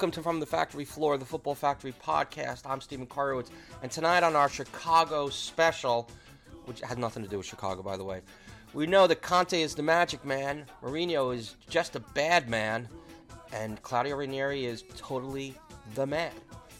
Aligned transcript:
welcome 0.00 0.10
to 0.10 0.22
From 0.22 0.40
the 0.40 0.46
Factory 0.46 0.86
Floor, 0.86 1.18
the 1.18 1.26
Football 1.26 1.54
Factory 1.54 1.92
podcast. 1.92 2.62
I'm 2.64 2.80
Stephen 2.80 3.06
Korowitz, 3.06 3.50
and 3.82 3.92
tonight 3.92 4.22
on 4.22 4.34
our 4.34 4.48
Chicago 4.48 5.28
special, 5.28 6.08
which 6.64 6.80
has 6.80 6.96
nothing 6.96 7.22
to 7.22 7.28
do 7.28 7.36
with 7.36 7.44
Chicago, 7.44 7.82
by 7.82 7.98
the 7.98 8.04
way, 8.04 8.22
we 8.72 8.86
know 8.86 9.06
that 9.06 9.20
Conte 9.20 9.60
is 9.60 9.74
the 9.74 9.82
magic 9.82 10.24
man, 10.24 10.64
Mourinho 10.82 11.36
is 11.36 11.56
just 11.68 11.96
a 11.96 12.00
bad 12.00 12.48
man, 12.48 12.88
and 13.52 13.82
Claudio 13.82 14.16
Ranieri 14.16 14.64
is 14.64 14.84
totally 14.96 15.54
the 15.94 16.06
man. 16.06 16.32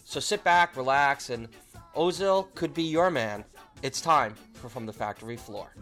So 0.03 0.19
sit 0.19 0.43
back, 0.43 0.75
relax, 0.75 1.29
and 1.29 1.47
Ozil 1.95 2.47
could 2.55 2.73
be 2.73 2.81
your 2.81 3.11
man. 3.11 3.45
It's 3.83 4.01
time 4.01 4.33
for 4.55 4.67
From 4.67 4.87
the 4.87 4.93
Factory 4.93 5.37
Floor. 5.37 5.75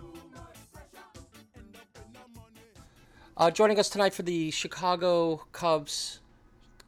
Uh, 3.38 3.50
joining 3.50 3.80
us 3.80 3.88
tonight 3.90 4.14
for 4.14 4.24
the 4.24 4.52
Chicago 4.52 5.38
Cubs 5.54 6.20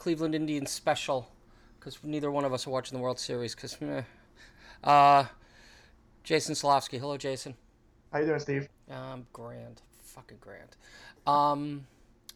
Cleveland 0.02 0.34
Indians 0.34 0.72
special, 0.72 1.30
because 1.80 2.00
neither 2.04 2.32
one 2.32 2.44
of 2.44 2.52
us 2.54 2.66
are 2.66 2.72
watching 2.72 2.98
the 2.98 3.04
World 3.04 3.20
Series. 3.20 3.54
Because, 3.54 3.78
uh, 4.84 5.26
Jason 6.24 6.56
Slavsky. 6.56 6.98
Hello, 6.98 7.18
Jason. 7.18 7.54
How 8.12 8.18
you 8.18 8.26
doing, 8.26 8.40
Steve? 8.40 8.68
Um, 8.90 9.28
grand, 9.32 9.84
fucking 10.00 10.40
grand. 10.42 10.76
Um, 11.28 11.86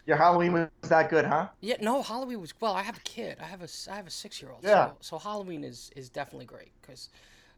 your 0.06 0.16
Halloween 0.16 0.54
was 0.54 0.70
that 0.84 1.10
good, 1.10 1.26
huh? 1.26 1.48
Yeah, 1.60 1.78
no, 1.82 2.04
Halloween 2.04 2.40
was 2.40 2.54
well. 2.62 2.74
I 2.74 2.84
have 2.84 2.98
a 2.98 3.02
kid. 3.02 3.40
I 3.42 3.46
have 3.46 3.64
a 3.64 3.68
I 3.92 3.96
have 3.96 4.06
a 4.06 4.12
six 4.12 4.44
year 4.44 4.52
old. 4.52 4.64
Yeah. 4.64 4.90
So, 5.00 5.18
so 5.18 5.18
Halloween 5.18 5.64
is 5.64 5.90
is 5.96 6.08
definitely 6.08 6.46
great 6.46 6.70
because 6.84 7.10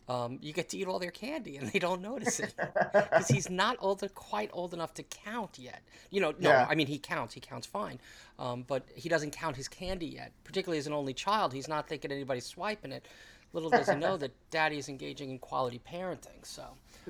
um, 0.10 0.40
you 0.42 0.54
get 0.54 0.70
to 0.70 0.78
eat 0.78 0.88
all 0.88 1.00
their 1.00 1.12
candy 1.12 1.58
and 1.58 1.68
they 1.72 1.80
don't 1.80 2.02
notice 2.02 2.40
it 2.40 2.54
because 2.94 3.28
he's 3.28 3.50
not 3.50 3.76
old, 3.82 4.02
quite 4.16 4.50
old 4.54 4.74
enough 4.74 4.94
to 4.94 5.04
count 5.04 5.60
yet. 5.60 5.82
You 6.12 6.22
know, 6.22 6.34
no, 6.40 6.50
Yeah. 6.50 6.68
I 6.70 6.76
mean 6.76 6.88
he 6.88 6.98
counts, 6.98 7.34
he 7.34 7.40
counts 7.42 7.68
fine, 7.68 8.00
um, 8.40 8.64
but 8.68 8.84
he 8.96 9.10
doesn't 9.10 9.32
count 9.32 9.56
his 9.58 9.68
candy 9.68 10.06
yet. 10.08 10.32
Particularly 10.44 10.80
as 10.80 10.88
an 10.88 10.94
only 10.94 11.14
child, 11.14 11.54
he's 11.54 11.68
not 11.68 11.88
thinking 11.90 12.12
anybody's 12.12 12.46
swiping 12.46 12.92
it. 12.92 13.06
Little 13.54 13.70
does 13.70 13.90
he 13.90 13.96
know 13.96 14.18
that 14.24 14.32
daddy 14.50 14.78
is 14.78 14.88
engaging 14.90 15.30
in 15.30 15.40
quality 15.40 15.82
parenting. 15.92 16.44
So, 16.44 16.64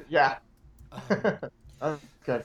Yeah. 0.10 0.38
um, 1.82 2.00
good. 2.26 2.44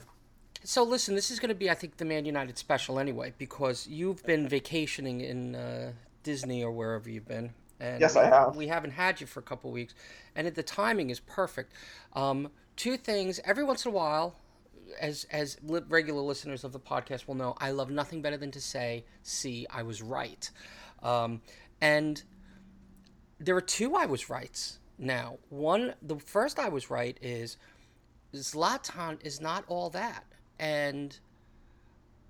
so 0.63 0.83
listen, 0.83 1.15
this 1.15 1.31
is 1.31 1.39
going 1.39 1.49
to 1.49 1.55
be, 1.55 1.69
I 1.69 1.73
think, 1.75 1.97
the 1.97 2.05
Man 2.05 2.25
United 2.25 2.57
special 2.57 2.99
anyway 2.99 3.33
because 3.37 3.87
you've 3.87 4.23
been 4.25 4.47
vacationing 4.47 5.21
in 5.21 5.55
uh, 5.55 5.93
Disney 6.23 6.63
or 6.63 6.71
wherever 6.71 7.09
you've 7.09 7.27
been. 7.27 7.53
And 7.83 7.99
Yes, 7.99 8.15
I 8.15 8.25
have. 8.25 8.55
We 8.55 8.67
haven't 8.67 8.91
had 8.91 9.19
you 9.19 9.27
for 9.27 9.41
a 9.41 9.43
couple 9.43 9.69
weeks, 9.69 9.93
and 10.35 10.47
the 10.47 10.63
timing 10.63 11.09
is 11.09 11.19
perfect. 11.19 11.73
Um, 12.13 12.49
two 12.77 12.95
things. 12.95 13.41
Every 13.43 13.65
once 13.65 13.83
in 13.85 13.91
a 13.91 13.93
while, 13.93 14.37
as 15.01 15.25
as 15.31 15.57
regular 15.89 16.21
listeners 16.21 16.63
of 16.63 16.71
the 16.71 16.79
podcast 16.79 17.27
will 17.27 17.35
know, 17.35 17.55
I 17.57 17.71
love 17.71 17.89
nothing 17.89 18.21
better 18.21 18.37
than 18.37 18.51
to 18.51 18.61
say, 18.61 19.03
"See, 19.21 19.67
I 19.69 19.83
was 19.83 20.01
right," 20.01 20.49
um, 21.01 21.41
and 21.81 22.23
there 23.37 23.55
are 23.57 23.61
two 23.61 23.95
I 23.95 24.05
was 24.05 24.29
rights. 24.29 24.79
Now, 24.97 25.39
one, 25.49 25.95
the 26.01 26.19
first 26.19 26.59
I 26.59 26.69
was 26.69 26.89
right 26.89 27.17
is 27.21 27.57
Zlatan 28.33 29.17
is 29.25 29.41
not 29.41 29.65
all 29.67 29.89
that, 29.89 30.23
and 30.57 31.19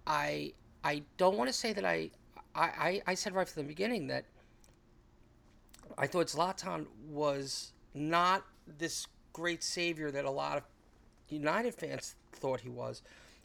I 0.08 0.54
I 0.84 1.04
don't 1.18 1.38
want 1.38 1.50
to 1.50 1.54
say 1.54 1.74
that 1.74 1.86
I 1.86 2.10
I, 2.56 2.64
I, 2.66 3.02
I 3.08 3.14
said 3.14 3.36
right 3.36 3.48
from 3.48 3.62
the 3.62 3.68
beginning 3.68 4.08
that 4.08 4.26
I 5.98 6.08
thought 6.08 6.28
Zlatan 6.28 6.88
was 7.10 7.72
not 7.94 8.46
this 8.66 9.08
great 9.32 9.64
savior 9.64 10.12
that 10.12 10.26
a 10.26 10.32
lot 10.32 10.58
of 10.58 10.64
United 11.30 11.74
fans 11.74 12.16
thought 12.32 12.62
he 12.62 12.70
was, 12.70 13.02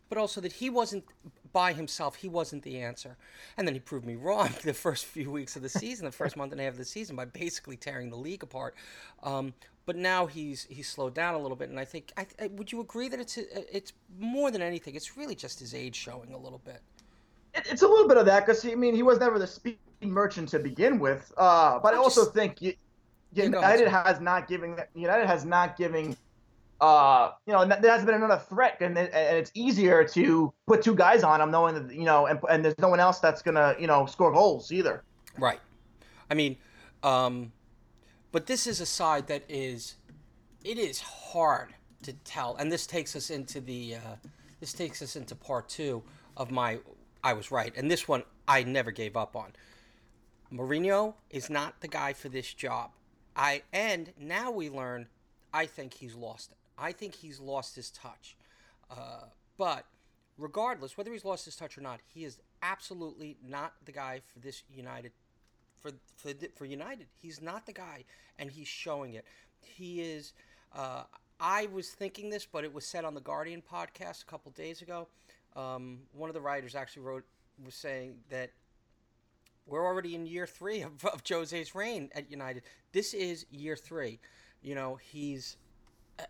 but 0.08 0.18
also 0.18 0.40
that 0.40 0.52
he 0.52 0.70
wasn't 0.70 1.04
by 1.52 1.72
himself. 1.72 2.16
He 2.16 2.28
wasn't 2.28 2.62
the 2.62 2.80
answer, 2.80 3.16
and 3.56 3.66
then 3.66 3.74
he 3.74 3.80
proved 3.80 4.06
me 4.06 4.16
wrong 4.16 4.50
the 4.62 4.74
first 4.74 5.06
few 5.06 5.30
weeks 5.30 5.56
of 5.56 5.62
the 5.62 5.68
season, 5.68 6.04
the 6.04 6.12
first 6.12 6.36
month 6.36 6.52
and 6.52 6.60
a 6.60 6.64
half 6.64 6.74
of 6.74 6.78
the 6.78 6.84
season, 6.84 7.16
by 7.16 7.24
basically 7.24 7.76
tearing 7.76 8.10
the 8.10 8.16
league 8.16 8.42
apart. 8.42 8.74
Um, 9.22 9.54
but 9.86 9.96
now 9.96 10.26
he's 10.26 10.66
he's 10.68 10.88
slowed 10.88 11.14
down 11.14 11.34
a 11.34 11.38
little 11.38 11.56
bit, 11.56 11.70
and 11.70 11.80
I 11.80 11.84
think 11.84 12.12
I, 12.16 12.26
I, 12.40 12.48
would 12.48 12.70
you 12.70 12.80
agree 12.80 13.08
that 13.08 13.20
it's 13.20 13.38
it's 13.38 13.92
more 14.18 14.50
than 14.50 14.60
anything, 14.60 14.94
it's 14.94 15.16
really 15.16 15.34
just 15.34 15.60
his 15.60 15.74
age 15.74 15.96
showing 15.96 16.34
a 16.34 16.38
little 16.38 16.60
bit. 16.64 16.82
It's 17.54 17.82
a 17.82 17.88
little 17.88 18.06
bit 18.06 18.18
of 18.18 18.26
that 18.26 18.44
because 18.44 18.64
I 18.66 18.74
mean 18.74 18.94
he 18.94 19.02
was 19.02 19.18
never 19.18 19.38
the 19.38 19.46
speed 19.46 19.78
merchant 20.00 20.48
to 20.50 20.58
begin 20.58 20.98
with. 20.98 21.32
Uh, 21.36 21.78
but 21.78 21.94
I 21.94 21.96
I'm 21.96 22.02
also 22.02 22.22
just- 22.22 22.34
think 22.34 22.62
you, 22.62 22.74
You 23.32 23.44
United 23.44 23.88
sir. 23.90 24.02
has 24.04 24.20
not 24.20 24.48
given 24.48 24.76
United 24.94 25.26
has 25.26 25.44
not 25.44 25.76
giving. 25.76 26.16
Uh, 26.80 27.32
you 27.44 27.52
know, 27.52 27.64
there 27.66 27.90
has 27.90 28.04
been 28.04 28.14
another 28.14 28.40
threat, 28.48 28.76
and, 28.80 28.96
and 28.96 29.36
it's 29.36 29.50
easier 29.54 30.04
to 30.04 30.52
put 30.68 30.80
two 30.80 30.94
guys 30.94 31.24
on 31.24 31.40
him, 31.40 31.50
knowing 31.50 31.74
that 31.74 31.92
you 31.92 32.04
know, 32.04 32.26
and, 32.26 32.38
and 32.48 32.64
there's 32.64 32.78
no 32.78 32.88
one 32.88 33.00
else 33.00 33.18
that's 33.18 33.42
gonna 33.42 33.74
you 33.80 33.88
know 33.88 34.06
score 34.06 34.32
goals 34.32 34.70
either. 34.70 35.02
Right. 35.36 35.58
I 36.30 36.34
mean, 36.34 36.56
um, 37.02 37.52
but 38.30 38.46
this 38.46 38.66
is 38.68 38.80
a 38.80 38.86
side 38.86 39.26
that 39.26 39.42
is, 39.48 39.96
it 40.64 40.78
is 40.78 41.00
hard 41.00 41.74
to 42.02 42.12
tell, 42.12 42.54
and 42.56 42.70
this 42.70 42.86
takes 42.86 43.16
us 43.16 43.30
into 43.30 43.60
the, 43.60 43.96
uh, 43.96 44.16
this 44.60 44.72
takes 44.72 45.00
us 45.02 45.16
into 45.16 45.34
part 45.34 45.68
two 45.68 46.02
of 46.36 46.50
my, 46.50 46.78
I 47.24 47.32
was 47.32 47.50
right, 47.50 47.72
and 47.76 47.90
this 47.90 48.06
one 48.06 48.22
I 48.46 48.62
never 48.62 48.90
gave 48.90 49.16
up 49.16 49.34
on. 49.36 49.52
Mourinho 50.52 51.14
is 51.30 51.50
not 51.50 51.80
the 51.80 51.88
guy 51.88 52.12
for 52.12 52.28
this 52.28 52.52
job. 52.54 52.90
I 53.36 53.62
and 53.72 54.12
now 54.18 54.50
we 54.50 54.70
learn, 54.70 55.06
I 55.52 55.66
think 55.66 55.94
he's 55.94 56.14
lost 56.14 56.52
it. 56.52 56.58
I 56.78 56.92
think 56.92 57.14
he's 57.14 57.38
lost 57.40 57.76
his 57.76 57.90
touch. 57.90 58.36
Uh, 58.90 59.24
but 59.56 59.84
regardless, 60.38 60.96
whether 60.96 61.12
he's 61.12 61.24
lost 61.24 61.44
his 61.44 61.56
touch 61.56 61.76
or 61.76 61.82
not, 61.82 62.00
he 62.06 62.24
is 62.24 62.40
absolutely 62.62 63.36
not 63.46 63.74
the 63.84 63.92
guy 63.92 64.20
for 64.32 64.38
this 64.38 64.62
United. 64.70 65.12
For 65.80 65.92
for 66.16 66.32
for 66.56 66.64
United, 66.64 67.06
he's 67.20 67.40
not 67.40 67.66
the 67.66 67.72
guy, 67.72 68.04
and 68.38 68.50
he's 68.50 68.68
showing 68.68 69.14
it. 69.14 69.24
He 69.60 70.00
is. 70.00 70.32
Uh, 70.74 71.04
I 71.40 71.66
was 71.66 71.90
thinking 71.90 72.30
this, 72.30 72.46
but 72.50 72.64
it 72.64 72.72
was 72.72 72.84
said 72.84 73.04
on 73.04 73.14
the 73.14 73.20
Guardian 73.20 73.62
podcast 73.62 74.22
a 74.22 74.26
couple 74.26 74.50
days 74.52 74.82
ago. 74.82 75.06
Um, 75.54 76.00
one 76.12 76.28
of 76.30 76.34
the 76.34 76.40
writers 76.40 76.74
actually 76.74 77.02
wrote 77.02 77.24
was 77.64 77.74
saying 77.74 78.16
that 78.30 78.50
we're 79.68 79.84
already 79.84 80.14
in 80.14 80.26
year 80.26 80.46
three 80.46 80.82
of, 80.82 81.04
of 81.04 81.22
Jose's 81.28 81.74
reign 81.74 82.10
at 82.14 82.30
United. 82.30 82.62
This 82.92 83.14
is 83.14 83.46
year 83.50 83.76
three. 83.76 84.18
You 84.62 84.74
know, 84.74 84.96
he's. 84.96 85.56
uh, 86.18 86.24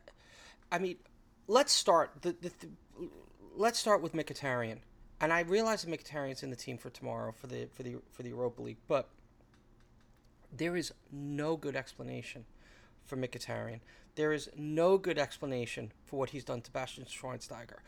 I 0.71 0.79
mean, 0.79 0.97
let's 1.47 1.73
start 1.73 2.11
the, 2.23 2.33
the, 2.33 2.51
the 2.61 3.09
let's 3.57 3.79
start 3.79 4.03
with 4.03 4.13
Mkhitaryan. 4.13 4.79
And 5.21 5.33
I 5.33 5.41
realize 5.41 5.83
that 5.83 5.91
Mkhitaryan's 5.91 6.43
in 6.43 6.51
the 6.51 6.57
team 6.57 6.79
for 6.79 6.91
tomorrow 6.91 7.33
for 7.33 7.47
the 7.47 7.69
for 7.73 7.83
the 7.83 7.97
for 8.13 8.23
the 8.23 8.31
Europa 8.31 8.63
League, 8.63 8.79
but 8.87 9.09
there 10.57 10.77
is 10.77 10.93
no 11.13 11.57
good 11.57 11.77
explanation 11.77 12.45
for 13.05 13.17
Mkhitaryan. 13.17 13.81
There 14.15 14.33
is 14.33 14.51
no 14.57 14.99
good 14.99 15.19
explanation 15.19 15.93
for 16.05 16.19
what 16.19 16.31
he's 16.31 16.45
done 16.45 16.61
to 16.63 16.71
Bastian 16.71 17.05
Schweinsteiger. 17.05 17.79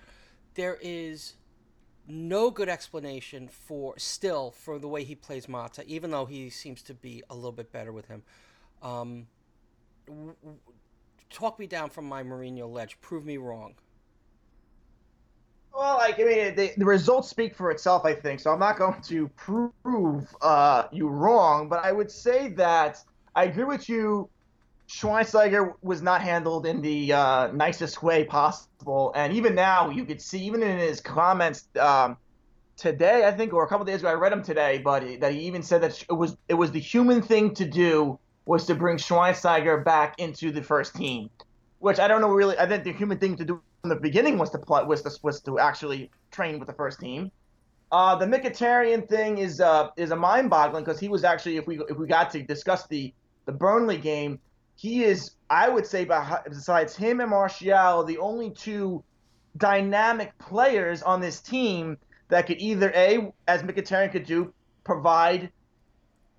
There 0.54 0.78
is 0.80 1.34
no 2.10 2.50
good 2.50 2.68
explanation 2.68 3.48
for 3.48 3.98
still 3.98 4.50
for 4.50 4.78
the 4.78 4.88
way 4.88 5.04
he 5.04 5.14
plays 5.14 5.48
Mata, 5.48 5.84
even 5.86 6.10
though 6.10 6.26
he 6.26 6.50
seems 6.50 6.82
to 6.82 6.94
be 6.94 7.22
a 7.30 7.34
little 7.34 7.52
bit 7.52 7.72
better 7.72 7.92
with 7.92 8.08
him. 8.08 8.22
Um, 8.82 9.26
w- 10.06 10.34
w- 10.42 10.58
talk 11.30 11.58
me 11.58 11.66
down 11.66 11.90
from 11.90 12.06
my 12.06 12.22
Mourinho 12.22 12.70
ledge. 12.70 13.00
Prove 13.00 13.24
me 13.24 13.36
wrong. 13.36 13.74
Well, 15.72 15.96
like 15.98 16.18
I 16.18 16.24
mean, 16.24 16.54
the, 16.56 16.72
the 16.76 16.84
results 16.84 17.28
speak 17.28 17.54
for 17.54 17.70
itself, 17.70 18.04
I 18.04 18.14
think. 18.14 18.40
So 18.40 18.52
I'm 18.52 18.58
not 18.58 18.76
going 18.76 19.00
to 19.02 19.28
prove 19.28 20.34
uh, 20.42 20.84
you 20.90 21.08
wrong, 21.08 21.68
but 21.68 21.84
I 21.84 21.92
would 21.92 22.10
say 22.10 22.48
that 22.50 22.98
I 23.34 23.44
agree 23.44 23.64
with 23.64 23.88
you. 23.88 24.28
Schweinsteiger 24.90 25.74
was 25.82 26.02
not 26.02 26.20
handled 26.20 26.66
in 26.66 26.82
the 26.82 27.12
uh, 27.12 27.52
nicest 27.52 28.02
way 28.02 28.24
possible, 28.24 29.12
and 29.14 29.32
even 29.32 29.54
now 29.54 29.88
you 29.88 30.04
could 30.04 30.20
see, 30.20 30.40
even 30.40 30.64
in 30.64 30.78
his 30.78 31.00
comments 31.00 31.68
um, 31.78 32.16
today, 32.76 33.24
I 33.24 33.30
think, 33.30 33.52
or 33.52 33.62
a 33.62 33.68
couple 33.68 33.84
days 33.86 34.00
ago, 34.00 34.08
I 34.08 34.14
read 34.14 34.32
him 34.32 34.42
today, 34.42 34.78
but 34.78 35.20
that 35.20 35.32
he 35.32 35.42
even 35.42 35.62
said 35.62 35.82
that 35.82 36.02
it 36.02 36.12
was 36.12 36.36
it 36.48 36.54
was 36.54 36.72
the 36.72 36.80
human 36.80 37.22
thing 37.22 37.54
to 37.54 37.64
do 37.64 38.18
was 38.46 38.66
to 38.66 38.74
bring 38.74 38.96
Schweinsteiger 38.96 39.84
back 39.84 40.18
into 40.18 40.50
the 40.50 40.60
first 40.60 40.96
team, 40.96 41.30
which 41.78 42.00
I 42.00 42.08
don't 42.08 42.20
know 42.20 42.32
really. 42.32 42.58
I 42.58 42.66
think 42.66 42.82
the 42.82 42.92
human 42.92 43.18
thing 43.18 43.36
to 43.36 43.44
do 43.44 43.62
in 43.84 43.90
the 43.90 43.96
beginning 43.96 44.38
was 44.38 44.50
to 44.50 44.58
play 44.58 44.82
was 44.82 45.02
to, 45.02 45.12
was 45.22 45.40
to 45.42 45.60
actually 45.60 46.10
train 46.32 46.58
with 46.58 46.66
the 46.66 46.74
first 46.74 46.98
team. 46.98 47.30
Uh, 47.92 48.16
the 48.16 48.26
Mkhitaryan 48.26 49.08
thing 49.08 49.38
is 49.38 49.60
uh, 49.60 49.90
is 49.96 50.10
a 50.10 50.16
mind-boggling 50.16 50.82
because 50.82 50.98
he 50.98 51.08
was 51.08 51.22
actually 51.22 51.58
if 51.58 51.68
we 51.68 51.80
if 51.88 51.96
we 51.96 52.08
got 52.08 52.28
to 52.32 52.42
discuss 52.42 52.88
the 52.88 53.14
the 53.46 53.52
Burnley 53.52 53.96
game, 53.96 54.40
he 54.80 55.04
is 55.04 55.32
I 55.50 55.68
would 55.68 55.86
say 55.86 56.08
besides 56.48 56.96
him 56.96 57.20
and 57.20 57.28
Martial 57.28 58.02
the 58.02 58.16
only 58.16 58.50
two 58.50 59.04
dynamic 59.58 60.36
players 60.38 61.02
on 61.02 61.20
this 61.20 61.42
team 61.42 61.98
that 62.28 62.46
could 62.46 62.58
either 62.62 62.90
a 62.94 63.30
as 63.46 63.62
Mkhitaryan 63.62 64.10
could 64.10 64.24
do 64.24 64.54
provide 64.84 65.50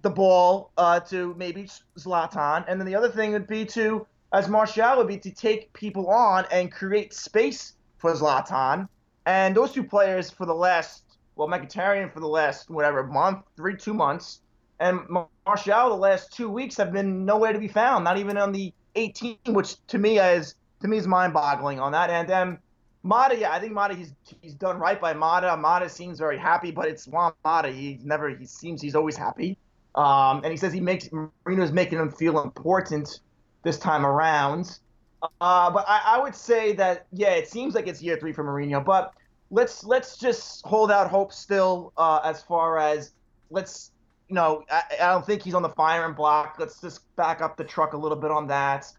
the 0.02 0.10
ball 0.10 0.72
uh, 0.76 1.00
to 1.02 1.36
maybe 1.38 1.70
Zlatan, 2.00 2.66
and 2.68 2.82
then 2.82 2.88
the 2.88 2.96
other 2.96 3.10
thing 3.10 3.34
would 3.34 3.46
be 3.46 3.64
to 3.66 4.08
as 4.34 4.50
Martial 4.50 4.98
would 4.98 5.08
be 5.08 5.20
to 5.20 5.30
take 5.30 5.72
people 5.74 6.08
on 6.08 6.46
and 6.52 6.72
create 6.72 7.14
space 7.14 7.74
for 8.00 8.12
Zlatan. 8.14 8.88
And 9.28 9.56
those 9.56 9.72
two 9.72 9.84
players 9.84 10.32
for 10.32 10.48
the 10.48 10.56
last, 10.56 11.04
well, 11.36 11.48
Mkhitaryan 11.48 12.12
for 12.12 12.22
the 12.22 12.28
last 12.28 12.72
whatever 12.72 13.04
month, 13.04 13.44
three, 13.56 13.76
two 13.76 13.94
months, 13.94 14.40
And 14.82 15.00
Martial, 15.46 15.90
the 15.90 15.96
last 15.96 16.34
two 16.34 16.50
weeks 16.50 16.76
have 16.78 16.92
been 16.92 17.24
nowhere 17.24 17.54
to 17.54 17.60
be 17.60 17.68
found, 17.68 18.04
not 18.04 18.18
even 18.18 18.36
on 18.36 18.52
the 18.52 18.74
18, 18.96 19.38
which 19.50 19.76
to 19.88 20.00
me 20.00 20.18
is 20.20 20.56
to 20.82 20.88
me 20.88 20.98
is 20.98 21.08
mind-boggling 21.08 21.80
on 21.80 21.92
that. 21.92 22.10
And 22.10 22.28
then 22.28 22.58
Mata, 23.04 23.38
yeah, 23.38 23.52
I 23.52 23.60
think 23.60 23.74
Mata 23.74 23.94
he's 23.94 24.14
he's 24.42 24.56
done 24.56 24.80
right 24.80 25.00
by 25.00 25.14
Mata. 25.14 25.56
Mata 25.56 25.88
seems 25.88 26.18
very 26.18 26.38
happy, 26.38 26.72
but 26.72 26.88
it's 26.88 27.08
Juan 27.08 27.32
Mata. 27.46 27.72
He's 27.72 28.04
never 28.04 28.30
he 28.30 28.46
seems 28.48 28.82
he's 28.82 28.96
always 28.96 29.16
happy. 29.16 29.56
Um, 29.94 30.38
and 30.44 30.48
he 30.48 30.58
says 30.58 30.74
he 30.74 30.82
makes 30.82 31.10
Mourinho's 31.10 31.72
making 31.72 32.00
him 32.00 32.12
feel 32.12 32.42
important 32.42 33.20
this 33.64 33.78
time 33.78 34.04
around. 34.04 34.80
Uh, 35.22 35.70
but 35.70 35.86
I, 35.88 36.16
I 36.16 36.20
would 36.20 36.36
say 36.36 36.74
that 36.74 37.06
yeah, 37.12 37.34
it 37.34 37.48
seems 37.48 37.76
like 37.76 37.86
it's 37.86 38.02
year 38.02 38.18
three 38.18 38.34
for 38.34 38.44
Mourinho. 38.44 38.84
But 38.84 39.14
let's 39.52 39.84
let's 39.84 40.18
just 40.18 40.66
hold 40.66 40.92
out 40.92 41.08
hope 41.08 41.32
still 41.32 41.94
uh, 41.98 42.22
as 42.24 42.42
far 42.42 42.80
as 42.80 43.12
let's 43.52 43.92
you 44.32 44.36
know 44.36 44.64
I, 44.72 44.84
I 45.02 45.12
don't 45.12 45.26
think 45.26 45.44
he's 45.44 45.54
on 45.54 45.62
the 45.62 45.70
firing 45.70 46.16
block. 46.16 46.56
Let's 46.58 46.80
just 46.80 47.16
back 47.18 47.42
up 47.42 47.58
the 47.58 47.66
truck 47.66 47.92
a 47.92 47.98
little 47.98 48.18
bit 48.18 48.32
on 48.32 48.48
that. 48.48 48.92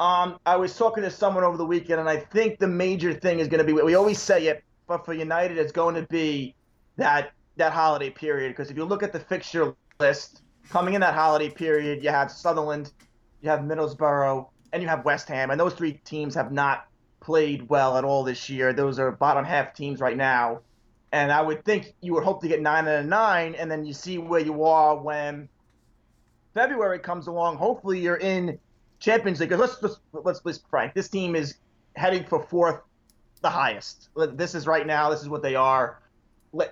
Um, 0.00 0.38
I 0.46 0.56
was 0.56 0.74
talking 0.74 1.02
to 1.02 1.10
someone 1.10 1.44
over 1.44 1.58
the 1.58 1.66
weekend, 1.66 2.00
and 2.00 2.08
I 2.08 2.16
think 2.16 2.58
the 2.58 2.68
major 2.68 3.12
thing 3.12 3.38
is 3.38 3.48
going 3.48 3.58
to 3.58 3.64
be 3.64 3.74
we 3.74 3.94
always 3.94 4.18
say 4.18 4.46
it, 4.46 4.64
but 4.86 5.04
for 5.04 5.12
United, 5.12 5.58
it's 5.58 5.72
going 5.72 5.94
to 5.96 6.02
be 6.08 6.54
that 6.96 7.32
that 7.56 7.72
holiday 7.72 8.08
period. 8.08 8.48
Because 8.48 8.70
if 8.70 8.78
you 8.78 8.84
look 8.86 9.02
at 9.02 9.12
the 9.12 9.20
fixture 9.20 9.74
list 10.00 10.40
coming 10.70 10.94
in 10.94 11.02
that 11.02 11.14
holiday 11.14 11.50
period, 11.50 12.02
you 12.02 12.08
have 12.08 12.30
Sunderland, 12.32 12.90
you 13.42 13.50
have 13.50 13.60
Middlesbrough, 13.60 14.48
and 14.72 14.82
you 14.82 14.88
have 14.88 15.04
West 15.04 15.28
Ham, 15.28 15.50
and 15.50 15.60
those 15.60 15.74
three 15.74 15.92
teams 15.92 16.34
have 16.34 16.50
not 16.50 16.86
played 17.20 17.68
well 17.68 17.98
at 17.98 18.04
all 18.04 18.24
this 18.24 18.48
year. 18.48 18.72
Those 18.72 18.98
are 18.98 19.10
bottom 19.12 19.44
half 19.44 19.74
teams 19.74 20.00
right 20.00 20.16
now, 20.16 20.60
and 21.12 21.32
I 21.32 21.40
would 21.40 21.64
think 21.64 21.94
you 22.00 22.14
would 22.14 22.24
hope 22.24 22.42
to 22.42 22.48
get 22.48 22.60
nine 22.60 22.86
out 22.86 23.00
of 23.00 23.06
nine, 23.06 23.54
and 23.54 23.70
then 23.70 23.84
you 23.84 23.94
see 23.94 24.18
where 24.18 24.40
you 24.40 24.64
are 24.64 24.96
when 24.96 25.48
February 26.54 26.98
comes 26.98 27.26
along. 27.26 27.56
Hopefully, 27.56 28.00
you're 28.00 28.16
in 28.16 28.58
Champions 29.00 29.40
League. 29.40 29.52
Let's 29.52 29.82
let's 29.82 29.98
let's 30.12 30.40
be 30.40 30.52
frank. 30.70 30.94
This 30.94 31.08
team 31.08 31.34
is 31.34 31.54
heading 31.96 32.24
for 32.24 32.42
fourth, 32.42 32.80
the 33.42 33.50
highest. 33.50 34.08
This 34.16 34.54
is 34.54 34.66
right 34.66 34.86
now. 34.86 35.10
This 35.10 35.20
is 35.20 35.28
what 35.28 35.42
they 35.42 35.54
are. 35.54 36.00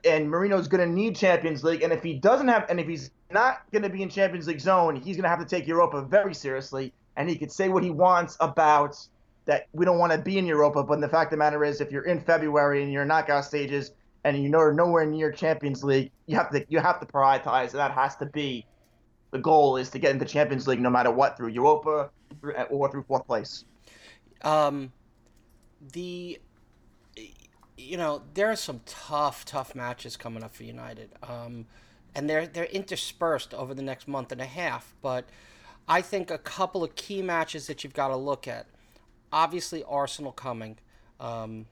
And 0.05 0.29
Mourinho's 0.29 0.69
going 0.69 0.87
to 0.87 0.93
need 0.93 1.17
Champions 1.17 1.63
League. 1.63 1.83
And 1.83 1.93
if 1.93 2.03
he 2.03 2.15
doesn't 2.15 2.49
have, 2.49 2.67
and 2.71 2.81
if 2.81 2.87
he's 2.87 3.11
not 3.31 3.61
going 3.73 3.83
to 3.83 3.91
be 3.91 4.03
in 4.03 4.09
Champions 4.09 4.47
League 4.47 4.61
zone, 4.61 4.97
he's 4.97 5.17
going 5.17 5.25
to 5.25 5.29
have 5.29 5.39
to 5.39 5.45
take 5.45 5.67
Europa 5.67 6.03
very 6.03 6.35
seriously. 6.35 6.93
And 7.17 7.29
he 7.29 7.37
could 7.37 7.53
say 7.53 7.69
what 7.69 7.83
he 7.83 7.91
wants 7.91 8.37
about 8.41 8.97
that 9.45 9.69
we 9.73 9.85
don't 9.85 9.99
want 9.99 10.13
to 10.13 10.19
be 10.19 10.39
in 10.39 10.47
Europa. 10.47 10.83
But 10.83 11.01
the 11.01 11.09
fact 11.09 11.29
of 11.29 11.31
the 11.33 11.37
matter 11.39 11.65
is, 11.65 11.81
if 11.81 11.91
you're 11.91 12.05
in 12.05 12.21
February 12.21 12.83
and 12.83 12.93
you're 12.93 13.03
in 13.03 13.09
knockout 13.09 13.45
stages 13.45 13.93
and 14.27 14.43
you 14.43 14.49
know 14.49 14.71
nowhere 14.73 15.07
near 15.07 15.31
Champions 15.31 15.85
League, 15.85 16.11
you 16.27 16.37
have 16.37 16.51
to 16.51 16.67
you 16.69 16.81
have 16.81 16.99
to 16.99 17.07
prioritize. 17.07 17.71
And 17.71 17.79
that 17.79 17.93
has 17.93 18.17
to 18.17 18.27
be 18.27 18.67
the 19.31 19.39
goal 19.39 19.77
is 19.77 19.89
to 19.91 20.01
get 20.01 20.11
into 20.11 20.25
Champions 20.25 20.67
League 20.67 20.81
no 20.81 20.91
matter 20.91 21.13
what 21.13 21.37
through 21.37 21.49
Europa 21.49 22.11
or 22.69 22.91
through 22.91 23.05
fourth 23.05 23.25
place. 23.25 23.65
Um, 24.43 24.93
the 25.93 26.41
you 27.77 27.97
know 27.97 28.23
there 28.35 28.51
are 28.51 28.57
some 28.57 28.81
tough, 28.85 29.45
tough 29.45 29.77
matches 29.77 30.17
coming 30.17 30.43
up 30.43 30.57
for 30.57 30.65
United. 30.65 31.11
Um, 31.23 31.67
and 32.13 32.29
they're 32.29 32.49
they're 32.49 32.65
interspersed 32.65 33.55
over 33.55 33.75
the 33.75 33.83
next 33.83 34.09
month 34.09 34.33
and 34.33 34.41
a 34.41 34.47
half. 34.47 34.93
But 35.03 35.29
I 35.87 36.03
think 36.03 36.33
a 36.33 36.39
couple 36.39 36.83
of 36.83 36.97
key 36.97 37.23
matches 37.23 37.69
that 37.69 37.85
you've 37.85 37.95
got 37.95 38.09
to 38.09 38.17
look 38.17 38.49
at. 38.49 38.67
Obviously, 39.33 39.85
Arsenal 39.85 40.33
coming. 40.33 40.79
Um, 41.21 41.67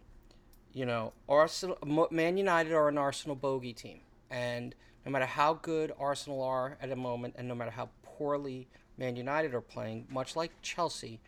you 0.75 0.85
know, 0.85 1.13
Arsenal, 1.29 1.79
Man 2.11 2.37
United 2.37 2.73
are 2.73 2.89
an 2.89 2.99
Arsenal 2.99 3.37
bogey 3.37 3.73
team, 3.73 4.01
and 4.29 4.75
no 5.07 5.13
matter 5.13 5.25
how 5.25 5.55
good 5.55 5.93
Arsenal 5.99 6.43
are 6.43 6.77
at 6.83 6.91
a 6.91 6.97
moment, 6.97 7.35
and 7.39 7.47
no 7.47 7.55
matter 7.55 7.71
how 7.71 7.89
poorly 8.03 8.67
Man 8.99 9.15
United 9.15 9.55
are 9.55 9.61
playing, 9.61 10.07
much 10.11 10.35
like 10.35 10.51
Chelsea, 10.63 11.21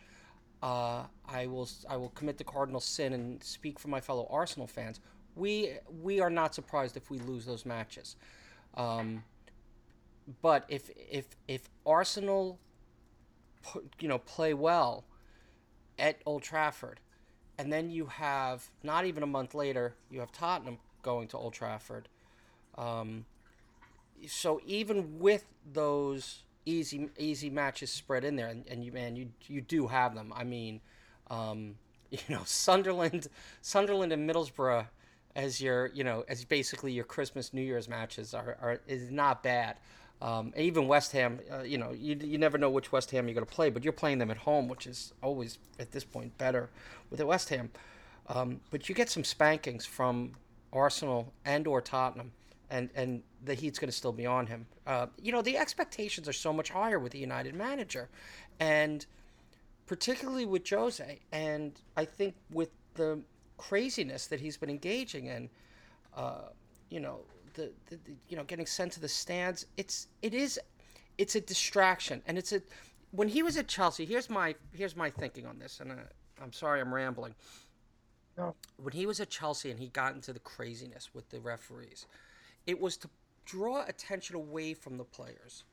uh, 0.63 1.05
I 1.29 1.47
will 1.47 1.69
I 1.89 1.97
will 1.97 2.09
commit 2.11 2.39
the 2.39 2.45
cardinal 2.45 2.81
sin 2.81 3.13
and 3.13 3.43
speak 3.43 3.79
for 3.79 3.87
my 3.87 4.01
fellow 4.01 4.27
Arsenal 4.31 4.67
fans. 4.67 4.99
We 5.37 5.75
we 6.03 6.21
are 6.21 6.31
not 6.31 6.53
surprised 6.53 6.97
if 6.97 7.09
we 7.09 7.21
lose 7.21 7.47
those 7.47 7.65
matches, 7.65 8.17
um, 8.75 9.23
but 10.43 10.65
if 10.69 10.91
if 10.97 11.27
if 11.47 11.69
Arsenal, 11.87 12.59
you 14.01 14.09
know, 14.09 14.19
play 14.19 14.55
well 14.55 15.05
at 16.01 16.21
Old 16.27 16.43
Trafford, 16.43 16.99
and 17.59 17.73
then 17.73 17.91
you 17.91 18.07
have 18.07 18.69
not 18.83 19.07
even 19.07 19.23
a 19.23 19.27
month 19.27 19.55
later 19.55 19.95
you 20.11 20.21
have 20.21 20.33
Tottenham 20.33 20.79
going 21.03 21.29
to 21.29 21.37
Old 21.37 21.53
Trafford. 21.53 22.09
Um, 22.77 23.25
so 24.27 24.61
even 24.67 25.19
with 25.19 25.45
those 25.73 26.43
easy 26.65 27.11
easy 27.19 27.49
matches 27.49 27.91
spread 27.91 28.25
in 28.25 28.37
there, 28.37 28.49
and, 28.49 28.67
and 28.67 28.85
you 28.85 28.93
man, 28.93 29.17
you 29.17 29.31
you 29.47 29.61
do 29.61 29.87
have 29.87 30.15
them. 30.15 30.33
I 30.35 30.45
mean, 30.45 30.81
um, 31.31 31.77
you 32.11 32.19
know, 32.29 32.43
Sunderland, 32.45 33.29
Sunderland 33.63 34.13
and 34.13 34.29
Middlesbrough 34.29 34.87
as 35.35 35.61
your 35.61 35.87
you 35.89 36.03
know 36.03 36.25
as 36.29 36.45
basically 36.45 36.93
your 36.93 37.05
Christmas 37.05 37.53
New 37.53 37.63
Year's 37.63 37.89
matches 37.89 38.35
are, 38.35 38.57
are 38.61 38.81
is 38.87 39.11
not 39.11 39.43
bad. 39.43 39.77
Um, 40.23 40.55
even 40.57 40.89
West 40.89 41.13
Ham, 41.13 41.41
uh, 41.53 41.63
you 41.63 41.77
know, 41.77 41.93
you, 41.93 42.17
you 42.19 42.39
never 42.39 42.57
know 42.57 42.71
which 42.71 42.91
West 42.91 43.11
Ham 43.11 43.29
you're 43.29 43.35
going 43.35 43.47
to 43.47 43.53
play, 43.53 43.69
but 43.69 43.85
you're 43.85 43.93
playing 43.93 44.19
them 44.19 44.31
at 44.31 44.39
home, 44.39 44.67
which 44.67 44.87
is 44.87 45.13
always 45.23 45.59
at 45.79 45.93
this 45.93 46.05
point 46.05 46.37
better 46.39 46.71
with 47.11 47.19
the 47.19 47.27
West 47.27 47.51
Ham. 47.51 47.71
Um, 48.29 48.61
but 48.71 48.89
you 48.89 48.95
get 48.95 49.11
some 49.11 49.25
spankings 49.25 49.85
from 49.85 50.33
Arsenal 50.73 51.33
and 51.45 51.67
or 51.67 51.81
Tottenham 51.81 52.33
and 52.71 52.91
and 52.95 53.23
the 53.45 53.55
heat's 53.55 53.79
going 53.79 53.91
to 53.91 53.97
still 53.97 54.13
be 54.13 54.27
on 54.27 54.47
him. 54.47 54.67
Uh, 54.87 55.07
you 55.21 55.33
know, 55.33 55.43
the 55.43 55.57
expectations 55.57 56.29
are 56.29 56.33
so 56.33 56.53
much 56.53 56.71
higher 56.71 56.99
with 56.99 57.13
the 57.13 57.19
United 57.19 57.55
manager, 57.55 58.09
and 58.59 59.07
particularly 59.87 60.45
with 60.45 60.69
Jose. 60.69 61.21
And 61.33 61.81
I 61.97 62.05
think 62.05 62.35
with 62.51 62.71
the 62.95 63.21
craziness 63.57 64.27
that 64.27 64.41
he's 64.41 64.57
been 64.57 64.71
engaging 64.71 65.27
in, 65.27 65.49
uh, 66.17 66.49
you 66.91 67.01
know, 67.01 67.21
the, 67.57 67.73
the, 67.87 67.97
the, 67.97 68.13
you 68.29 68.37
know 68.37 68.45
getting 68.45 68.67
sent 68.67 68.93
to 68.93 69.01
the 69.01 69.09
stands, 69.09 69.67
it's 69.77 70.07
it 70.23 70.33
is 70.33 70.61
it's 71.19 71.35
a 71.35 71.41
distraction, 71.41 72.23
and 72.27 72.39
it's 72.39 72.53
a 72.53 72.63
when 73.11 73.29
he 73.29 73.43
was 73.43 73.57
at 73.57 73.67
Chelsea. 73.67 74.05
Here's 74.05 74.31
my 74.31 74.55
here's 74.73 74.95
my 74.95 75.11
thinking 75.11 75.47
on 75.47 75.59
this, 75.59 75.81
and 75.81 75.91
uh, 75.91 75.95
I'm 76.41 76.53
sorry 76.53 76.81
I'm 76.81 76.95
rambling. 76.95 77.35
No. 78.39 78.55
When 78.77 78.93
he 78.93 79.07
was 79.07 79.19
at 79.21 79.31
Chelsea 79.31 79.71
and 79.71 79.81
he 79.81 79.89
got 79.89 80.15
into 80.15 80.33
the 80.33 80.39
craziness 80.41 81.11
with 81.15 81.29
the 81.31 81.41
referees, 81.41 82.07
it 82.67 82.79
was 82.79 82.97
to 82.99 83.09
draw 83.47 83.85
attention 83.87 84.37
away 84.37 84.75
from 84.75 84.99
the 84.99 85.05
players. 85.05 85.65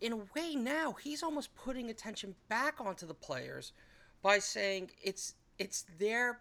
In 0.00 0.12
a 0.12 0.16
way, 0.36 0.54
now 0.54 0.92
he's 0.92 1.22
almost 1.22 1.54
putting 1.54 1.88
attention 1.88 2.34
back 2.48 2.80
onto 2.80 3.06
the 3.06 3.14
players 3.14 3.72
by 4.22 4.38
saying 4.38 4.90
it's 5.02 5.34
it's 5.58 5.86
their 5.98 6.40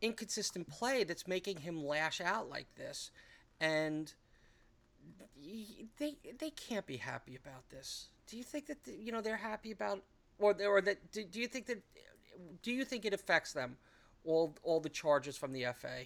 inconsistent 0.00 0.68
play 0.68 1.04
that's 1.04 1.26
making 1.26 1.58
him 1.58 1.84
lash 1.84 2.20
out 2.20 2.48
like 2.48 2.66
this, 2.76 3.10
and 3.64 4.12
they 5.98 6.16
they 6.38 6.50
can't 6.50 6.86
be 6.86 6.96
happy 6.96 7.36
about 7.36 7.68
this. 7.70 8.08
Do 8.26 8.36
you 8.36 8.44
think 8.44 8.66
that 8.66 8.78
you 8.86 9.12
know 9.12 9.20
they're 9.20 9.36
happy 9.36 9.70
about, 9.70 10.02
or 10.38 10.54
or 10.66 10.80
that 10.82 11.12
do, 11.12 11.24
do 11.24 11.40
you 11.40 11.46
think 11.46 11.66
that 11.66 11.82
do 12.62 12.72
you 12.72 12.84
think 12.84 13.04
it 13.04 13.14
affects 13.14 13.52
them 13.52 13.76
all 14.24 14.54
all 14.62 14.80
the 14.80 14.88
charges 14.88 15.36
from 15.36 15.52
the 15.52 15.64
FA? 15.80 16.04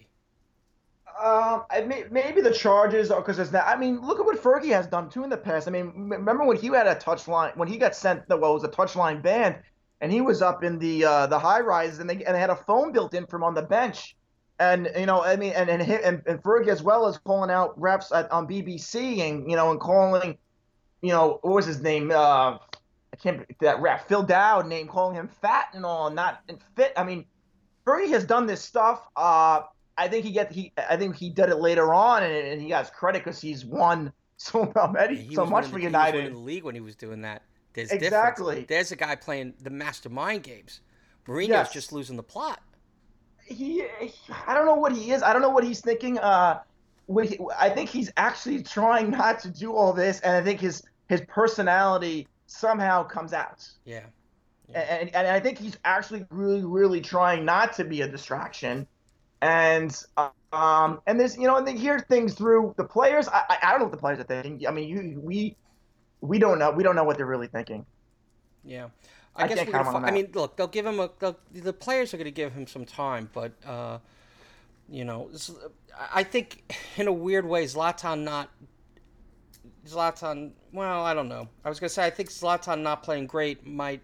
Um, 1.19 1.65
I 1.71 1.81
may, 1.81 2.05
maybe 2.11 2.39
the 2.39 2.53
charges 2.53 3.09
are 3.11 3.19
because 3.19 3.39
it's 3.39 3.51
not. 3.51 3.67
I 3.67 3.75
mean, 3.75 3.99
look 3.99 4.19
at 4.19 4.25
what 4.25 4.41
Fergie 4.41 4.71
has 4.71 4.87
done 4.87 5.09
too 5.09 5.23
in 5.23 5.29
the 5.29 5.37
past. 5.37 5.67
I 5.67 5.71
mean, 5.71 5.91
remember 6.09 6.45
when 6.45 6.57
he 6.57 6.67
had 6.67 6.87
a 6.87 6.95
touchline 6.95 7.57
when 7.57 7.67
he 7.67 7.77
got 7.77 7.95
sent 7.95 8.27
the 8.29 8.37
well, 8.37 8.51
it 8.51 8.61
was 8.61 8.63
a 8.63 8.69
touchline 8.69 9.21
ban, 9.21 9.61
and 10.01 10.11
he 10.11 10.21
was 10.21 10.41
up 10.41 10.63
in 10.63 10.79
the 10.79 11.03
uh, 11.03 11.27
the 11.27 11.39
high 11.39 11.61
rise, 11.61 11.99
and 11.99 12.09
they 12.09 12.23
and 12.23 12.35
they 12.35 12.39
had 12.39 12.51
a 12.51 12.55
phone 12.55 12.91
built 12.91 13.13
in 13.13 13.25
from 13.25 13.43
on 13.43 13.53
the 13.53 13.63
bench, 13.63 14.15
and 14.59 14.91
you 14.97 15.05
know, 15.05 15.23
I 15.23 15.35
mean, 15.37 15.53
and 15.53 15.69
and 15.69 15.81
and, 15.81 16.21
and 16.25 16.43
Fergie 16.43 16.67
as 16.67 16.83
well 16.83 17.07
as 17.07 17.17
calling 17.17 17.49
out 17.49 17.79
refs 17.79 18.15
at, 18.15 18.29
on 18.31 18.47
BBC 18.47 19.19
and 19.19 19.49
you 19.49 19.55
know 19.55 19.71
and 19.71 19.79
calling, 19.79 20.37
you 21.01 21.09
know, 21.09 21.39
what 21.41 21.55
was 21.55 21.65
his 21.65 21.81
name? 21.81 22.11
Uh, 22.11 22.57
I 23.11 23.15
can't 23.21 23.45
that 23.61 23.81
ref 23.81 24.07
Phil 24.07 24.23
Dowd 24.23 24.67
name 24.67 24.87
calling 24.87 25.15
him 25.15 25.29
fat 25.41 25.69
and 25.73 25.85
all, 25.85 26.09
not 26.09 26.41
and 26.49 26.59
fit. 26.75 26.93
I 26.97 27.03
mean, 27.03 27.25
Fergie 27.85 28.09
has 28.09 28.25
done 28.25 28.45
this 28.45 28.61
stuff. 28.61 29.07
Uh, 29.15 29.61
I 29.97 30.07
think 30.09 30.25
he 30.25 30.31
get 30.31 30.51
he 30.51 30.73
I 30.89 30.97
think 30.97 31.15
he 31.15 31.29
did 31.29 31.49
it 31.49 31.57
later 31.57 31.93
on, 31.93 32.23
and, 32.23 32.33
and 32.33 32.61
he 32.61 32.69
has 32.71 32.89
credit 32.89 33.23
because 33.23 33.39
he's 33.39 33.65
won 33.65 34.11
so 34.37 34.71
many, 34.93 35.33
so 35.33 35.45
much 35.45 35.67
for 35.67 35.77
the, 35.77 35.83
United. 35.83 36.25
in 36.25 36.33
the 36.33 36.39
league 36.39 36.63
when 36.63 36.75
he 36.75 36.81
was 36.81 36.95
doing 36.95 37.21
that. 37.21 37.43
There's 37.73 37.91
exactly. 37.91 38.61
Difference. 38.61 38.67
There's 38.67 38.91
a 38.91 38.95
guy 38.97 39.15
playing 39.15 39.53
the 39.61 39.69
mastermind 39.69 40.43
games. 40.43 40.81
Mourinho's 41.27 41.49
yes. 41.49 41.73
just 41.73 41.93
losing 41.93 42.17
the 42.17 42.23
plot. 42.23 42.61
He, 43.49 43.83
I 44.47 44.53
don't 44.53 44.65
know 44.65 44.75
what 44.75 44.95
he 44.95 45.11
is. 45.11 45.23
I 45.23 45.33
don't 45.33 45.41
know 45.41 45.49
what 45.49 45.63
he's 45.63 45.81
thinking. 45.81 46.17
Uh, 46.19 46.61
he, 47.23 47.39
I 47.57 47.69
think 47.69 47.89
he's 47.89 48.11
actually 48.17 48.63
trying 48.63 49.09
not 49.11 49.39
to 49.41 49.49
do 49.49 49.73
all 49.73 49.93
this, 49.93 50.19
and 50.21 50.35
I 50.35 50.41
think 50.41 50.59
his 50.59 50.83
his 51.07 51.21
personality 51.27 52.27
somehow 52.47 53.03
comes 53.03 53.33
out. 53.33 53.67
Yeah. 53.85 54.01
yeah. 54.69 54.79
And, 54.79 55.15
and 55.15 55.27
I 55.27 55.39
think 55.39 55.57
he's 55.57 55.77
actually 55.83 56.25
really, 56.29 56.63
really 56.63 57.01
trying 57.01 57.45
not 57.45 57.73
to 57.73 57.83
be 57.83 58.01
a 58.01 58.07
distraction 58.07 58.87
and 59.41 60.03
um, 60.51 61.01
and 61.07 61.19
there's 61.19 61.37
you 61.37 61.47
know, 61.47 61.57
and 61.57 61.67
they 61.67 61.75
hear 61.75 61.99
things 61.99 62.33
through 62.33 62.73
the 62.77 62.83
players. 62.83 63.27
I, 63.27 63.57
I 63.61 63.71
don't 63.71 63.79
know 63.79 63.85
what 63.85 63.91
the 63.91 63.97
players 63.97 64.19
are 64.19 64.23
thinking. 64.23 64.67
I 64.67 64.71
mean, 64.71 64.89
you 64.89 65.19
we 65.21 65.55
we 66.21 66.39
don't 66.39 66.59
know. 66.59 66.71
We 66.71 66.83
don't 66.83 66.95
know 66.95 67.03
what 67.03 67.17
they're 67.17 67.25
really 67.25 67.47
thinking. 67.47 67.85
Yeah. 68.65 68.87
I, 69.35 69.43
I, 69.43 69.47
guess 69.47 69.57
can't 69.57 69.67
we're 69.67 69.71
gonna 69.73 69.83
comment 69.83 69.95
on 69.95 70.01
fi- 70.03 70.07
I 70.09 70.11
mean, 70.11 70.29
look, 70.33 70.57
they'll 70.57 70.67
give 70.67 70.85
him 70.85 70.99
a. 70.99 71.09
The 71.53 71.73
players 71.73 72.13
are 72.13 72.17
going 72.17 72.25
to 72.25 72.31
give 72.31 72.51
him 72.53 72.67
some 72.67 72.85
time, 72.85 73.29
but 73.33 73.53
uh, 73.65 73.99
you 74.89 75.05
know, 75.05 75.29
I 76.13 76.23
think 76.23 76.73
in 76.97 77.07
a 77.07 77.13
weird 77.13 77.45
way, 77.45 77.65
Zlatan 77.65 78.23
not. 78.23 78.49
Zlatan, 79.87 80.51
well, 80.71 81.03
I 81.03 81.13
don't 81.13 81.29
know. 81.29 81.47
I 81.63 81.69
was 81.69 81.79
going 81.79 81.87
to 81.87 81.93
say 81.93 82.05
I 82.05 82.09
think 82.09 82.29
Zlatan 82.29 82.81
not 82.81 83.01
playing 83.01 83.27
great 83.27 83.65
might 83.65 84.01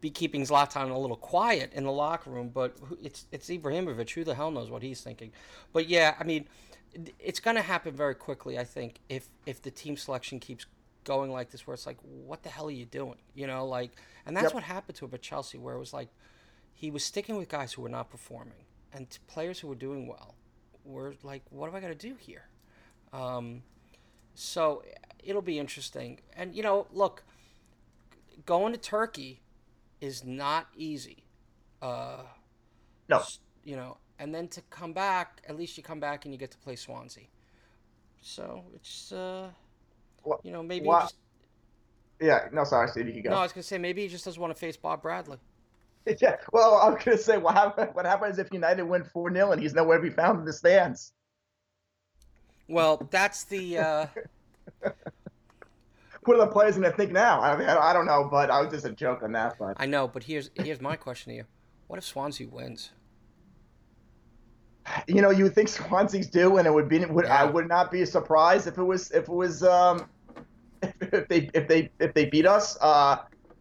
be 0.00 0.10
keeping 0.10 0.42
Zlatan 0.42 0.90
a 0.90 0.98
little 0.98 1.16
quiet 1.16 1.72
in 1.74 1.84
the 1.84 1.92
locker 1.92 2.30
room, 2.30 2.50
but 2.52 2.76
it's 3.02 3.26
it's 3.32 3.48
Ibrahimovic. 3.48 4.10
Who 4.10 4.24
the 4.24 4.34
hell 4.34 4.50
knows 4.50 4.70
what 4.70 4.82
he's 4.82 5.00
thinking? 5.00 5.32
But 5.72 5.88
yeah, 5.88 6.14
I 6.18 6.24
mean, 6.24 6.46
it's 7.18 7.40
going 7.40 7.56
to 7.56 7.62
happen 7.62 7.94
very 7.94 8.14
quickly. 8.14 8.58
I 8.58 8.64
think 8.64 9.00
if 9.08 9.28
if 9.46 9.62
the 9.62 9.70
team 9.70 9.96
selection 9.96 10.40
keeps 10.40 10.66
going 11.08 11.30
like 11.32 11.50
this, 11.50 11.66
where 11.66 11.74
it's 11.74 11.86
like, 11.86 11.98
what 12.02 12.42
the 12.44 12.48
hell 12.50 12.68
are 12.68 12.78
you 12.82 12.84
doing? 12.86 13.18
You 13.34 13.46
know, 13.48 13.66
like, 13.66 13.90
and 14.26 14.36
that's 14.36 14.44
Yep. 14.44 14.54
what 14.54 14.62
happened 14.62 14.96
to 14.98 15.06
him 15.06 15.10
at 15.14 15.22
Chelsea, 15.22 15.58
where 15.58 15.74
it 15.74 15.78
was 15.78 15.92
like 15.92 16.10
he 16.74 16.90
was 16.90 17.02
sticking 17.04 17.36
with 17.36 17.48
guys 17.48 17.72
who 17.72 17.82
were 17.82 17.88
not 17.88 18.10
performing, 18.10 18.64
and 18.92 19.18
players 19.26 19.58
who 19.60 19.66
were 19.68 19.74
doing 19.88 20.06
well 20.06 20.36
were 20.84 21.14
like, 21.22 21.42
what 21.50 21.70
do 21.70 21.76
I 21.76 21.80
got 21.80 21.88
to 21.88 21.94
do 22.10 22.14
here? 22.14 22.44
Um, 23.12 23.62
so 24.34 24.82
it'll 25.24 25.42
be 25.42 25.58
interesting. 25.58 26.20
And 26.36 26.54
you 26.54 26.62
know, 26.62 26.86
look, 26.92 27.24
going 28.46 28.72
to 28.72 28.78
Turkey 28.78 29.40
is 30.00 30.24
not 30.24 30.68
easy. 30.76 31.24
Uh, 31.82 32.22
No. 33.08 33.22
You 33.64 33.76
know, 33.76 33.96
and 34.18 34.34
then 34.34 34.48
to 34.48 34.60
come 34.70 34.92
back, 34.92 35.42
at 35.48 35.56
least 35.56 35.76
you 35.76 35.82
come 35.82 36.00
back 36.00 36.24
and 36.24 36.32
you 36.34 36.38
get 36.38 36.50
to 36.52 36.58
play 36.58 36.76
Swansea. 36.76 37.24
So 38.20 38.64
it's, 38.74 39.12
uh, 39.12 39.50
Wha- 40.24 40.38
you 40.42 40.52
know, 40.52 40.62
maybe 40.62 40.86
wha- 40.86 41.00
just. 41.02 41.16
Yeah. 42.20 42.48
No, 42.52 42.64
sorry, 42.64 42.88
Steve. 42.88 43.06
You 43.06 43.12
can 43.14 43.22
go. 43.22 43.30
No, 43.30 43.36
I 43.36 43.42
was 43.42 43.52
gonna 43.52 43.62
say 43.62 43.78
maybe 43.78 44.02
he 44.02 44.08
just 44.08 44.24
doesn't 44.24 44.40
want 44.40 44.54
to 44.54 44.58
face 44.58 44.76
Bob 44.76 45.02
Bradley. 45.02 45.38
Yeah. 46.22 46.36
Well, 46.52 46.76
I 46.76 46.88
was 46.88 47.04
gonna 47.04 47.18
say 47.18 47.36
what 47.36 47.54
happens. 47.54 47.90
What 47.94 48.06
happens 48.06 48.38
if 48.38 48.50
United 48.50 48.82
win 48.84 49.04
four 49.04 49.30
0 49.32 49.52
and 49.52 49.60
he's 49.60 49.74
nowhere 49.74 49.98
to 49.98 50.02
be 50.02 50.08
found 50.08 50.38
in 50.38 50.44
the 50.46 50.52
stands? 50.54 51.12
Well, 52.66 53.06
that's 53.10 53.44
the. 53.44 53.78
Uh, 53.78 54.06
What 56.24 56.38
are 56.38 56.44
the 56.44 56.52
players 56.52 56.74
gonna 56.74 56.90
think 56.92 57.10
now? 57.10 57.40
I, 57.40 57.56
mean, 57.56 57.68
I 57.68 57.78
I 57.78 57.92
don't 57.94 58.04
know, 58.04 58.28
but 58.30 58.50
I 58.50 58.60
was 58.60 58.70
just 58.70 58.84
a 58.84 58.90
joke 58.92 59.22
on 59.22 59.32
that. 59.32 59.54
But 59.58 59.76
I 59.78 59.86
know, 59.86 60.06
but 60.08 60.24
here's 60.24 60.50
here's 60.54 60.78
my 60.80 60.94
question 60.96 61.30
to 61.32 61.36
you: 61.36 61.44
What 61.86 61.98
if 61.98 62.04
Swansea 62.04 62.46
wins? 62.48 62.90
You 65.06 65.22
know, 65.22 65.30
you 65.30 65.44
would 65.44 65.54
think 65.54 65.68
Swansea's 65.68 66.28
due, 66.30 66.56
and 66.58 66.66
it 66.66 66.72
would 66.72 66.88
be. 66.88 67.04
Would 67.04 67.26
I 67.26 67.44
would 67.44 67.68
not 67.68 67.90
be 67.90 68.04
surprised 68.04 68.66
if 68.66 68.78
it 68.78 68.82
was 68.84 69.10
if 69.10 69.24
it 69.24 69.34
was 69.34 69.62
um 69.62 70.06
if 70.82 71.28
they 71.28 71.50
if 71.54 71.68
they 71.68 71.90
if 72.00 72.14
they 72.14 72.26
beat 72.26 72.46
us. 72.46 72.76
Uh, 72.80 73.16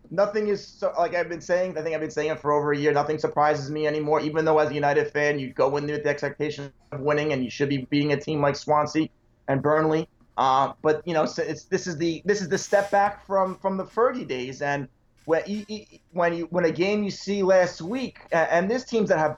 nothing 0.10 0.48
is 0.48 0.70
so, 0.70 0.92
like 0.98 1.16
I've 1.16 1.30
been 1.30 1.42
saying. 1.42 1.78
I 1.78 1.82
think 1.82 1.96
I've 1.96 2.02
been 2.02 2.12
saying 2.12 2.32
it 2.32 2.40
for 2.40 2.52
over 2.52 2.72
a 2.72 2.78
year. 2.78 2.94
Nothing 2.94 3.18
surprises 3.20 3.72
me 3.72 3.88
anymore. 3.88 4.22
Even 4.22 4.46
though 4.46 4.60
as 4.60 4.72
a 4.72 4.76
United 4.76 5.12
fan, 5.12 5.40
you 5.40 5.54
go 5.54 5.76
in 5.78 5.88
there 5.88 5.98
with 5.98 6.04
the 6.04 6.10
expectation 6.10 6.72
of 6.92 7.02
winning, 7.02 7.34
and 7.34 7.44
you 7.44 7.50
should 7.50 7.70
be 7.70 7.88
beating 7.90 8.14
a 8.14 8.20
team 8.20 8.42
like 8.42 8.56
Swansea 8.56 9.08
and 9.48 9.62
Burnley. 9.62 10.08
Uh, 10.38 10.74
but 10.84 11.02
you 11.06 11.14
know, 11.14 11.26
so 11.26 11.44
it's 11.44 11.66
this 11.66 11.88
is 11.88 11.98
the 11.98 12.22
this 12.26 12.42
is 12.42 12.50
the 12.50 12.58
step 12.58 12.92
back 12.92 13.26
from 13.26 13.58
from 13.60 13.78
the 13.78 13.86
Fergie 13.86 14.28
days, 14.28 14.62
and 14.62 14.88
when 15.26 15.44
when 16.12 16.34
you 16.34 16.46
when 16.52 16.66
a 16.66 16.72
game 16.72 17.04
you 17.04 17.12
see 17.12 17.44
last 17.44 17.82
week, 17.82 18.18
a- 18.32 18.54
and 18.54 18.70
there's 18.70 18.86
teams 18.86 19.10
that 19.10 19.20
have 19.20 19.36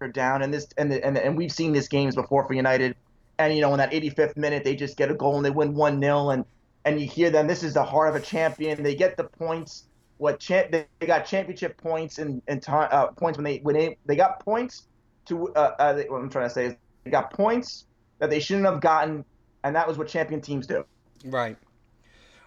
bunkered 0.00 0.14
down, 0.14 0.42
and 0.42 0.52
this 0.52 0.66
and 0.78 0.90
the, 0.92 1.04
and 1.04 1.16
and 1.18 1.36
we've 1.36 1.52
seen 1.52 1.72
these 1.72 1.88
games 1.88 2.14
before 2.14 2.46
for 2.46 2.54
United, 2.54 2.96
and 3.38 3.54
you 3.54 3.60
know 3.60 3.72
in 3.72 3.78
that 3.78 3.92
85th 3.92 4.36
minute 4.36 4.64
they 4.64 4.74
just 4.76 4.96
get 4.96 5.10
a 5.10 5.14
goal 5.14 5.36
and 5.36 5.44
they 5.44 5.50
win 5.50 5.74
one 5.74 6.00
0 6.00 6.30
and 6.30 6.44
and 6.84 7.00
you 7.00 7.06
hear 7.06 7.30
them. 7.30 7.46
This 7.46 7.62
is 7.62 7.74
the 7.74 7.84
heart 7.84 8.08
of 8.08 8.14
a 8.16 8.20
champion. 8.20 8.82
They 8.82 8.94
get 8.94 9.16
the 9.16 9.24
points. 9.24 9.84
What 10.18 10.40
champ? 10.40 10.70
They 10.72 10.86
they 11.00 11.06
got 11.06 11.26
championship 11.26 11.76
points 11.78 12.18
and 12.18 12.42
and 12.48 12.62
time 12.62 12.88
uh, 12.90 13.08
points 13.08 13.38
when 13.38 13.44
they 13.44 13.58
when 13.62 13.74
they 13.74 13.96
they 14.06 14.16
got 14.16 14.44
points 14.44 14.86
to 15.26 15.48
uh, 15.54 15.72
uh, 15.78 15.92
they- 15.94 16.06
what 16.08 16.20
I'm 16.20 16.30
trying 16.30 16.48
to 16.48 16.54
say 16.54 16.66
is 16.66 16.74
they 17.04 17.10
got 17.10 17.32
points 17.32 17.86
that 18.20 18.30
they 18.30 18.40
shouldn't 18.40 18.66
have 18.66 18.80
gotten, 18.80 19.24
and 19.64 19.76
that 19.76 19.86
was 19.88 19.96
what 19.98 20.08
champion 20.08 20.40
teams 20.40 20.66
do 20.66 20.84
Right. 21.24 21.56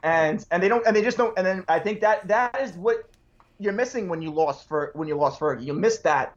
and 0.04 0.44
and 0.52 0.62
they 0.62 0.68
don't 0.68 0.86
and 0.86 0.96
they 0.96 1.02
just 1.04 1.18
don't 1.18 1.38
and 1.38 1.46
then 1.46 1.64
I 1.68 1.80
think 1.80 2.02
that 2.02 2.28
that 2.28 2.60
is 2.62 2.74
what 2.74 2.98
you're 3.60 3.74
missing 3.74 4.10
when 4.10 4.22
you 4.22 4.32
lost 4.32 4.68
for 4.68 4.92
when 4.96 5.08
you 5.08 5.16
lost 5.16 5.40
Fergie. 5.40 5.66
You 5.66 5.74
missed 5.74 6.04
that 6.04 6.36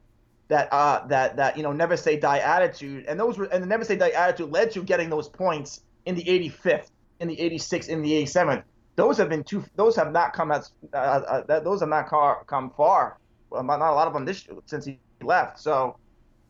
that 0.49 0.73
uh 0.73 1.07
that 1.09 1.37
that 1.37 1.57
you 1.57 1.63
know 1.63 1.73
never 1.73 1.97
say 1.97 2.19
die 2.19 2.39
attitude 2.39 3.05
and 3.07 3.19
those 3.19 3.37
were 3.37 3.47
and 3.47 3.63
the 3.63 3.67
never 3.67 3.85
say 3.85 3.97
die 3.97 4.11
attitude 4.11 4.51
led 4.51 4.71
to 4.71 4.83
getting 4.83 5.11
those 5.11 5.29
points 5.29 5.81
in 6.07 6.15
the 6.15 6.23
85th, 6.25 6.91
in 7.21 7.29
the 7.29 7.37
86th, 7.37 7.89
in 7.89 8.01
the 8.01 8.13
87th. 8.13 8.63
Those 8.95 9.19
have 9.19 9.29
been 9.29 9.45
two. 9.45 9.65
Those 9.75 9.97
have 9.97 10.13
not 10.13 10.33
come 10.33 10.53
as 10.53 10.71
uh, 10.95 10.97
uh, 10.97 11.45
that- 11.47 11.65
those 11.65 11.81
have 11.81 11.89
not 11.89 12.07
car, 12.09 12.45
come 12.47 12.71
far. 12.71 13.19
Well, 13.51 13.63
not 13.63 13.81
a 13.81 13.93
lot 13.93 14.07
of 14.07 14.15
them 14.15 14.25
this 14.25 14.47
since 14.67 14.85
he 14.85 14.99
left. 15.23 15.59
So. 15.61 15.97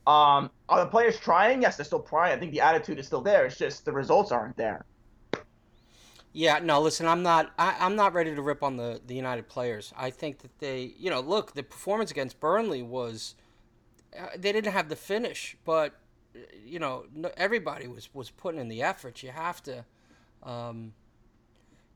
Um, 0.06 0.52
are 0.68 0.84
the 0.84 0.86
players 0.86 1.18
trying? 1.18 1.62
Yes, 1.62 1.76
they're 1.76 1.84
still 1.84 1.98
trying. 2.02 2.32
I 2.32 2.38
think 2.38 2.52
the 2.52 2.60
attitude 2.60 3.00
is 3.00 3.08
still 3.08 3.22
there. 3.22 3.44
It's 3.46 3.58
just 3.58 3.84
the 3.84 3.90
results 3.90 4.30
aren't 4.30 4.56
there. 4.56 4.84
Yeah, 6.32 6.60
no, 6.62 6.80
listen, 6.82 7.06
I'm 7.08 7.22
not 7.24 7.52
I, 7.58 7.76
I'm 7.80 7.96
not 7.96 8.12
ready 8.12 8.34
to 8.34 8.42
rip 8.42 8.62
on 8.62 8.76
the, 8.76 9.00
the 9.04 9.14
United 9.14 9.48
players. 9.48 9.92
I 9.96 10.10
think 10.10 10.40
that 10.40 10.58
they 10.60 10.94
you 10.98 11.10
know, 11.10 11.20
look, 11.20 11.54
the 11.54 11.62
performance 11.62 12.10
against 12.10 12.38
Burnley 12.38 12.82
was 12.82 13.34
uh, 13.40 13.45
they 14.36 14.52
didn't 14.52 14.72
have 14.72 14.88
the 14.88 14.96
finish, 14.96 15.56
but 15.64 15.94
uh, 16.34 16.38
you 16.64 16.78
know, 16.78 17.04
everybody 17.36 17.86
was 17.88 18.08
was 18.14 18.30
putting 18.30 18.60
in 18.60 18.68
the 18.68 18.82
effort. 18.82 19.22
You 19.22 19.30
have 19.30 19.62
to 19.64 19.84
um 20.42 20.92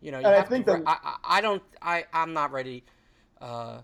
you 0.00 0.10
know, 0.10 0.18
you 0.18 0.26
I 0.26 0.42
think 0.42 0.66
to, 0.66 0.72
that- 0.72 0.82
I, 0.86 1.16
I 1.24 1.40
don't 1.40 1.62
I 1.82 2.04
I'm 2.12 2.32
not 2.32 2.52
ready 2.52 2.84
uh 3.40 3.80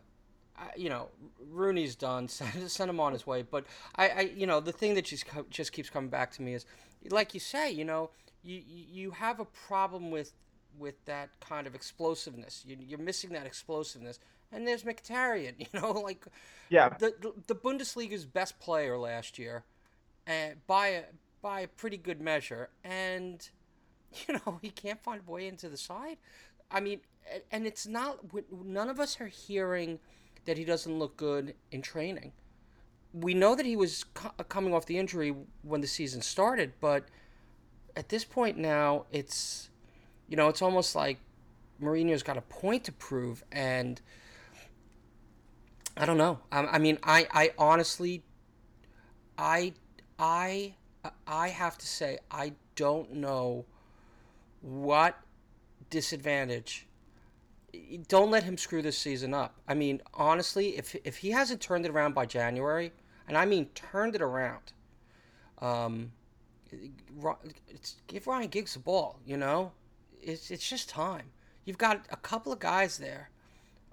I, 0.59 0.71
you 0.77 0.89
know, 0.89 1.09
Rooney's 1.51 1.95
done. 1.97 2.29
Send, 2.69 2.91
him 2.91 3.01
on 3.01 3.13
his 3.13 3.27
way. 3.27 3.43
But 3.43 3.67
I, 3.97 4.09
I, 4.09 4.21
you 4.35 4.47
know, 4.47 4.61
the 4.61 4.73
thing 4.73 4.95
that 4.95 5.05
just 5.05 5.27
just 5.51 5.73
keeps 5.73 5.91
coming 5.91 6.11
back 6.11 6.31
to 6.33 6.43
me 6.43 6.55
is, 6.55 6.65
like 7.11 7.35
you 7.35 7.41
say, 7.41 7.71
you 7.71 7.85
know, 7.85 8.11
you 8.43 8.63
you 8.67 9.11
have 9.13 9.41
a 9.41 9.45
problem 9.45 10.11
with 10.11 10.33
with 10.79 11.05
that 11.07 11.31
kind 11.41 11.67
of 11.67 11.75
explosiveness. 11.75 12.65
You, 12.67 12.77
you're 12.81 12.99
missing 12.99 13.31
that 13.31 13.47
explosiveness. 13.47 14.19
And 14.53 14.67
there's 14.67 14.85
Mkhitaryan. 14.85 15.55
You 15.73 15.81
know, 15.81 15.93
like 15.93 16.25
Yeah, 16.69 16.91
the 16.91 17.15
the, 17.21 17.33
the 17.47 17.55
Bundesliga's 17.55 18.25
best 18.25 18.59
player 18.59 18.97
last 18.97 19.39
year, 19.39 19.65
and 20.27 20.67
by 20.67 20.89
a 20.89 21.03
by 21.43 21.61
a 21.61 21.69
pretty 21.69 21.97
good 21.97 22.21
measure, 22.21 22.71
and 22.85 23.49
you 24.29 24.35
know 24.35 24.59
he 24.63 24.71
can't 24.71 25.03
find 25.03 25.23
a 25.27 25.31
way 25.31 25.47
into 25.47 25.69
the 25.69 25.77
side. 25.77 26.19
I 26.71 26.81
mean, 26.81 27.01
and 27.51 27.67
it's 27.67 27.87
not. 27.87 28.19
None 28.51 28.89
of 28.89 29.01
us 29.01 29.21
are 29.21 29.27
hearing 29.27 29.99
that 30.45 30.57
he 30.57 30.65
doesn't 30.65 30.99
look 30.99 31.17
good 31.17 31.55
in 31.71 31.83
training. 31.83 32.33
We 33.13 33.35
know 33.35 33.55
that 33.55 33.67
he 33.67 33.77
was 33.77 34.05
co- 34.15 34.33
uh, 34.39 34.45
coming 34.45 34.75
off 34.75 34.87
the 34.87 34.99
injury 34.99 35.35
when 35.63 35.81
the 35.81 35.87
season 35.87 36.23
started, 36.23 36.75
but 36.81 37.07
at 37.97 38.11
this 38.11 38.25
point 38.25 38.59
now, 38.59 39.07
it's 39.11 39.71
you 40.29 40.37
know 40.37 40.49
it's 40.49 40.63
almost 40.63 40.95
like 40.95 41.19
Mourinho's 41.81 42.23
got 42.23 42.37
a 42.37 42.43
point 42.43 42.85
to 42.85 42.93
prove, 42.93 43.45
and 43.53 44.01
I 45.97 46.07
don't 46.07 46.19
know. 46.19 46.41
I, 46.53 46.61
I 46.67 46.79
mean, 46.79 46.99
I, 47.03 47.27
I 47.33 47.53
honestly, 47.59 48.23
I, 49.39 49.75
I, 50.19 50.75
I 51.27 51.49
have 51.49 51.79
to 51.79 51.87
say, 51.87 52.19
I 52.31 52.53
don't 52.75 53.15
know 53.15 53.65
what 54.61 55.19
disadvantage. 55.91 56.87
Don't 58.09 58.31
let 58.31 58.43
him 58.43 58.57
screw 58.57 58.83
this 58.83 58.99
season 58.99 59.35
up. 59.35 59.55
I 59.69 59.75
mean, 59.75 60.01
honestly, 60.15 60.77
if 60.79 60.97
if 61.05 61.19
he 61.19 61.31
hasn't 61.31 61.61
turned 61.61 61.85
it 61.85 61.91
around 61.91 62.15
by 62.15 62.25
January, 62.25 62.93
and 63.29 63.37
I 63.37 63.45
mean 63.45 63.67
turned 63.75 64.15
it 64.15 64.23
around, 64.23 64.73
um, 65.61 66.13
give 68.07 68.27
Ryan 68.27 68.49
Giggs 68.49 68.75
the 68.75 68.81
ball. 68.81 69.21
You 69.27 69.37
know, 69.37 69.73
it's 70.27 70.51
it's 70.51 70.69
just 70.69 70.89
time. 70.89 71.31
You've 71.65 71.79
got 71.79 72.07
a 72.11 72.17
couple 72.17 72.53
of 72.53 72.59
guys 72.59 72.99
there, 72.99 73.31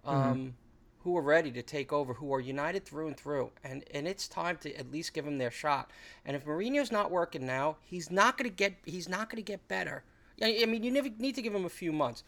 um, 0.06 0.56
who 1.00 1.18
are 1.18 1.22
ready 1.22 1.52
to 1.52 1.62
take 1.62 1.92
over, 1.92 2.13
who 2.13 2.34
are 2.34 2.40
united 2.40 2.86
through 2.86 3.08
and 3.08 3.18
through, 3.18 3.52
and 3.63 3.84
and 3.92 4.08
it's 4.08 4.28
time 4.28 4.58
to 4.58 4.74
at 4.75 4.92
least 4.92 5.13
give 5.13 5.25
them 5.25 5.38
their 5.38 5.52
shot. 5.52 5.92
And 6.25 6.36
if 6.36 6.46
Mourinho's 6.46 6.92
not 6.92 7.12
working 7.12 7.46
now, 7.46 7.78
he's 7.84 8.12
not 8.12 8.38
going 8.38 8.50
to 8.50 8.56
get 8.56 8.75
he's 8.86 9.08
not 9.08 9.30
to 9.30 9.42
get 9.42 9.68
better. 9.68 10.04
I 10.42 10.60
I 10.63 10.66
mean, 10.66 10.84
you 10.84 10.92
never 10.92 11.10
need 11.18 11.36
to 11.36 11.42
give 11.42 11.54
him 11.54 11.66
a 11.66 11.70
few 11.70 11.92
months. 11.92 12.24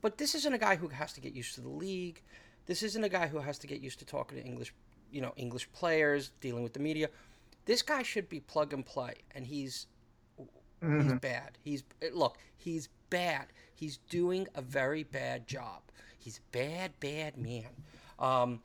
But 0.00 0.18
this 0.18 0.34
isn't 0.34 0.52
a 0.52 0.58
guy 0.58 0.76
who 0.76 0.88
has 0.88 1.12
to 1.14 1.20
get 1.20 1.34
used 1.34 1.54
to 1.56 1.60
the 1.60 1.68
league. 1.68 2.22
This 2.66 2.82
isn't 2.82 3.02
a 3.02 3.08
guy 3.08 3.26
who 3.26 3.38
has 3.38 3.58
to 3.58 3.66
get 3.66 3.80
used 3.80 3.98
to 3.98 4.04
talking 4.04 4.38
to 4.38 4.44
English, 4.44 4.72
you 5.10 5.20
know, 5.20 5.32
English 5.36 5.70
players, 5.72 6.30
dealing 6.40 6.62
with 6.62 6.74
the 6.74 6.80
media. 6.80 7.08
This 7.64 7.82
guy 7.82 8.02
should 8.02 8.28
be 8.28 8.40
plug 8.40 8.72
and 8.72 8.86
play, 8.86 9.14
and 9.34 9.46
he's 9.46 9.86
he's 10.82 11.12
bad. 11.14 11.58
He's 11.62 11.84
look, 12.12 12.38
he's 12.56 12.88
bad. 13.10 13.46
He's 13.74 13.98
doing 14.08 14.48
a 14.54 14.62
very 14.62 15.02
bad 15.04 15.46
job. 15.46 15.82
He's 16.18 16.40
bad, 16.52 16.92
bad 17.00 17.36
man. 17.36 17.68
Um, 18.18 18.60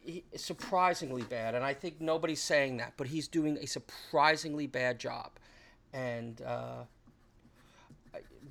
he- 0.00 0.24
surprisingly 0.36 1.22
bad, 1.22 1.54
and 1.54 1.64
I 1.64 1.74
think 1.74 2.00
nobody's 2.00 2.42
saying 2.42 2.78
that, 2.78 2.94
but 2.96 3.06
he's 3.06 3.28
doing 3.28 3.56
a 3.58 3.66
surprisingly 3.66 4.66
bad 4.66 4.98
job. 4.98 5.32
And 5.92 6.40
uh, 6.42 6.84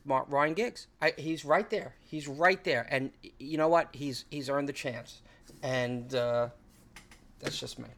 Ryan 0.05 0.53
Giggs. 0.53 0.88
I, 1.01 1.13
he's 1.17 1.46
right 1.46 1.69
there. 1.69 1.96
He's 2.01 2.27
right 2.27 2.63
there, 2.63 2.88
and 2.89 3.12
you 3.39 3.58
know 3.58 3.67
what? 3.67 3.89
He's 3.93 4.25
he's 4.29 4.50
earned 4.50 4.67
the 4.67 4.74
chance, 4.74 5.22
and 5.63 6.13
uh, 6.15 6.50
that's 7.39 7.60
just 7.60 7.79
me. 7.79 7.89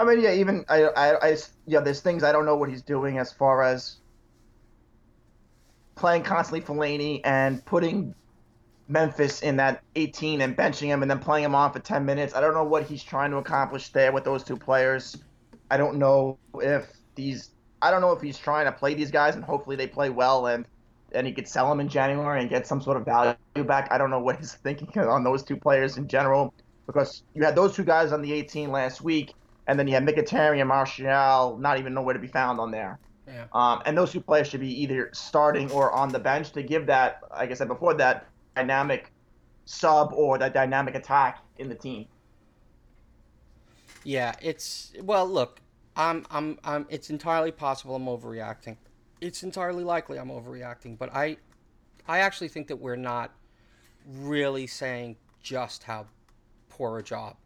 I 0.00 0.04
mean, 0.04 0.22
yeah, 0.22 0.32
even 0.32 0.64
I, 0.66 0.84
I, 0.84 1.28
I, 1.28 1.36
yeah, 1.66 1.80
there's 1.80 2.00
things 2.00 2.24
I 2.24 2.32
don't 2.32 2.46
know 2.46 2.56
what 2.56 2.70
he's 2.70 2.80
doing 2.80 3.18
as 3.18 3.34
far 3.34 3.62
as 3.62 3.98
playing 5.94 6.22
constantly 6.22 6.62
Fellaini 6.62 7.20
and 7.22 7.62
putting 7.66 8.14
Memphis 8.88 9.42
in 9.42 9.56
that 9.56 9.82
18 9.96 10.40
and 10.40 10.56
benching 10.56 10.86
him 10.86 11.02
and 11.02 11.10
then 11.10 11.18
playing 11.18 11.44
him 11.44 11.54
on 11.54 11.70
for 11.70 11.80
10 11.80 12.06
minutes. 12.06 12.34
I 12.34 12.40
don't 12.40 12.54
know 12.54 12.64
what 12.64 12.84
he's 12.84 13.02
trying 13.02 13.30
to 13.32 13.36
accomplish 13.36 13.90
there 13.90 14.10
with 14.10 14.24
those 14.24 14.42
two 14.42 14.56
players. 14.56 15.18
I 15.70 15.76
don't 15.76 15.98
know 15.98 16.38
if 16.54 16.90
these 17.14 17.50
I 17.82 17.90
don't 17.90 18.00
know 18.00 18.12
if 18.12 18.22
he's 18.22 18.38
trying 18.38 18.64
to 18.64 18.72
play 18.72 18.94
these 18.94 19.10
guys 19.10 19.34
and 19.34 19.44
hopefully 19.44 19.76
they 19.76 19.86
play 19.86 20.08
well 20.08 20.46
and 20.46 20.64
and 21.12 21.26
he 21.26 21.32
could 21.34 21.46
sell 21.46 21.68
them 21.68 21.78
in 21.78 21.88
January 21.88 22.40
and 22.40 22.48
get 22.48 22.66
some 22.66 22.80
sort 22.80 22.96
of 22.96 23.04
value 23.04 23.36
back. 23.66 23.88
I 23.90 23.98
don't 23.98 24.08
know 24.08 24.20
what 24.20 24.38
he's 24.38 24.54
thinking 24.54 24.88
on 24.98 25.24
those 25.24 25.42
two 25.42 25.58
players 25.58 25.98
in 25.98 26.08
general 26.08 26.54
because 26.86 27.22
you 27.34 27.44
had 27.44 27.54
those 27.54 27.76
two 27.76 27.84
guys 27.84 28.12
on 28.12 28.22
the 28.22 28.32
18 28.32 28.70
last 28.70 29.02
week 29.02 29.34
and 29.66 29.78
then 29.78 29.86
you 29.86 29.94
had 29.94 30.04
Mkhitaryan 30.04 30.60
and 30.60 30.68
Martial 30.68 31.56
not 31.58 31.78
even 31.78 31.94
nowhere 31.94 32.14
to 32.14 32.20
be 32.20 32.26
found 32.26 32.60
on 32.60 32.70
there. 32.70 32.98
Yeah. 33.26 33.46
Um, 33.52 33.82
and 33.86 33.96
those 33.96 34.12
two 34.12 34.20
players 34.20 34.48
should 34.48 34.60
be 34.60 34.82
either 34.82 35.10
starting 35.12 35.70
or 35.70 35.92
on 35.92 36.10
the 36.10 36.18
bench 36.18 36.50
to 36.52 36.62
give 36.62 36.86
that, 36.86 37.20
like 37.30 37.50
I 37.50 37.54
said 37.54 37.68
before, 37.68 37.94
that 37.94 38.26
dynamic 38.56 39.12
sub 39.64 40.12
or 40.12 40.38
that 40.38 40.52
dynamic 40.52 40.94
attack 40.96 41.38
in 41.58 41.68
the 41.68 41.74
team. 41.74 42.06
Yeah, 44.02 44.34
it's 44.40 44.92
well. 45.02 45.26
Look, 45.26 45.60
I'm, 45.94 46.26
I'm, 46.30 46.58
I'm. 46.64 46.86
It's 46.88 47.10
entirely 47.10 47.52
possible 47.52 47.94
I'm 47.94 48.06
overreacting. 48.06 48.76
It's 49.20 49.42
entirely 49.42 49.84
likely 49.84 50.18
I'm 50.18 50.30
overreacting, 50.30 50.98
but 50.98 51.14
I, 51.14 51.36
I 52.08 52.20
actually 52.20 52.48
think 52.48 52.66
that 52.68 52.76
we're 52.76 52.96
not 52.96 53.32
really 54.06 54.66
saying 54.66 55.16
just 55.42 55.82
how 55.82 56.06
poor 56.70 56.98
a 56.98 57.02
job 57.02 57.36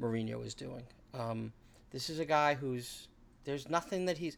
Mourinho 0.00 0.46
is 0.46 0.54
doing. 0.54 0.84
Um, 1.14 1.52
this 1.90 2.08
is 2.10 2.18
a 2.18 2.24
guy 2.24 2.54
who's 2.54 3.08
there's 3.44 3.68
nothing 3.68 4.06
that 4.06 4.18
he's 4.18 4.36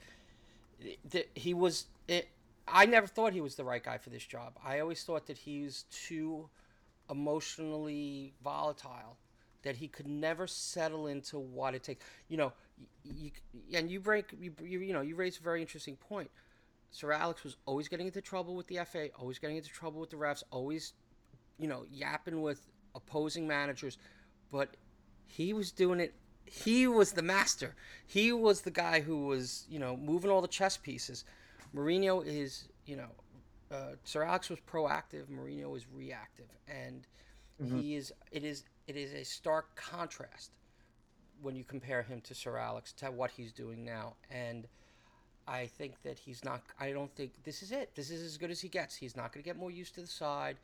that 1.11 1.29
he 1.35 1.55
was 1.55 1.87
it, 2.09 2.29
I 2.67 2.87
never 2.87 3.07
thought 3.07 3.33
he 3.33 3.41
was 3.41 3.55
the 3.55 3.65
right 3.65 3.83
guy 3.83 3.99
for 3.99 4.11
this 4.11 4.25
job. 4.25 4.59
I 4.65 4.81
always 4.81 5.03
thought 5.05 5.27
that 5.27 5.39
he's 5.39 5.85
too 5.91 6.49
emotionally 7.11 8.33
volatile 8.43 9.19
that 9.63 9.77
he 9.77 9.89
could 9.89 10.07
never 10.07 10.47
settle 10.47 11.07
into 11.07 11.39
what 11.39 11.75
it 11.75 11.83
takes. 11.83 12.05
You 12.29 12.37
know, 12.37 12.53
you, 13.05 13.31
and 13.73 13.91
you 13.91 14.01
break 14.01 14.33
you, 14.39 14.53
you, 14.63 14.81
you 14.81 14.93
know 14.93 15.03
you 15.03 15.15
raise 15.15 15.39
a 15.39 15.43
very 15.43 15.61
interesting 15.61 15.97
point. 15.97 16.31
Sir 16.91 17.13
Alex 17.13 17.43
was 17.43 17.57
always 17.65 17.89
getting 17.89 18.07
into 18.07 18.21
trouble 18.21 18.55
with 18.55 18.67
the 18.67 18.81
FA, 18.85 19.09
always 19.19 19.39
getting 19.39 19.57
into 19.57 19.71
trouble 19.71 20.01
with 20.01 20.11
the 20.11 20.17
refs, 20.17 20.43
always 20.51 20.93
you 21.59 21.69
know 21.69 21.85
yapping 21.91 22.43
with 22.43 22.67
opposing 22.95 23.47
managers, 23.47 23.99
but 24.51 24.77
he 25.27 25.53
was 25.53 25.73
doing 25.73 26.01
it 26.01 26.15
he 26.45 26.87
was 26.87 27.13
the 27.13 27.23
master. 27.23 27.75
He 28.07 28.33
was 28.33 28.63
the 28.63 28.71
guy 28.71 29.01
who 29.01 29.27
was, 29.27 29.67
you 29.71 29.79
know, 29.79 29.97
moving 29.97 30.31
all 30.31 30.41
the 30.41 30.49
chess 30.49 30.77
pieces. 30.77 31.25
Mourinho 31.75 32.25
is, 32.27 32.69
you 32.87 32.97
know, 32.97 33.09
uh, 33.71 33.95
Sir 34.05 34.23
Alex 34.23 34.51
was 34.51 34.59
proactive. 34.61 35.27
Mourinho 35.27 35.75
is 35.77 35.87
reactive, 35.95 36.49
and 36.69 37.07
mm-hmm. 37.63 37.79
he 37.79 37.97
is. 37.97 38.13
It 38.31 38.45
is. 38.45 38.65
It 38.87 38.97
is 38.97 39.13
a 39.15 39.25
stark 39.25 39.75
contrast 39.77 40.51
when 41.41 41.57
you 41.57 41.65
compare 41.65 42.03
him 42.03 42.21
to 42.23 42.35
Sir 42.35 42.57
Alex 42.57 42.93
to 42.95 43.11
what 43.11 43.31
he's 43.31 43.53
doing 43.53 43.85
now. 43.85 44.15
And 44.31 44.67
I 45.49 45.67
think 45.67 46.03
that 46.03 46.19
he's 46.19 46.45
not. 46.45 46.63
I 46.79 46.93
don't 46.93 47.15
think 47.15 47.33
this 47.45 47.63
is 47.63 47.73
it. 47.73 47.95
This 47.95 48.11
is 48.11 48.23
as 48.23 48.37
good 48.37 48.51
as 48.51 48.61
he 48.61 48.69
gets. 48.69 48.95
He's 48.95 49.17
not 49.17 49.33
going 49.33 49.43
to 49.43 49.49
get 49.49 49.57
more 49.57 49.71
used 49.71 49.95
to 49.95 50.03
the 50.03 50.07
side. 50.07 50.57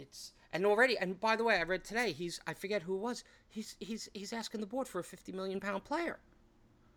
It's 0.00 0.32
and 0.52 0.66
already. 0.66 0.98
And 0.98 1.20
by 1.20 1.36
the 1.36 1.44
way, 1.44 1.56
I 1.56 1.62
read 1.62 1.84
today. 1.84 2.12
He's. 2.12 2.40
I 2.46 2.54
forget 2.54 2.82
who 2.82 2.94
it 2.96 3.00
was. 3.00 3.24
He's. 3.48 3.76
He's. 3.80 4.08
He's 4.14 4.32
asking 4.32 4.60
the 4.60 4.66
board 4.66 4.88
for 4.88 4.98
a 4.98 5.04
fifty 5.04 5.32
million 5.32 5.60
pound 5.60 5.84
player. 5.84 6.18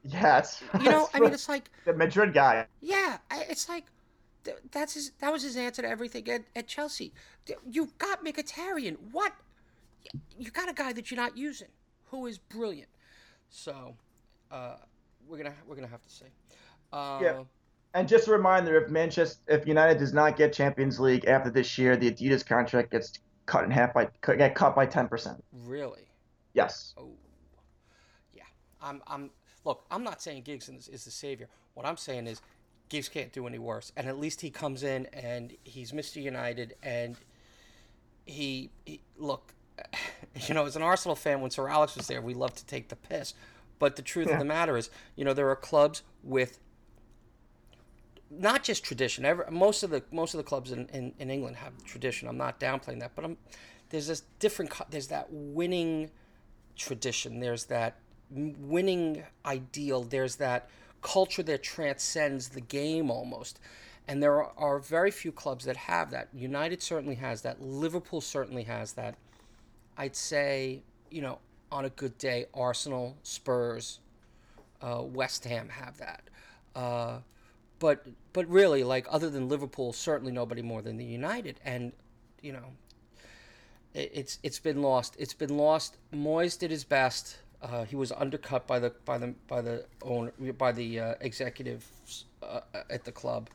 Yes. 0.04 0.62
You 0.80 0.89
know, 0.89 1.08
I 1.13 1.20
mean, 1.20 1.34
it's 1.34 1.48
like 1.48 1.70
the 1.86 1.94
Madrid 1.94 2.34
guy. 2.34 2.66
Yeah, 2.82 3.18
it's 3.32 3.70
like 3.70 3.86
that's 4.72 4.94
his. 4.94 5.12
That 5.20 5.32
was 5.32 5.44
his 5.44 5.56
answer 5.56 5.82
to 5.82 5.89
everything 5.89 6.30
at, 6.30 6.44
at 6.56 6.68
Chelsea. 6.68 7.13
You've 7.70 7.98
got 7.98 8.24
Mkhitaryan. 8.24 8.98
What? 9.12 9.34
You 10.38 10.52
got 10.52 10.70
a 10.70 10.74
guy 10.74 10.92
that 10.94 11.10
you're 11.10 11.20
not 11.20 11.38
using, 11.38 11.70
who 12.08 12.26
is 12.26 12.38
brilliant. 12.38 12.89
So, 13.50 13.96
uh, 14.52 14.76
we're 15.28 15.38
gonna 15.38 15.54
we're 15.68 15.76
gonna 15.76 15.88
have 15.88 16.02
to 16.02 16.10
see. 16.10 16.26
Uh, 16.92 17.20
yeah. 17.22 17.44
And 17.94 18.08
just 18.08 18.28
a 18.28 18.32
reminder: 18.32 18.76
if 18.82 18.90
Manchester, 18.90 19.42
if 19.48 19.68
United 19.68 20.00
does 20.00 20.14
not 20.14 20.36
get 20.36 20.54
Champions 20.54 21.00
League 21.00 21.26
after 21.26 21.50
this 21.50 21.78
year, 21.78 21.96
the 21.96 22.12
Adidas 22.12 22.46
contract 22.46 22.92
gets 22.92 23.20
cut 23.46 23.64
in 23.64 23.72
half 23.72 23.94
by 23.94 24.08
get 24.22 24.56
cut 24.56 24.76
by 24.76 24.86
ten 24.86 25.08
percent. 25.08 25.44
Really? 25.52 26.08
Yes. 26.54 26.94
Oh. 26.98 27.12
Yeah. 28.34 28.44
I'm. 28.82 29.02
I'm 29.08 29.30
Look, 29.66 29.86
I'm 29.90 30.04
not 30.04 30.22
saying 30.22 30.44
Giggs 30.44 30.70
is 30.70 31.06
the 31.06 31.12
savior. 31.12 31.48
What 31.74 31.86
I'm 31.86 31.98
saying 31.98 32.28
is 32.28 32.42
Giggs 32.90 33.10
can't 33.10 33.32
do 33.32 33.48
any 33.48 33.60
worse. 33.60 33.92
And 33.96 34.08
at 34.08 34.20
least 34.20 34.42
he 34.42 34.50
comes 34.50 34.84
in 34.84 35.08
and 35.08 35.54
he's 35.64 35.92
Mr. 35.92 36.22
United 36.22 36.76
and 36.84 37.16
he, 38.26 38.72
he 38.86 39.02
look, 39.18 39.54
you 40.48 40.54
know, 40.54 40.66
as 40.66 40.76
an 40.76 40.82
Arsenal 40.82 41.16
fan, 41.16 41.42
when 41.42 41.52
Sir 41.52 41.70
Alex 41.70 41.96
was 41.96 42.08
there, 42.08 42.22
we 42.22 42.34
love 42.34 42.56
to 42.56 42.66
take 42.66 42.90
the 42.90 42.96
piss. 42.96 43.34
But 43.80 43.96
the 43.96 44.02
truth 44.02 44.28
yeah. 44.28 44.34
of 44.34 44.40
the 44.40 44.46
matter 44.46 44.78
is, 44.78 44.90
you 45.16 45.26
know, 45.26 45.34
there 45.34 45.50
are 45.50 45.56
clubs 45.56 46.04
with 46.22 46.60
not 48.39 48.63
just 48.63 48.84
tradition. 48.84 49.26
Every, 49.26 49.46
most 49.52 49.84
of 49.84 49.89
the 49.89 50.04
most 50.12 50.34
of 50.34 50.38
the 50.38 50.43
clubs 50.43 50.72
in, 50.72 50.88
in, 50.88 51.13
in 51.19 51.30
England 51.30 51.58
have 51.58 51.74
tradition. 51.84 52.28
I'm 52.28 52.38
not 52.38 52.60
downplaying 52.60 53.00
that, 53.00 53.12
but 53.15 53.26
I'm, 53.26 53.38
there's 53.89 54.08
this 54.08 54.24
different. 54.39 54.72
There's 54.89 55.08
that 55.08 55.28
winning 55.30 56.10
tradition. 56.76 57.39
There's 57.39 57.65
that 57.65 57.98
winning 58.32 59.24
ideal. 59.46 60.04
There's 60.04 60.38
that 60.38 60.69
culture 61.02 61.43
that 61.43 61.62
transcends 61.62 62.50
the 62.50 62.62
game 62.62 63.12
almost. 63.12 63.60
And 64.08 64.22
there 64.22 64.43
are, 64.43 64.52
are 64.58 64.80
very 64.80 65.12
few 65.12 65.32
clubs 65.32 65.65
that 65.65 65.78
have 65.78 66.12
that. 66.12 66.30
United 66.34 66.82
certainly 66.82 67.15
has 67.15 67.41
that. 67.43 67.62
Liverpool 67.62 68.22
certainly 68.22 68.63
has 68.63 68.93
that. 68.93 69.15
I'd 69.98 70.15
say, 70.15 70.82
you 71.10 71.22
know, 71.22 71.39
on 71.72 71.86
a 71.86 71.89
good 71.89 72.17
day, 72.17 72.48
Arsenal, 72.54 73.17
Spurs, 73.24 74.00
uh, 74.82 75.04
West 75.04 75.46
Ham 75.46 75.69
have 75.69 75.98
that. 75.98 76.24
Uh, 76.76 77.19
but 77.80 78.06
but 78.34 78.48
really, 78.50 78.84
like 78.84 79.06
other 79.10 79.30
than 79.30 79.50
Liverpool, 79.50 79.94
certainly 79.94 80.32
nobody 80.32 80.62
more 80.62 80.82
than 80.82 80.98
the 80.98 81.06
United. 81.06 81.60
And 81.64 81.94
you 82.42 82.54
know, 82.54 82.74
it, 83.94 84.12
it's 84.14 84.40
it's 84.44 84.60
been 84.60 84.82
lost. 84.82 85.16
It's 85.20 85.34
been 85.34 85.58
lost. 85.58 85.98
Moyes 86.14 86.58
did 86.58 86.72
his 86.72 86.84
best. 86.84 87.38
Uh, 87.62 87.86
he 87.86 87.96
was 87.96 88.12
undercut 88.12 88.68
by 88.68 88.80
the 88.80 88.94
by 89.06 89.18
the 89.18 89.34
by 89.48 89.62
the 89.62 89.86
owner 90.02 90.32
by 90.58 90.72
the 90.72 91.00
uh, 91.00 91.14
executives 91.22 92.26
uh, 92.42 92.62
at 92.90 93.04
the 93.04 93.12
club. 93.12 93.50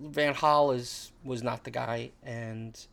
Van 0.00 0.34
Gaal 0.34 0.74
is 0.74 1.12
was 1.24 1.42
not 1.42 1.64
the 1.64 1.70
guy, 1.70 2.10
and 2.22 2.86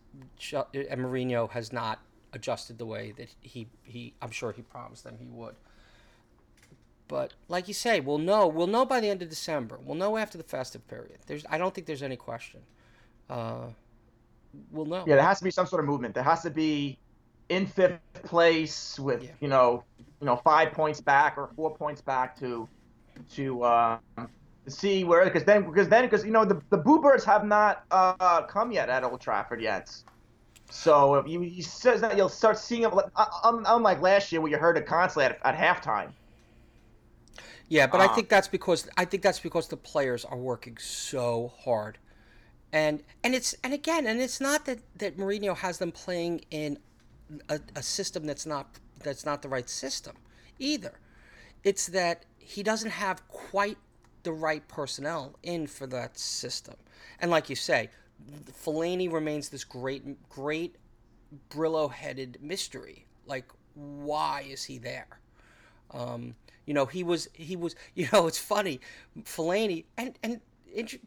and 0.73 1.01
Mourinho 1.01 1.49
has 1.51 1.71
not 1.73 1.99
adjusted 2.33 2.77
the 2.77 2.85
way 2.85 3.13
that 3.17 3.29
he 3.41 3.67
he 3.83 4.13
I'm 4.21 4.31
sure 4.31 4.51
he 4.51 4.61
promised 4.61 5.03
them 5.03 5.17
he 5.19 5.27
would. 5.27 5.55
But 7.11 7.33
like 7.49 7.67
you 7.67 7.73
say, 7.73 7.99
we'll 7.99 8.19
know 8.19 8.47
we'll 8.47 8.67
know 8.67 8.85
by 8.85 9.01
the 9.01 9.09
end 9.09 9.21
of 9.21 9.27
December. 9.27 9.77
We'll 9.83 9.97
know 9.97 10.15
after 10.15 10.37
the 10.37 10.45
festive 10.45 10.87
period. 10.87 11.17
There's 11.27 11.45
I 11.49 11.57
don't 11.57 11.75
think 11.75 11.85
there's 11.85 12.03
any 12.03 12.15
question. 12.15 12.61
Uh, 13.29 13.65
we'll 14.71 14.85
know. 14.85 15.03
Yeah, 15.05 15.15
there 15.15 15.25
has 15.25 15.39
to 15.39 15.43
be 15.43 15.51
some 15.51 15.67
sort 15.67 15.81
of 15.83 15.89
movement. 15.89 16.15
There 16.15 16.23
has 16.23 16.41
to 16.43 16.49
be 16.49 16.97
in 17.49 17.65
fifth 17.65 17.99
place 18.23 18.97
with 18.97 19.23
yeah. 19.23 19.31
you 19.41 19.49
know 19.49 19.83
you 20.21 20.25
know 20.25 20.37
five 20.37 20.71
points 20.71 21.01
back 21.01 21.37
or 21.37 21.49
four 21.53 21.75
points 21.75 21.99
back 21.99 22.39
to 22.39 22.69
to 23.33 23.61
uh, 23.63 23.97
see 24.69 25.03
where 25.03 25.25
because 25.25 25.43
then 25.43 25.65
because 25.65 25.89
then 25.89 26.05
because 26.05 26.23
you 26.23 26.31
know 26.31 26.45
the 26.45 26.61
the 26.69 26.77
Bluebirds 26.77 27.25
have 27.25 27.43
not 27.43 27.83
uh, 27.91 28.43
come 28.43 28.71
yet 28.71 28.87
at 28.87 29.03
Old 29.03 29.19
Trafford 29.19 29.59
yet. 29.59 29.93
So 30.69 31.25
you, 31.27 31.41
you 31.41 31.61
says 31.61 31.99
that 31.99 32.15
you'll 32.15 32.29
start 32.29 32.57
seeing 32.57 32.83
it 32.83 32.93
uh, 32.93 33.25
unlike 33.65 33.99
last 33.99 34.31
year 34.31 34.39
where 34.39 34.49
you 34.49 34.57
heard 34.57 34.77
it 34.77 34.85
constantly 34.85 35.25
at, 35.25 35.39
at 35.43 35.57
halftime. 35.57 36.11
Yeah, 37.71 37.87
but 37.87 38.01
uh, 38.01 38.03
I 38.03 38.07
think 38.09 38.27
that's 38.27 38.49
because 38.49 38.89
I 38.97 39.05
think 39.05 39.23
that's 39.23 39.39
because 39.39 39.69
the 39.69 39.77
players 39.77 40.25
are 40.25 40.37
working 40.37 40.77
so 40.77 41.53
hard. 41.57 41.97
And 42.73 43.01
and 43.23 43.33
it's 43.33 43.55
and 43.63 43.73
again, 43.73 44.07
and 44.07 44.19
it's 44.19 44.41
not 44.41 44.65
that 44.65 44.79
that 44.97 45.17
Mourinho 45.17 45.55
has 45.55 45.77
them 45.77 45.93
playing 45.93 46.41
in 46.51 46.79
a, 47.47 47.61
a 47.77 47.81
system 47.81 48.25
that's 48.25 48.45
not 48.45 48.77
that's 49.01 49.25
not 49.25 49.41
the 49.41 49.47
right 49.47 49.69
system 49.69 50.17
either. 50.59 50.99
It's 51.63 51.87
that 51.87 52.25
he 52.37 52.61
doesn't 52.61 52.91
have 52.91 53.25
quite 53.29 53.77
the 54.23 54.33
right 54.33 54.67
personnel 54.67 55.37
in 55.41 55.65
for 55.65 55.87
that 55.87 56.19
system. 56.19 56.75
And 57.19 57.31
like 57.31 57.49
you 57.49 57.55
say, 57.55 57.89
Fellaini 58.65 59.09
remains 59.09 59.47
this 59.47 59.63
great, 59.63 60.03
great 60.27 60.75
Brillo-headed 61.49 62.39
mystery. 62.41 63.05
Like, 63.25 63.45
why 63.75 64.45
is 64.45 64.65
he 64.65 64.77
there? 64.77 65.21
Um, 65.91 66.35
you 66.65 66.73
know, 66.73 66.85
he 66.85 67.03
was, 67.03 67.27
he 67.33 67.55
was. 67.55 67.75
You 67.95 68.07
know, 68.13 68.27
it's 68.27 68.39
funny, 68.39 68.79
Fellaini, 69.23 69.85
and 69.97 70.17
and 70.23 70.41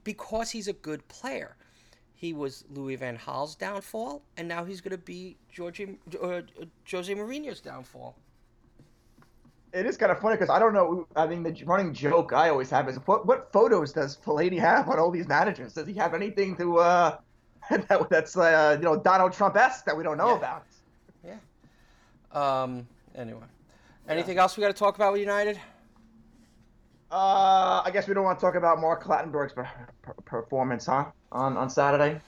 because 0.04 0.50
he's 0.50 0.68
a 0.68 0.72
good 0.74 1.06
player, 1.08 1.56
he 2.14 2.32
was 2.32 2.64
Louis 2.70 2.96
Van 2.96 3.18
Gaal's 3.24 3.54
downfall, 3.56 4.22
and 4.36 4.46
now 4.48 4.64
he's 4.64 4.80
going 4.80 4.92
to 4.92 4.98
be 4.98 5.36
George, 5.50 5.80
uh, 6.22 6.42
Jose 6.90 7.14
Mourinho's 7.14 7.60
downfall. 7.60 8.16
It 9.72 9.86
is 9.86 9.96
kind 9.96 10.12
of 10.12 10.20
funny 10.20 10.36
because 10.36 10.50
I 10.50 10.58
don't 10.60 10.72
know. 10.72 11.06
I 11.16 11.26
mean, 11.26 11.42
the 11.42 11.64
running 11.64 11.92
joke 11.92 12.32
I 12.32 12.48
always 12.48 12.70
have 12.70 12.88
is 12.88 12.96
what 13.06 13.26
what 13.26 13.50
photos 13.52 13.92
does 13.92 14.16
Fellaini 14.24 14.58
have 14.60 14.88
on 14.88 14.98
all 15.00 15.10
these 15.10 15.26
managers? 15.26 15.74
Does 15.74 15.86
he 15.88 15.94
have 15.94 16.14
anything 16.14 16.56
to 16.58 16.78
uh, 16.78 17.16
that, 17.70 18.08
that's 18.08 18.36
uh, 18.36 18.76
you 18.78 18.84
know 18.84 18.96
Donald 18.96 19.32
Trump 19.32 19.56
esque 19.56 19.84
that 19.86 19.96
we 19.96 20.04
don't 20.04 20.16
know 20.16 20.28
Yeah. 20.28 20.36
about? 20.36 20.64
Yeah. 21.26 22.62
Um. 22.62 22.86
Anyway, 23.16 23.46
anything 24.08 24.38
else 24.38 24.56
we 24.56 24.60
got 24.60 24.68
to 24.68 24.74
talk 24.74 24.96
about 24.96 25.12
with 25.12 25.20
United? 25.20 25.58
Uh, 27.10 27.82
I 27.84 27.90
guess 27.92 28.08
we 28.08 28.14
don't 28.14 28.24
want 28.24 28.38
to 28.38 28.44
talk 28.44 28.56
about 28.56 28.80
Mark 28.80 29.04
Clattenburg's 29.04 29.52
per- 29.52 29.68
per- 30.02 30.14
performance, 30.24 30.86
huh? 30.86 31.06
On 31.32 31.56
on 31.56 31.70
Saturday, 31.70 32.20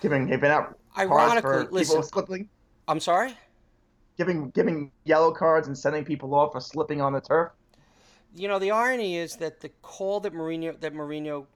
giving 0.00 0.26
giving 0.26 0.50
out 0.50 0.76
cards 0.96 1.40
for 1.40 1.68
listen. 1.70 1.96
people 1.96 2.02
slipping, 2.02 2.48
I'm 2.88 2.98
sorry. 3.00 3.34
giving 4.18 4.50
giving 4.50 4.90
yellow 5.04 5.32
cards 5.32 5.68
and 5.68 5.78
sending 5.78 6.04
people 6.04 6.34
off 6.34 6.52
for 6.52 6.60
slipping 6.60 7.00
on 7.00 7.12
the 7.12 7.20
turf. 7.20 7.52
You 8.34 8.48
know, 8.48 8.58
the 8.58 8.70
irony 8.70 9.16
is 9.16 9.36
that 9.36 9.60
the 9.60 9.68
call 9.82 10.20
that 10.20 10.32
Mourinho 10.32 10.80
that 10.80 10.92
Mourinho 10.92 11.46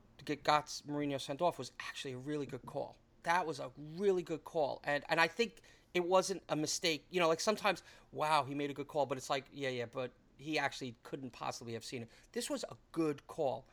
got 0.44 0.66
Mourinho 0.88 1.20
sent 1.20 1.42
off 1.42 1.58
was 1.58 1.72
actually 1.80 2.12
a 2.12 2.18
really 2.18 2.46
good 2.46 2.64
call. 2.66 2.96
That 3.24 3.46
was 3.46 3.58
a 3.58 3.70
really 3.96 4.22
good 4.22 4.44
call, 4.44 4.80
and 4.84 5.02
and 5.08 5.20
I 5.20 5.26
think 5.26 5.54
it 5.94 6.04
wasn't 6.04 6.42
a 6.48 6.56
mistake. 6.56 7.04
You 7.10 7.20
know, 7.20 7.28
like 7.28 7.40
sometimes, 7.40 7.82
wow, 8.12 8.44
he 8.46 8.54
made 8.54 8.70
a 8.70 8.74
good 8.74 8.88
call, 8.88 9.06
but 9.06 9.16
it's 9.16 9.30
like, 9.30 9.44
yeah, 9.52 9.70
yeah, 9.70 9.86
but 9.92 10.10
he 10.36 10.58
actually 10.58 10.94
couldn't 11.04 11.32
possibly 11.32 11.72
have 11.72 11.84
seen 11.84 12.02
it. 12.02 12.08
This 12.32 12.50
was 12.50 12.64
a 12.64 12.74
good 12.92 13.26
call, 13.28 13.64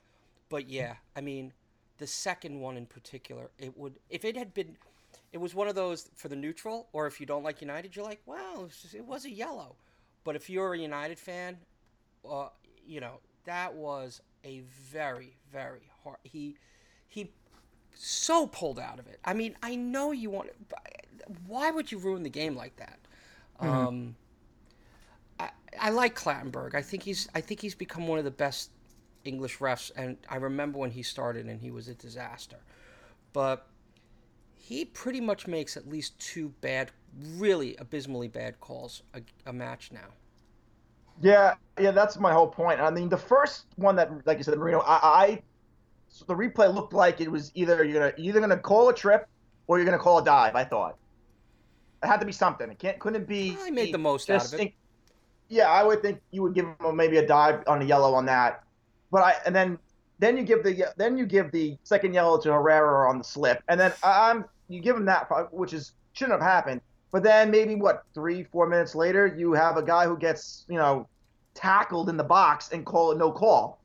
but 0.49 0.69
yeah, 0.69 0.95
I 1.15 1.21
mean, 1.21 1.53
the 1.97 2.07
second 2.07 2.59
one 2.59 2.77
in 2.77 2.85
particular, 2.85 3.49
it 3.57 3.77
would 3.77 3.95
if 4.09 4.23
it 4.23 4.37
had 4.37 4.53
been. 4.53 4.77
It 5.33 5.39
was 5.39 5.55
one 5.55 5.69
of 5.69 5.75
those 5.75 6.09
for 6.15 6.27
the 6.27 6.35
neutral, 6.35 6.87
or 6.91 7.07
if 7.07 7.19
you 7.19 7.25
don't 7.25 7.43
like 7.43 7.61
United, 7.61 7.95
you're 7.95 8.03
like, 8.03 8.21
well, 8.25 8.55
it 8.55 8.63
was, 8.63 8.93
it 8.93 9.05
was 9.05 9.25
a 9.25 9.29
yellow. 9.29 9.75
But 10.25 10.35
if 10.35 10.49
you're 10.49 10.73
a 10.73 10.77
United 10.77 11.17
fan, 11.17 11.57
uh, 12.29 12.49
you 12.85 12.99
know 12.99 13.19
that 13.45 13.73
was 13.73 14.21
a 14.43 14.61
very 14.91 15.35
very 15.51 15.89
hard 16.03 16.17
he 16.23 16.55
he 17.07 17.31
so 17.93 18.47
pulled 18.47 18.79
out 18.79 18.99
of 18.99 19.07
it 19.07 19.19
i 19.25 19.33
mean 19.33 19.55
i 19.61 19.75
know 19.75 20.11
you 20.11 20.29
want 20.29 20.49
why 21.47 21.71
would 21.71 21.91
you 21.91 21.97
ruin 21.97 22.23
the 22.23 22.29
game 22.29 22.55
like 22.55 22.75
that 22.77 22.99
um 23.59 24.15
I, 25.39 25.49
I 25.79 25.89
like 25.89 26.15
Clattenburg. 26.15 26.75
I 26.75 26.81
think 26.81 27.03
he's 27.03 27.27
I 27.33 27.41
think 27.41 27.61
he's 27.61 27.75
become 27.75 28.07
one 28.07 28.19
of 28.19 28.25
the 28.25 28.31
best 28.31 28.71
English 29.23 29.59
refs 29.59 29.91
and 29.95 30.17
I 30.29 30.37
remember 30.37 30.77
when 30.79 30.91
he 30.91 31.03
started 31.03 31.47
and 31.47 31.59
he 31.59 31.71
was 31.71 31.87
a 31.87 31.95
disaster. 31.95 32.57
But 33.33 33.67
he 34.55 34.85
pretty 34.85 35.21
much 35.21 35.47
makes 35.47 35.77
at 35.77 35.87
least 35.87 36.17
two 36.19 36.49
bad 36.61 36.91
really 37.37 37.75
abysmally 37.77 38.27
bad 38.27 38.59
calls 38.59 39.03
a, 39.13 39.21
a 39.45 39.53
match 39.53 39.91
now. 39.91 40.09
Yeah, 41.21 41.55
yeah, 41.79 41.91
that's 41.91 42.17
my 42.17 42.33
whole 42.33 42.47
point. 42.47 42.79
I 42.79 42.89
mean, 42.89 43.09
the 43.09 43.17
first 43.17 43.65
one 43.75 43.95
that, 43.97 44.25
like 44.25 44.37
you 44.37 44.43
said, 44.43 44.55
Mourinho, 44.55 44.83
I, 44.85 44.99
I 45.03 45.41
so 46.11 46.25
the 46.25 46.35
replay 46.35 46.73
looked 46.73 46.93
like 46.93 47.21
it 47.21 47.31
was 47.31 47.51
either 47.55 47.83
you're 47.83 47.99
gonna 47.99 48.13
either 48.17 48.39
gonna 48.39 48.57
call 48.57 48.89
a 48.89 48.93
trip 48.93 49.27
or 49.67 49.77
you're 49.77 49.85
gonna 49.85 49.97
call 49.97 50.19
a 50.19 50.23
dive. 50.23 50.55
I 50.55 50.63
thought 50.63 50.97
it 52.03 52.07
had 52.07 52.19
to 52.19 52.25
be 52.25 52.31
something. 52.31 52.69
It 52.69 52.79
can't 52.79 52.99
couldn't 52.99 53.27
be. 53.27 53.57
He 53.65 53.71
made 53.71 53.93
the 53.93 53.97
most 53.97 54.29
out 54.29 54.45
of 54.45 54.59
it. 54.59 54.73
Yeah, 55.47 55.69
I 55.69 55.83
would 55.83 56.01
think 56.01 56.21
you 56.31 56.43
would 56.43 56.53
give 56.53 56.65
him 56.65 56.95
maybe 56.95 57.17
a 57.17 57.25
dive 57.25 57.63
on 57.67 57.81
a 57.81 57.85
yellow 57.85 58.13
on 58.13 58.25
that, 58.25 58.63
but 59.11 59.23
I 59.23 59.35
and 59.45 59.55
then 59.55 59.79
then 60.19 60.37
you 60.37 60.43
give 60.43 60.63
the 60.63 60.85
then 60.97 61.17
you 61.17 61.25
give 61.25 61.51
the 61.51 61.77
second 61.83 62.13
yellow 62.13 62.39
to 62.41 62.53
Herrera 62.53 63.09
on 63.09 63.17
the 63.17 63.23
slip, 63.23 63.63
and 63.67 63.79
then 63.79 63.91
I'm 64.03 64.45
you 64.67 64.81
give 64.81 64.95
him 64.95 65.05
that, 65.05 65.27
which 65.51 65.73
is 65.73 65.93
shouldn't 66.13 66.41
have 66.41 66.47
happened. 66.47 66.81
But 67.11 67.23
then 67.23 67.51
maybe 67.51 67.75
what 67.75 68.03
three 68.13 68.43
four 68.43 68.67
minutes 68.67 68.95
later, 68.95 69.27
you 69.27 69.53
have 69.53 69.77
a 69.77 69.83
guy 69.83 70.05
who 70.05 70.17
gets 70.17 70.65
you 70.69 70.77
know 70.77 71.07
tackled 71.53 72.09
in 72.09 72.17
the 72.17 72.23
box 72.23 72.69
and 72.71 72.85
call 72.85 73.11
it 73.11 73.17
no 73.17 73.31
call. 73.31 73.80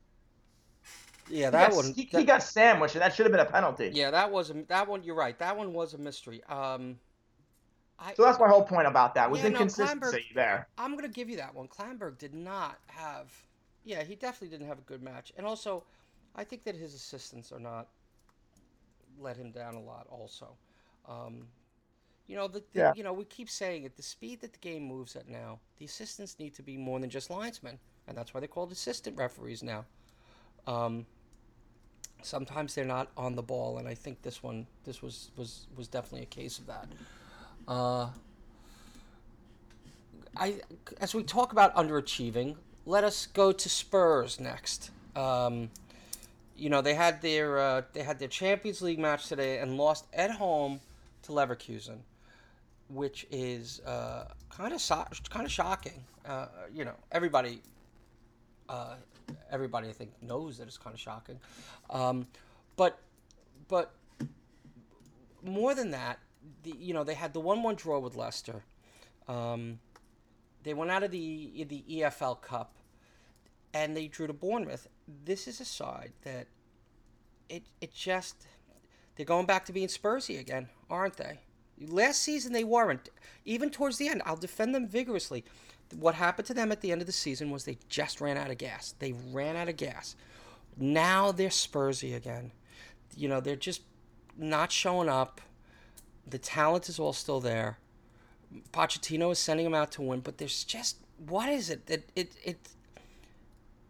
Yeah, 1.29 1.47
He 1.47 1.51
that 1.53 1.71
got, 1.71 1.77
one. 1.77 1.93
he, 1.93 2.05
that- 2.13 2.19
he 2.19 2.25
got 2.25 2.43
sandwiched, 2.43 2.95
and 2.95 3.03
that 3.03 3.15
should 3.15 3.27
have 3.27 3.33
been 3.33 3.41
a 3.41 3.51
penalty. 3.51 3.91
yeah, 3.93 4.11
that 4.11 4.31
was 4.31 4.51
a, 4.51 4.55
that 4.69 4.87
one. 4.89 5.03
You're 5.03 5.17
right. 5.17 5.39
That 5.39 5.57
one 5.57 5.73
was 5.73 5.95
a 5.95 5.99
mystery. 5.99 6.43
Um, 6.49 6.99
I, 7.99 8.13
So 8.15 8.23
that's 8.25 8.39
my 8.39 8.49
whole 8.49 8.63
point 8.63 8.87
about 8.87 9.15
that 9.15 9.31
was 9.31 9.41
Yeah, 9.43 9.49
no, 9.49 9.53
inconsistency 9.61 10.19
Clattenburg- 10.31 10.35
there. 10.35 10.69
I'm 10.79 10.95
gonna 10.97 11.09
give 11.09 11.29
you 11.31 11.37
that 11.39 11.55
one. 11.55 11.67
Clattenburg 11.69 12.19
did 12.19 12.35
not 12.35 12.79
have. 12.89 13.33
Yeah, 13.85 14.03
he 14.05 14.15
definitely 14.17 14.49
didn't 14.57 14.69
have 14.69 14.79
a 14.79 14.83
good 14.83 15.03
match, 15.03 15.33
and 15.37 15.47
also, 15.47 15.85
I 16.35 16.45
think 16.45 16.65
that 16.65 16.75
his 16.77 16.95
assistants 16.95 17.53
are 17.53 17.61
not 17.61 17.89
let 19.19 19.37
him 19.37 19.51
down 19.51 19.75
a 19.75 19.81
lot. 19.81 20.07
Also, 20.11 20.57
um, 21.09 21.47
you 22.27 22.37
know 22.37 22.49
the, 22.49 22.59
the 22.73 22.81
Yeah. 22.81 22.93
you 22.95 23.03
know 23.03 23.13
we 23.13 23.25
keep 23.25 23.49
saying 23.49 23.85
it. 23.85 23.97
The 23.97 24.03
speed 24.03 24.41
that 24.43 24.53
the 24.53 24.59
game 24.59 24.83
moves 24.83 25.17
at 25.17 25.29
now, 25.29 25.61
the 25.79 25.85
assistants 25.87 26.39
need 26.39 26.55
to 26.57 26.63
be 26.63 26.77
more 26.77 27.01
than 27.01 27.09
just 27.11 27.31
linesmen, 27.31 27.79
and 28.07 28.17
that's 28.17 28.35
why 28.35 28.41
they're 28.41 28.49
called 28.49 28.73
assistant 28.73 29.17
referees 29.17 29.63
now. 29.63 29.85
Um, 30.67 31.07
sometimes 32.23 32.75
they're 32.75 32.85
not 32.85 33.09
on 33.17 33.37
the 33.37 33.43
ball, 33.43 33.79
and 33.79 33.89
I 33.89 33.95
think 33.95 34.23
this 34.23 34.43
one, 34.43 34.67
this 34.85 35.03
was 35.03 35.31
was 35.37 35.67
was 35.77 35.89
definitely 35.89 36.23
a 36.23 36.27
case 36.27 36.59
of 36.59 36.67
that. 36.67 36.89
Uh, 37.69 38.09
I, 40.37 40.61
as 41.01 41.15
we 41.15 41.23
talk 41.23 41.53
about 41.53 41.75
underachieving, 41.75 42.57
let 42.85 43.05
us 43.05 43.27
go 43.27 43.53
to 43.53 43.69
Spurs 43.69 44.39
next. 44.39 44.91
Um, 45.15 45.71
you 46.57 46.71
know 46.71 46.81
they 46.81 46.95
had 46.95 47.23
their 47.23 47.59
uh, 47.59 47.83
they 47.93 48.03
had 48.03 48.19
their 48.19 48.29
Champions 48.29 48.83
League 48.83 48.99
match 48.99 49.29
today 49.29 49.59
and 49.59 49.77
lost 49.77 50.07
at 50.13 50.31
home 50.31 50.81
to 51.23 51.33
Leverkusen, 51.33 51.99
which 52.89 53.27
is 53.31 53.81
uh, 53.87 54.27
kind 54.51 54.73
of 54.73 54.81
so- 54.81 55.07
kind 55.31 55.47
of 55.47 55.53
shocking. 55.53 56.05
Uh, 56.27 56.47
you 56.75 56.85
know 56.85 56.95
everybody 57.13 57.61
uh, 58.69 58.95
everybody 59.51 59.89
I 59.89 59.93
think 59.93 60.11
knows 60.23 60.59
that 60.59 60.67
it's 60.67 60.79
kind 60.79 60.95
of 60.95 61.01
shocking, 61.01 61.39
um, 61.91 62.27
but 62.77 62.99
but 63.69 63.95
more 65.43 65.75
than 65.75 65.91
that, 65.91 66.19
the, 66.63 66.75
you 66.79 66.95
know 66.95 67.05
they 67.05 67.15
had 67.15 67.33
the 67.33 67.41
one-one 67.41 67.75
draw 67.75 67.99
with 67.99 68.17
Leicester. 68.17 68.65
Um, 69.29 69.81
they 70.63 70.75
went 70.75 70.91
out 70.91 71.03
of 71.03 71.11
the 71.11 71.65
the 71.69 71.85
EFL 71.89 72.41
Cup, 72.41 72.75
and 73.73 73.97
they 73.97 74.09
drew 74.09 74.27
to 74.27 74.33
Bournemouth. 74.33 74.89
This 75.25 75.47
is 75.47 75.61
a 75.61 75.65
side 75.65 76.13
that 76.23 76.47
it 77.49 77.65
it 77.81 77.95
just 77.95 78.47
they're 79.17 79.27
going 79.27 79.47
back 79.47 79.65
to 79.67 79.73
being 79.73 79.89
Spursy 79.89 80.39
again, 80.39 80.69
aren't 80.91 81.17
they? 81.17 81.41
Last 81.81 82.23
season 82.23 82.53
they 82.53 82.65
weren't. 82.65 83.09
Even 83.45 83.71
towards 83.71 83.99
the 83.99 84.09
end, 84.09 84.23
I'll 84.25 84.37
defend 84.37 84.75
them 84.75 84.87
vigorously. 84.87 85.45
What 85.95 86.17
happened 86.17 86.47
to 86.47 86.55
them 86.55 86.73
at 86.73 86.81
the 86.81 86.93
end 86.93 87.01
of 87.01 87.07
the 87.07 87.13
season 87.13 87.51
was 87.51 87.65
they 87.65 87.79
just 87.89 88.21
ran 88.21 88.37
out 88.37 88.51
of 88.51 88.59
gas. 88.59 88.95
They 88.99 89.15
ran 89.33 89.57
out 89.57 89.69
of 89.69 89.77
gas. 89.77 90.17
Now 90.77 91.33
they're 91.33 91.49
Spursy 91.49 92.15
again. 92.15 92.53
You 93.17 93.29
know, 93.29 93.41
they're 93.41 93.57
just 93.57 93.83
not 94.37 94.73
showing 94.73 95.09
up. 95.09 95.41
The 96.27 96.39
talent 96.39 96.89
is 96.89 96.99
all 96.99 97.13
still 97.13 97.41
there. 97.41 97.79
Pochettino 98.73 99.33
is 99.33 99.39
sending 99.39 99.65
them 99.65 99.75
out 99.75 99.93
to 99.93 100.03
win, 100.03 100.21
but 100.21 100.39
there's 100.39 100.65
just 100.65 100.99
what 101.29 101.49
is 101.49 101.71
it 101.71 101.87
that 101.87 102.11
it, 102.15 102.33
it 102.45 102.59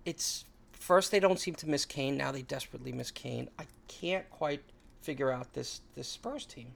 it's 0.04 0.44
first 0.72 1.10
they 1.10 1.20
don't 1.20 1.40
seem 1.40 1.54
to 1.56 1.68
miss 1.68 1.84
Kane, 1.84 2.16
now 2.16 2.30
they 2.32 2.42
desperately 2.42 2.92
miss 2.92 3.10
Kane. 3.10 3.48
I 3.58 3.64
can't 3.88 4.28
quite 4.30 4.62
figure 5.02 5.30
out 5.30 5.52
this 5.52 5.80
this 5.94 6.08
Spurs 6.08 6.46
team. 6.46 6.72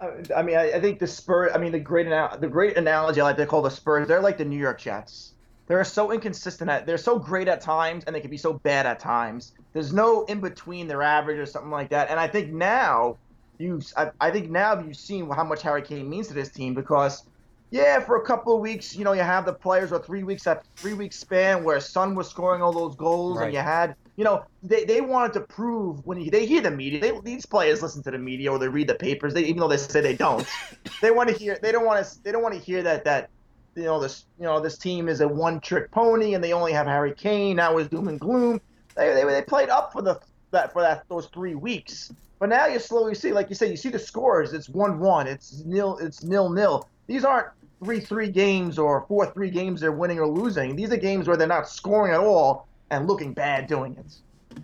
I- 0.00 0.42
mean, 0.42 0.56
I, 0.56 0.72
I 0.72 0.80
think 0.80 0.98
the 0.98 1.06
Spurs. 1.06 1.52
I 1.54 1.58
mean, 1.58 1.72
the 1.72 1.78
great 1.80 2.08
the 2.40 2.48
great 2.48 2.76
analogy 2.76 3.20
I 3.20 3.24
like 3.24 3.36
to 3.36 3.46
call 3.46 3.62
the 3.62 3.70
Spurs. 3.70 4.08
They're 4.08 4.20
like 4.20 4.38
the 4.38 4.44
New 4.44 4.58
York 4.58 4.80
Jets. 4.80 5.34
They're 5.66 5.84
so 5.84 6.10
inconsistent. 6.10 6.68
At, 6.70 6.86
they're 6.86 6.98
so 6.98 7.18
great 7.18 7.46
at 7.46 7.60
times, 7.60 8.04
and 8.04 8.14
they 8.16 8.20
can 8.20 8.30
be 8.30 8.36
so 8.36 8.54
bad 8.54 8.86
at 8.86 8.98
times. 8.98 9.52
There's 9.72 9.92
no 9.92 10.24
in 10.24 10.40
between. 10.40 10.88
They're 10.88 11.02
average 11.02 11.38
or 11.38 11.46
something 11.46 11.70
like 11.70 11.90
that. 11.90 12.10
And 12.10 12.18
I 12.18 12.26
think 12.26 12.52
now 12.52 13.18
you, 13.58 13.80
I, 13.96 14.10
I 14.20 14.30
think 14.32 14.50
now 14.50 14.80
you've 14.80 14.96
seen 14.96 15.30
how 15.30 15.44
much 15.44 15.62
Harry 15.62 15.82
Kane 15.82 16.08
means 16.10 16.26
to 16.28 16.34
this 16.34 16.48
team 16.48 16.74
because, 16.74 17.22
yeah, 17.70 18.00
for 18.00 18.16
a 18.16 18.24
couple 18.24 18.52
of 18.54 18.60
weeks, 18.60 18.96
you 18.96 19.04
know, 19.04 19.12
you 19.12 19.22
have 19.22 19.44
the 19.46 19.52
players 19.52 19.92
or 19.92 20.00
three 20.02 20.24
weeks 20.24 20.42
that 20.44 20.64
three 20.74 20.94
week 20.94 21.12
span 21.12 21.62
where 21.62 21.78
Son 21.78 22.16
was 22.16 22.28
scoring 22.28 22.62
all 22.62 22.72
those 22.72 22.96
goals, 22.96 23.38
Right. 23.38 23.44
and 23.44 23.54
you 23.54 23.60
had 23.60 23.94
you 24.20 24.24
know, 24.24 24.44
they, 24.62 24.84
they 24.84 25.00
wanted 25.00 25.32
to 25.32 25.40
prove 25.40 26.06
when 26.06 26.28
they 26.28 26.44
hear 26.44 26.60
the 26.60 26.70
media. 26.70 27.00
They, 27.00 27.18
these 27.20 27.46
players 27.46 27.80
listen 27.80 28.02
to 28.02 28.10
the 28.10 28.18
media 28.18 28.52
or 28.52 28.58
they 28.58 28.68
read 28.68 28.86
the 28.86 28.94
papers. 28.94 29.32
They, 29.32 29.44
even 29.44 29.60
though 29.60 29.68
they 29.68 29.78
say 29.78 30.02
they 30.02 30.14
don't, 30.14 30.46
they 31.00 31.10
want 31.10 31.30
to 31.30 31.34
hear. 31.34 31.58
They 31.62 31.72
don't 31.72 31.86
want 31.86 32.04
to. 32.04 32.22
They 32.22 32.30
don't 32.30 32.42
want 32.42 32.54
to 32.54 32.60
hear 32.60 32.82
that 32.82 33.02
that 33.04 33.30
you 33.74 33.84
know 33.84 33.98
this 33.98 34.26
you 34.38 34.44
know 34.44 34.60
this 34.60 34.76
team 34.76 35.08
is 35.08 35.22
a 35.22 35.26
one 35.26 35.58
trick 35.58 35.90
pony 35.90 36.34
and 36.34 36.44
they 36.44 36.52
only 36.52 36.72
have 36.72 36.86
Harry 36.86 37.14
Kane. 37.14 37.56
Now 37.56 37.78
is 37.78 37.88
doom 37.88 38.08
and 38.08 38.20
gloom. 38.20 38.60
They, 38.94 39.10
they, 39.14 39.24
they 39.24 39.40
played 39.40 39.70
up 39.70 39.90
for 39.90 40.02
the 40.02 40.20
that 40.50 40.74
for 40.74 40.82
that 40.82 41.04
those 41.08 41.24
three 41.28 41.54
weeks. 41.54 42.12
But 42.40 42.50
now 42.50 42.66
you 42.66 42.78
slowly 42.78 43.14
see, 43.14 43.32
like 43.32 43.48
you 43.48 43.54
said, 43.54 43.70
you 43.70 43.78
see 43.78 43.88
the 43.88 43.98
scores. 43.98 44.52
It's 44.52 44.68
one 44.68 44.98
one. 44.98 45.28
It's 45.28 45.64
nil. 45.64 45.96
It's 45.96 46.22
nil 46.22 46.50
nil. 46.50 46.86
These 47.06 47.24
aren't 47.24 47.46
three 47.82 48.00
three 48.00 48.28
games 48.30 48.78
or 48.78 49.06
four 49.08 49.32
three 49.32 49.48
games 49.48 49.80
they're 49.80 49.92
winning 49.92 50.18
or 50.18 50.28
losing. 50.28 50.76
These 50.76 50.92
are 50.92 50.98
games 50.98 51.26
where 51.26 51.38
they're 51.38 51.48
not 51.48 51.70
scoring 51.70 52.12
at 52.12 52.20
all 52.20 52.66
and 52.90 53.06
looking 53.06 53.32
bad 53.32 53.66
doing 53.66 53.96
it. 53.96 54.62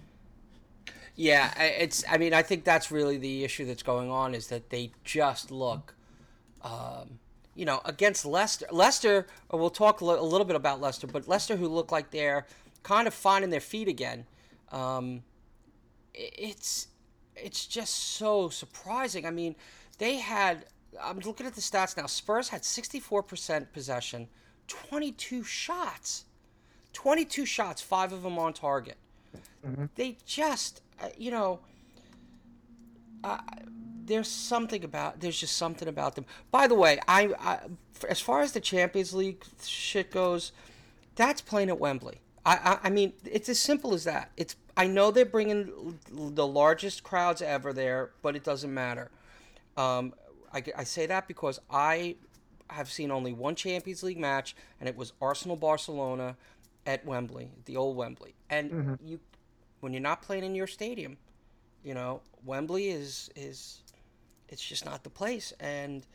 Yeah, 1.15 1.51
it's. 1.63 2.05
I 2.11 2.19
mean, 2.19 2.35
I 2.35 2.43
think 2.43 2.65
that's 2.65 2.91
really 2.91 3.17
the 3.17 3.43
issue 3.43 3.65
that's 3.65 3.83
going 3.83 4.11
on 4.11 4.35
is 4.35 4.49
that 4.49 4.69
they 4.69 4.93
just 5.03 5.51
look, 5.51 5.95
um, 6.63 7.19
you 7.55 7.65
know, 7.65 7.81
against 7.87 8.27
Leicester. 8.27 8.67
Leicester. 8.71 9.27
We'll 9.51 9.71
talk 9.71 10.03
a 10.03 10.05
little 10.05 10.45
bit 10.45 10.57
about 10.57 10.81
Leicester, 10.81 11.07
but 11.07 11.27
Leicester, 11.27 11.57
who 11.57 11.69
look 11.69 11.91
like 11.91 12.11
they're 12.11 12.47
kind 12.83 13.09
of 13.09 13.15
finding 13.15 13.51
their 13.51 13.61
feet 13.61 13.89
again. 13.89 14.27
Um, 14.71 15.23
it's 16.13 16.89
it's 17.35 17.67
just 17.67 17.95
so 17.95 18.51
surprising. 18.51 19.27
I 19.27 19.31
mean, 19.31 19.57
they 19.99 20.17
had. 20.17 20.67
I'm 21.03 21.19
looking 21.21 21.47
at 21.47 21.55
the 21.55 21.63
stats 21.63 21.97
now. 21.97 22.07
Spurs 22.07 22.49
had 22.49 22.63
64% 22.63 23.73
possession, 23.73 24.29
22 24.67 25.43
shots, 25.43 26.26
22 26.97 27.45
shots, 27.45 27.83
five 27.83 28.11
of 28.13 28.23
them 28.23 28.39
on 28.39 28.55
target. 28.55 28.97
Mm-hmm. 29.65 29.85
They 29.97 30.17
just 30.25 30.81
uh, 31.03 31.09
you 31.19 31.31
know, 31.31 31.61
uh, 33.23 33.39
there's 34.05 34.29
something 34.29 34.83
about 34.83 35.21
there's 35.21 35.39
just 35.39 35.57
something 35.57 35.89
about 35.89 36.15
them. 36.15 36.25
By 36.51 36.67
the 36.67 36.75
way, 36.75 36.99
I, 37.07 37.35
I 37.39 37.59
as 38.09 38.21
far 38.21 38.41
as 38.41 38.53
the 38.53 38.61
Champions 38.61 39.13
League 39.13 39.45
shit 39.63 40.11
goes, 40.11 40.53
that's 41.17 41.41
playing 41.41 41.69
at 41.69 41.79
Wembley. 41.79 42.21
I, 42.45 42.57
I, 42.57 42.79
I 42.85 42.91
mean, 42.91 43.13
it's 43.25 43.49
as 43.49 43.59
simple 43.59 43.93
as 43.93 44.05
that. 44.05 44.31
It's 44.37 44.57
I 44.77 44.87
know 44.87 45.11
they're 45.11 45.27
bringing 45.27 45.99
the 46.11 46.47
largest 46.47 47.03
crowds 47.03 47.43
ever 47.43 47.73
there, 47.73 48.11
but 48.23 48.37
it 48.37 48.45
doesn't 48.45 48.73
matter. 48.73 49.11
Um, 49.77 50.15
I, 50.53 50.63
I 50.77 50.85
say 50.85 51.05
that 51.07 51.29
because 51.29 51.61
I 51.71 52.17
have 52.69 52.91
seen 52.91 53.11
only 53.11 53.33
one 53.33 53.55
Champions 53.55 54.03
League 54.03 54.19
match, 54.19 54.57
and 54.81 54.89
it 54.89 54.97
was 54.97 55.13
Arsenal 55.21 55.57
Barcelona 55.57 56.37
at 56.87 57.05
Wembley, 57.05 57.51
the 57.65 57.77
old 57.77 57.97
Wembley, 57.97 58.35
and 58.49 58.71
mm-hmm. 58.71 58.95
you 59.05 59.21
when 59.81 59.93
you're 59.93 60.03
not 60.03 60.23
playing 60.23 60.45
in 60.45 60.55
your 60.55 60.67
stadium. 60.67 61.17
You 61.83 61.95
know, 61.95 62.23
Wembley 62.45 62.89
is 62.89 63.31
is 63.37 63.83
it's 64.49 64.63
just 64.63 64.85
not 64.85 65.05
the 65.05 65.11
place, 65.11 65.53
and 65.61 66.07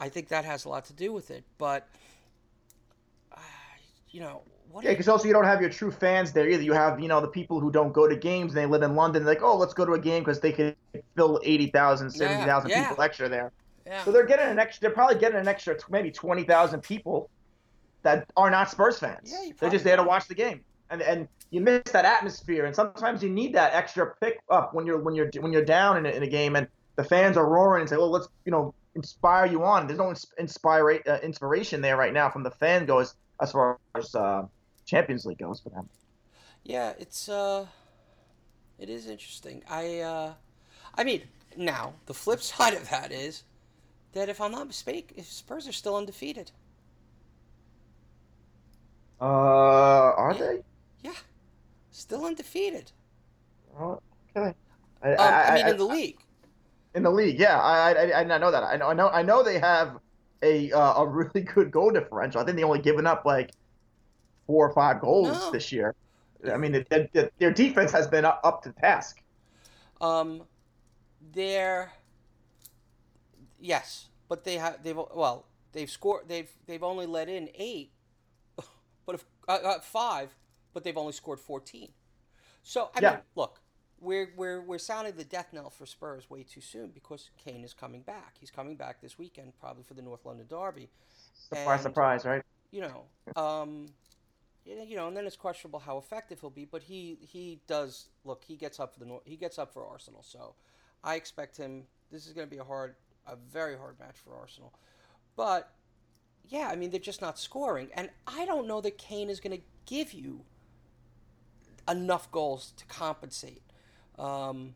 I 0.00 0.08
think 0.08 0.28
that 0.28 0.44
has 0.44 0.64
a 0.64 0.68
lot 0.68 0.84
to 0.86 0.92
do 0.92 1.12
with 1.12 1.30
it. 1.30 1.44
But 1.56 1.88
uh, 3.32 3.40
you 4.10 4.20
know, 4.20 4.42
what 4.70 4.84
yeah, 4.84 4.90
because 4.90 5.08
also 5.08 5.26
you 5.26 5.32
don't 5.32 5.44
have 5.44 5.60
your 5.60 5.70
true 5.70 5.90
fans 5.90 6.32
there 6.32 6.48
either. 6.48 6.62
You 6.62 6.72
have 6.72 7.00
you 7.00 7.08
know 7.08 7.20
the 7.20 7.28
people 7.28 7.60
who 7.60 7.70
don't 7.70 7.92
go 7.92 8.06
to 8.06 8.16
games 8.16 8.52
and 8.52 8.58
they 8.58 8.66
live 8.66 8.82
in 8.82 8.94
London. 8.94 9.24
They're 9.24 9.34
like, 9.34 9.42
oh, 9.42 9.56
let's 9.56 9.74
go 9.74 9.84
to 9.84 9.92
a 9.92 9.98
game 9.98 10.22
because 10.22 10.40
they 10.40 10.52
can 10.52 10.74
fill 11.16 11.40
80,000, 11.42 12.10
70,000 12.10 12.70
yeah, 12.70 12.76
yeah. 12.76 12.88
people 12.88 13.02
extra 13.02 13.28
there. 13.28 13.52
Yeah. 13.86 14.04
So 14.04 14.12
they're 14.12 14.26
getting 14.26 14.48
an 14.48 14.58
extra. 14.58 14.82
They're 14.82 14.94
probably 14.94 15.18
getting 15.18 15.38
an 15.38 15.48
extra 15.48 15.76
maybe 15.90 16.10
twenty 16.10 16.44
thousand 16.44 16.82
people 16.82 17.30
that 18.16 18.30
are 18.36 18.50
not 18.50 18.70
Spurs 18.70 18.98
fans. 18.98 19.32
Yeah, 19.32 19.52
they're 19.58 19.70
just 19.70 19.84
there 19.84 19.96
to 19.96 20.02
watch 20.02 20.28
the 20.28 20.34
game 20.34 20.62
and 20.90 21.02
and 21.02 21.28
you 21.50 21.60
miss 21.60 21.82
that 21.92 22.04
atmosphere. 22.04 22.66
And 22.66 22.74
sometimes 22.74 23.22
you 23.22 23.30
need 23.30 23.54
that 23.54 23.72
extra 23.74 24.14
pick 24.20 24.40
up 24.50 24.74
when 24.74 24.86
you're 24.86 25.00
when 25.00 25.14
you're 25.14 25.30
when 25.40 25.52
you're 25.52 25.64
down 25.64 25.96
in 25.98 26.06
a, 26.06 26.10
in 26.10 26.22
a 26.22 26.28
game 26.28 26.56
and 26.56 26.66
the 26.96 27.04
fans 27.04 27.36
are 27.36 27.48
roaring 27.48 27.82
and 27.82 27.90
say, 27.90 27.96
"Well, 27.96 28.10
let's 28.10 28.28
you 28.44 28.52
know 28.52 28.74
inspire 28.94 29.46
you 29.46 29.64
on." 29.64 29.86
There's 29.86 29.98
no 29.98 30.14
inspire 30.38 31.00
uh, 31.06 31.18
inspiration 31.22 31.80
there 31.80 31.96
right 31.96 32.12
now 32.12 32.28
from 32.30 32.42
the 32.42 32.50
fan 32.50 32.86
goes 32.86 33.14
as 33.40 33.52
far 33.52 33.78
as 33.94 34.14
uh, 34.14 34.46
Champions 34.84 35.24
League 35.24 35.38
goes 35.38 35.60
for 35.60 35.70
them. 35.70 35.88
Yeah, 36.64 36.94
it's 36.98 37.28
uh, 37.28 37.66
it 38.78 38.88
is 38.88 39.06
interesting. 39.06 39.62
I 39.70 40.00
uh, 40.00 40.32
I 40.94 41.04
mean, 41.04 41.22
now 41.56 41.94
the 42.06 42.14
flip 42.14 42.42
side 42.42 42.74
of 42.74 42.88
that 42.90 43.12
is 43.12 43.44
that 44.12 44.28
if 44.28 44.40
I'm 44.40 44.52
not 44.52 44.66
mistaken, 44.66 45.16
if 45.18 45.26
Spurs 45.30 45.68
are 45.68 45.72
still 45.72 45.96
undefeated. 45.96 46.50
Uh, 49.20 49.24
are 49.24 50.32
yeah. 50.34 50.38
they? 50.38 50.58
Yeah, 51.02 51.14
still 51.90 52.24
undefeated. 52.24 52.92
Oh, 53.78 54.00
okay. 54.36 54.54
I, 55.02 55.12
um, 55.12 55.16
I, 55.18 55.42
I 55.42 55.54
mean, 55.54 55.66
I, 55.66 55.70
in 55.70 55.76
the 55.76 55.84
league. 55.84 56.18
In 56.94 57.02
the 57.02 57.10
league, 57.10 57.38
yeah, 57.38 57.60
I, 57.60 57.92
I, 57.92 58.20
I 58.20 58.38
know 58.38 58.50
that. 58.50 58.62
I 58.62 58.76
know, 58.76 58.88
I 58.88 58.94
know, 58.94 59.08
I 59.08 59.22
know 59.22 59.42
they 59.42 59.58
have 59.58 59.98
a 60.42 60.70
uh, 60.72 61.02
a 61.02 61.06
really 61.06 61.40
good 61.54 61.70
goal 61.70 61.90
differential. 61.90 62.40
I 62.40 62.44
think 62.44 62.56
they 62.56 62.64
only 62.64 62.80
given 62.80 63.06
up 63.06 63.24
like 63.24 63.50
four 64.46 64.68
or 64.68 64.72
five 64.72 65.00
goals 65.00 65.28
no. 65.28 65.50
this 65.50 65.70
year. 65.72 65.94
I 66.50 66.56
mean, 66.56 66.84
their, 66.88 67.08
their 67.38 67.50
defense 67.50 67.90
has 67.90 68.06
been 68.06 68.24
up, 68.24 68.40
up 68.44 68.62
to 68.62 68.72
task. 68.72 69.20
Um, 70.00 70.42
they're 71.32 71.92
yes, 73.60 74.08
but 74.28 74.44
they 74.44 74.56
have 74.56 74.82
they've 74.82 74.96
well 74.96 75.46
they've 75.72 75.90
scored 75.90 76.28
they've 76.28 76.50
they've 76.66 76.82
only 76.82 77.06
let 77.06 77.28
in 77.28 77.48
eight, 77.56 77.90
uh, 79.48 79.52
uh, 79.52 79.80
five 79.80 80.34
but 80.78 80.84
they've 80.84 80.96
only 80.96 81.12
scored 81.12 81.40
14. 81.40 81.88
So 82.62 82.90
I 82.94 83.00
yeah. 83.00 83.10
mean, 83.10 83.20
look, 83.34 83.60
we're 84.00 84.32
we're 84.36 84.60
we're 84.60 84.78
sounding 84.78 85.14
the 85.16 85.24
death 85.24 85.48
knell 85.52 85.70
for 85.70 85.86
Spurs 85.86 86.30
way 86.30 86.44
too 86.44 86.60
soon 86.60 86.90
because 86.90 87.30
Kane 87.42 87.64
is 87.64 87.72
coming 87.72 88.02
back. 88.02 88.36
He's 88.38 88.50
coming 88.50 88.76
back 88.76 89.00
this 89.00 89.18
weekend, 89.18 89.54
probably 89.58 89.82
for 89.82 89.94
the 89.94 90.02
North 90.02 90.24
London 90.24 90.46
Derby. 90.48 90.88
Surprise, 91.34 91.80
and, 91.80 91.82
surprise, 91.82 92.24
right? 92.24 92.42
You 92.70 92.82
know, 92.82 93.04
um, 93.34 93.86
you 94.64 94.96
know, 94.96 95.08
and 95.08 95.16
then 95.16 95.26
it's 95.26 95.36
questionable 95.36 95.80
how 95.80 95.98
effective 95.98 96.40
he'll 96.40 96.50
be. 96.50 96.64
But 96.64 96.82
he 96.82 97.18
he 97.20 97.60
does 97.66 98.08
look. 98.24 98.44
He 98.46 98.56
gets 98.56 98.78
up 98.78 98.92
for 98.92 99.00
the 99.00 99.18
he 99.24 99.36
gets 99.36 99.58
up 99.58 99.72
for 99.72 99.84
Arsenal. 99.84 100.22
So 100.22 100.54
I 101.02 101.16
expect 101.16 101.56
him. 101.56 101.84
This 102.12 102.26
is 102.26 102.32
going 102.32 102.46
to 102.46 102.50
be 102.50 102.58
a 102.58 102.64
hard, 102.64 102.94
a 103.26 103.36
very 103.36 103.76
hard 103.76 103.98
match 103.98 104.16
for 104.22 104.36
Arsenal. 104.36 104.72
But 105.36 105.72
yeah, 106.48 106.68
I 106.70 106.76
mean 106.76 106.90
they're 106.90 107.00
just 107.00 107.20
not 107.20 107.38
scoring, 107.38 107.88
and 107.94 108.10
I 108.26 108.46
don't 108.46 108.66
know 108.66 108.80
that 108.80 108.98
Kane 108.98 109.30
is 109.30 109.40
going 109.40 109.56
to 109.56 109.62
give 109.86 110.12
you 110.12 110.42
enough 111.88 112.30
goals 112.30 112.72
to 112.76 112.84
compensate. 112.86 113.62
Um, 114.18 114.74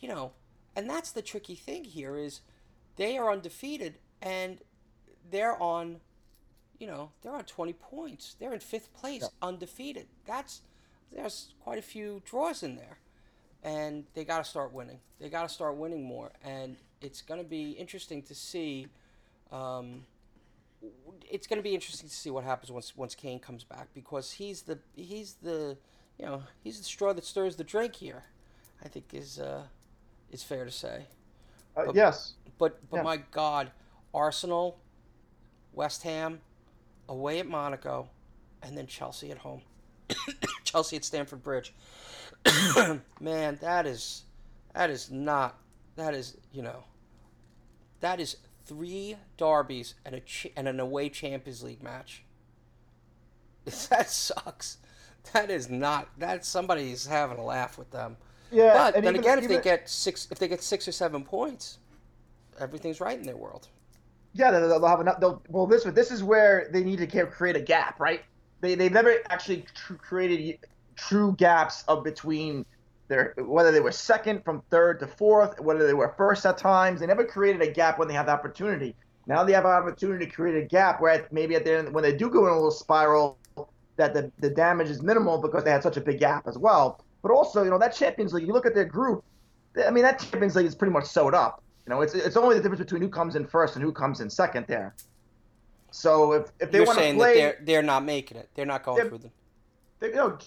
you 0.00 0.08
know, 0.08 0.32
and 0.76 0.88
that's 0.88 1.10
the 1.12 1.22
tricky 1.22 1.54
thing 1.54 1.84
here 1.84 2.16
is 2.16 2.40
they 2.96 3.18
are 3.18 3.32
undefeated 3.32 3.94
and 4.22 4.58
they're 5.30 5.60
on, 5.60 6.00
you 6.78 6.86
know, 6.86 7.10
they're 7.22 7.34
on 7.34 7.44
20 7.44 7.72
points. 7.74 8.36
They're 8.38 8.54
in 8.54 8.60
fifth 8.60 8.92
place, 8.94 9.22
yeah. 9.22 9.28
undefeated. 9.42 10.06
That's 10.26 10.62
there's 11.12 11.54
quite 11.62 11.78
a 11.78 11.82
few 11.82 12.22
draws 12.24 12.62
in 12.62 12.76
there, 12.76 12.98
and 13.62 14.04
they 14.14 14.24
got 14.24 14.44
to 14.44 14.44
start 14.44 14.72
winning. 14.72 14.98
They 15.18 15.30
got 15.30 15.42
to 15.42 15.48
start 15.48 15.76
winning 15.76 16.02
more, 16.02 16.32
and 16.44 16.76
it's 17.00 17.22
going 17.22 17.40
to 17.40 17.48
be 17.48 17.70
interesting 17.72 18.22
to 18.22 18.34
see. 18.34 18.88
Um, 19.50 20.04
it's 21.30 21.46
going 21.46 21.58
to 21.58 21.62
be 21.62 21.74
interesting 21.74 22.08
to 22.08 22.14
see 22.14 22.30
what 22.30 22.44
happens 22.44 22.70
once 22.70 22.96
once 22.96 23.14
Kane 23.14 23.38
comes 23.38 23.64
back 23.64 23.88
because 23.94 24.32
he's 24.32 24.62
the 24.62 24.78
he's 24.96 25.34
the 25.42 25.76
you 26.18 26.26
know, 26.26 26.42
he's 26.62 26.78
the 26.78 26.84
straw 26.84 27.12
that 27.12 27.24
stirs 27.24 27.56
the 27.56 27.64
drink 27.64 27.94
here. 27.94 28.24
I 28.84 28.88
think 28.88 29.12
is 29.12 29.38
uh, 29.38 29.62
is 30.30 30.42
fair 30.42 30.64
to 30.64 30.70
say. 30.70 31.06
Uh, 31.76 31.86
but, 31.86 31.94
yes. 31.94 32.34
But 32.58 32.78
but 32.90 32.98
yeah. 32.98 33.02
my 33.02 33.16
God, 33.30 33.70
Arsenal, 34.12 34.78
West 35.72 36.02
Ham, 36.02 36.40
away 37.08 37.38
at 37.38 37.46
Monaco, 37.46 38.08
and 38.62 38.76
then 38.76 38.86
Chelsea 38.86 39.30
at 39.30 39.38
home. 39.38 39.62
Chelsea 40.64 40.96
at 40.96 41.04
Stamford 41.04 41.42
Bridge. 41.42 41.74
Man, 43.20 43.58
that 43.60 43.86
is 43.86 44.24
that 44.74 44.90
is 44.90 45.10
not 45.10 45.56
that 45.96 46.14
is 46.14 46.36
you 46.52 46.62
know 46.62 46.84
that 48.00 48.20
is 48.20 48.36
three 48.68 49.16
derbies 49.36 49.94
and 50.04 50.14
a 50.14 50.20
ch- 50.20 50.52
and 50.56 50.68
an 50.68 50.78
away 50.78 51.08
Champions 51.08 51.62
League 51.62 51.82
match. 51.82 52.22
That 53.90 54.08
sucks. 54.08 54.78
that 55.32 55.50
is 55.50 55.68
not 55.68 56.08
that 56.18 56.44
somebody's 56.44 57.04
having 57.04 57.38
a 57.38 57.44
laugh 57.44 57.76
with 57.76 57.90
them. 57.90 58.16
Yeah, 58.50 58.72
but 58.72 58.94
then 58.94 59.04
even, 59.04 59.16
again, 59.16 59.38
if 59.38 59.44
even, 59.44 59.56
they 59.56 59.62
get 59.62 59.88
six, 59.90 60.26
if 60.30 60.38
they 60.38 60.48
get 60.48 60.62
six 60.62 60.88
or 60.88 60.92
seven 60.92 61.22
points, 61.22 61.78
everything's 62.58 63.00
right 63.00 63.18
in 63.18 63.26
their 63.26 63.36
world. 63.36 63.68
Yeah, 64.32 64.50
they'll, 64.50 64.68
they'll 64.68 64.86
have 64.86 65.00
enough. 65.00 65.20
They'll, 65.20 65.42
well, 65.48 65.66
this 65.66 65.84
this 65.84 66.10
is 66.10 66.22
where 66.22 66.68
they 66.72 66.82
need 66.82 66.98
to 66.98 67.26
create 67.26 67.56
a 67.56 67.60
gap, 67.60 68.00
right? 68.00 68.22
They 68.60 68.74
they've 68.74 68.92
never 68.92 69.16
actually 69.28 69.66
tr- 69.74 69.94
created 69.94 70.60
true 70.96 71.34
gaps 71.36 71.84
of 71.88 72.04
between 72.04 72.64
their 73.08 73.34
whether 73.38 73.72
they 73.72 73.80
were 73.80 73.92
second 73.92 74.44
from 74.44 74.62
third 74.70 75.00
to 75.00 75.06
fourth, 75.06 75.60
whether 75.60 75.86
they 75.86 75.94
were 75.94 76.14
first 76.16 76.46
at 76.46 76.58
times. 76.58 77.00
They 77.00 77.06
never 77.06 77.24
created 77.24 77.62
a 77.62 77.70
gap 77.70 77.98
when 77.98 78.08
they 78.08 78.14
had 78.14 78.26
the 78.26 78.32
opportunity. 78.32 78.94
Now 79.26 79.44
they 79.44 79.52
have 79.52 79.64
an 79.64 79.72
opportunity 79.72 80.26
to 80.26 80.30
create 80.30 80.62
a 80.62 80.66
gap 80.66 81.00
where 81.00 81.26
maybe 81.30 81.54
at 81.54 81.64
the 81.64 81.78
end, 81.78 81.92
when 81.92 82.02
they 82.02 82.16
do 82.16 82.30
go 82.30 82.46
in 82.46 82.52
a 82.52 82.54
little 82.54 82.70
spiral, 82.70 83.38
that 83.96 84.14
the, 84.14 84.30
the 84.38 84.48
damage 84.48 84.88
is 84.88 85.02
minimal 85.02 85.38
because 85.38 85.64
they 85.64 85.70
had 85.70 85.82
such 85.82 85.96
a 85.96 86.00
big 86.00 86.18
gap 86.18 86.46
as 86.46 86.56
well. 86.56 87.04
But 87.22 87.32
also, 87.32 87.62
you 87.62 87.70
know, 87.70 87.78
that 87.78 87.94
Champions 87.94 88.32
League, 88.32 88.46
you 88.46 88.52
look 88.52 88.64
at 88.64 88.74
their 88.74 88.84
group, 88.84 89.24
I 89.84 89.90
mean, 89.90 90.02
that 90.04 90.20
Champions 90.20 90.56
League 90.56 90.66
is 90.66 90.74
pretty 90.74 90.92
much 90.92 91.06
sewed 91.06 91.34
up. 91.34 91.62
You 91.86 91.94
know, 91.94 92.00
it's 92.02 92.14
it's 92.14 92.36
only 92.36 92.56
the 92.56 92.62
difference 92.62 92.80
between 92.80 93.02
who 93.02 93.08
comes 93.08 93.34
in 93.34 93.46
first 93.46 93.74
and 93.74 93.82
who 93.82 93.92
comes 93.92 94.20
in 94.20 94.30
second 94.30 94.66
there. 94.66 94.94
So 95.90 96.32
if, 96.32 96.52
if 96.60 96.70
they 96.70 96.80
want 96.80 96.98
to 96.98 97.14
play, 97.14 97.40
that 97.40 97.56
they're 97.64 97.64
they're 97.64 97.82
not 97.82 98.04
making 98.04 98.36
it, 98.36 98.50
they're 98.54 98.66
not 98.66 98.82
going 98.82 99.08
through 99.08 99.18
them. 99.18 99.30
They, 100.00 100.08
you 100.08 100.14
know, 100.14 100.38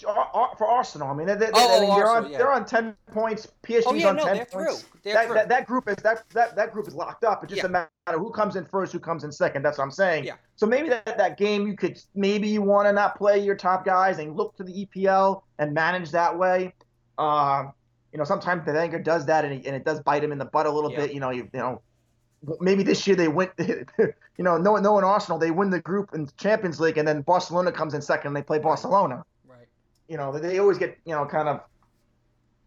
for 0.58 0.66
Arsenal, 0.66 1.10
I 1.10 1.14
mean, 1.14 1.28
they, 1.28 1.36
they, 1.36 1.50
oh, 1.54 1.78
I 1.78 1.82
mean, 1.82 1.90
oh, 1.92 1.96
they're 1.96 2.08
Arsenal, 2.08 2.26
on 2.26 2.32
yeah. 2.32 2.38
they're 2.38 2.54
on 2.54 2.66
ten 2.66 2.96
points. 3.12 3.48
PSG's 3.64 3.84
oh, 3.86 3.94
yeah, 3.94 4.08
on 4.08 4.16
no, 4.16 4.24
ten 4.24 4.46
points. 4.46 4.86
That, 5.04 5.28
that, 5.30 5.50
that, 5.50 5.68
group 5.68 5.90
is 5.90 5.98
that, 5.98 6.24
that 6.30 6.56
that 6.56 6.72
group 6.72 6.88
is 6.88 6.96
locked 6.96 7.26
up. 7.26 7.44
It's 7.44 7.52
just 7.52 7.64
yeah. 7.64 7.68
a 7.68 7.70
matter 7.70 7.90
of 8.08 8.20
who 8.20 8.32
comes 8.32 8.56
in 8.56 8.66
first, 8.66 8.94
who 8.94 9.00
comes 9.00 9.26
in 9.26 9.32
second. 9.32 9.64
That's 9.64 9.78
what 9.78 9.84
I'm 9.84 9.92
saying. 9.92 10.24
Yeah. 10.24 10.36
So 10.56 10.66
maybe 10.66 10.88
that, 10.90 11.18
that 11.18 11.38
game 11.38 11.68
you 11.68 11.76
could 11.76 12.02
maybe 12.16 12.48
you 12.48 12.62
want 12.62 12.88
to 12.88 12.94
not 12.94 13.18
play 13.18 13.40
your 13.40 13.56
top 13.56 13.84
guys 13.84 14.20
and 14.20 14.38
look 14.38 14.56
to 14.56 14.64
the 14.64 14.86
EPL 14.86 15.42
and 15.60 15.74
manage 15.74 16.12
that 16.12 16.38
way. 16.38 16.74
Uh, 17.18 17.66
you 18.14 18.18
know, 18.18 18.24
sometimes 18.24 18.66
the 18.66 18.74
Wenger 18.74 19.00
does 19.00 19.26
that 19.26 19.44
and, 19.44 19.54
he, 19.54 19.68
and 19.68 19.76
it 19.76 19.84
does 19.84 20.00
bite 20.02 20.24
him 20.24 20.32
in 20.32 20.38
the 20.38 20.46
butt 20.46 20.66
a 20.66 20.72
little 20.72 20.92
Yeah. 20.92 21.02
bit. 21.02 21.14
You 21.14 21.20
know, 21.20 21.30
you, 21.30 21.50
you 21.54 21.60
know, 21.60 21.82
maybe 22.60 22.84
this 22.84 23.06
year 23.06 23.16
they 23.16 23.28
went, 23.28 23.52
you 23.58 24.14
know, 24.40 24.58
no, 24.58 24.76
no, 24.78 24.98
in 24.98 25.04
Arsenal 25.04 25.40
they 25.40 25.52
win 25.52 25.70
the 25.70 25.82
group 25.82 26.12
in 26.14 26.30
Champions 26.38 26.80
League 26.80 26.98
and 26.98 27.08
then 27.08 27.22
Barcelona 27.22 27.72
comes 27.72 27.94
in 27.94 28.02
second 28.02 28.28
and 28.28 28.36
they 28.36 28.44
play 28.44 28.60
Barcelona. 28.60 29.24
You 30.12 30.18
know, 30.18 30.38
they 30.38 30.60
always 30.60 30.78
get 30.78 30.98
you 31.06 31.16
know 31.16 31.26
kind 31.26 31.48
of 31.48 31.62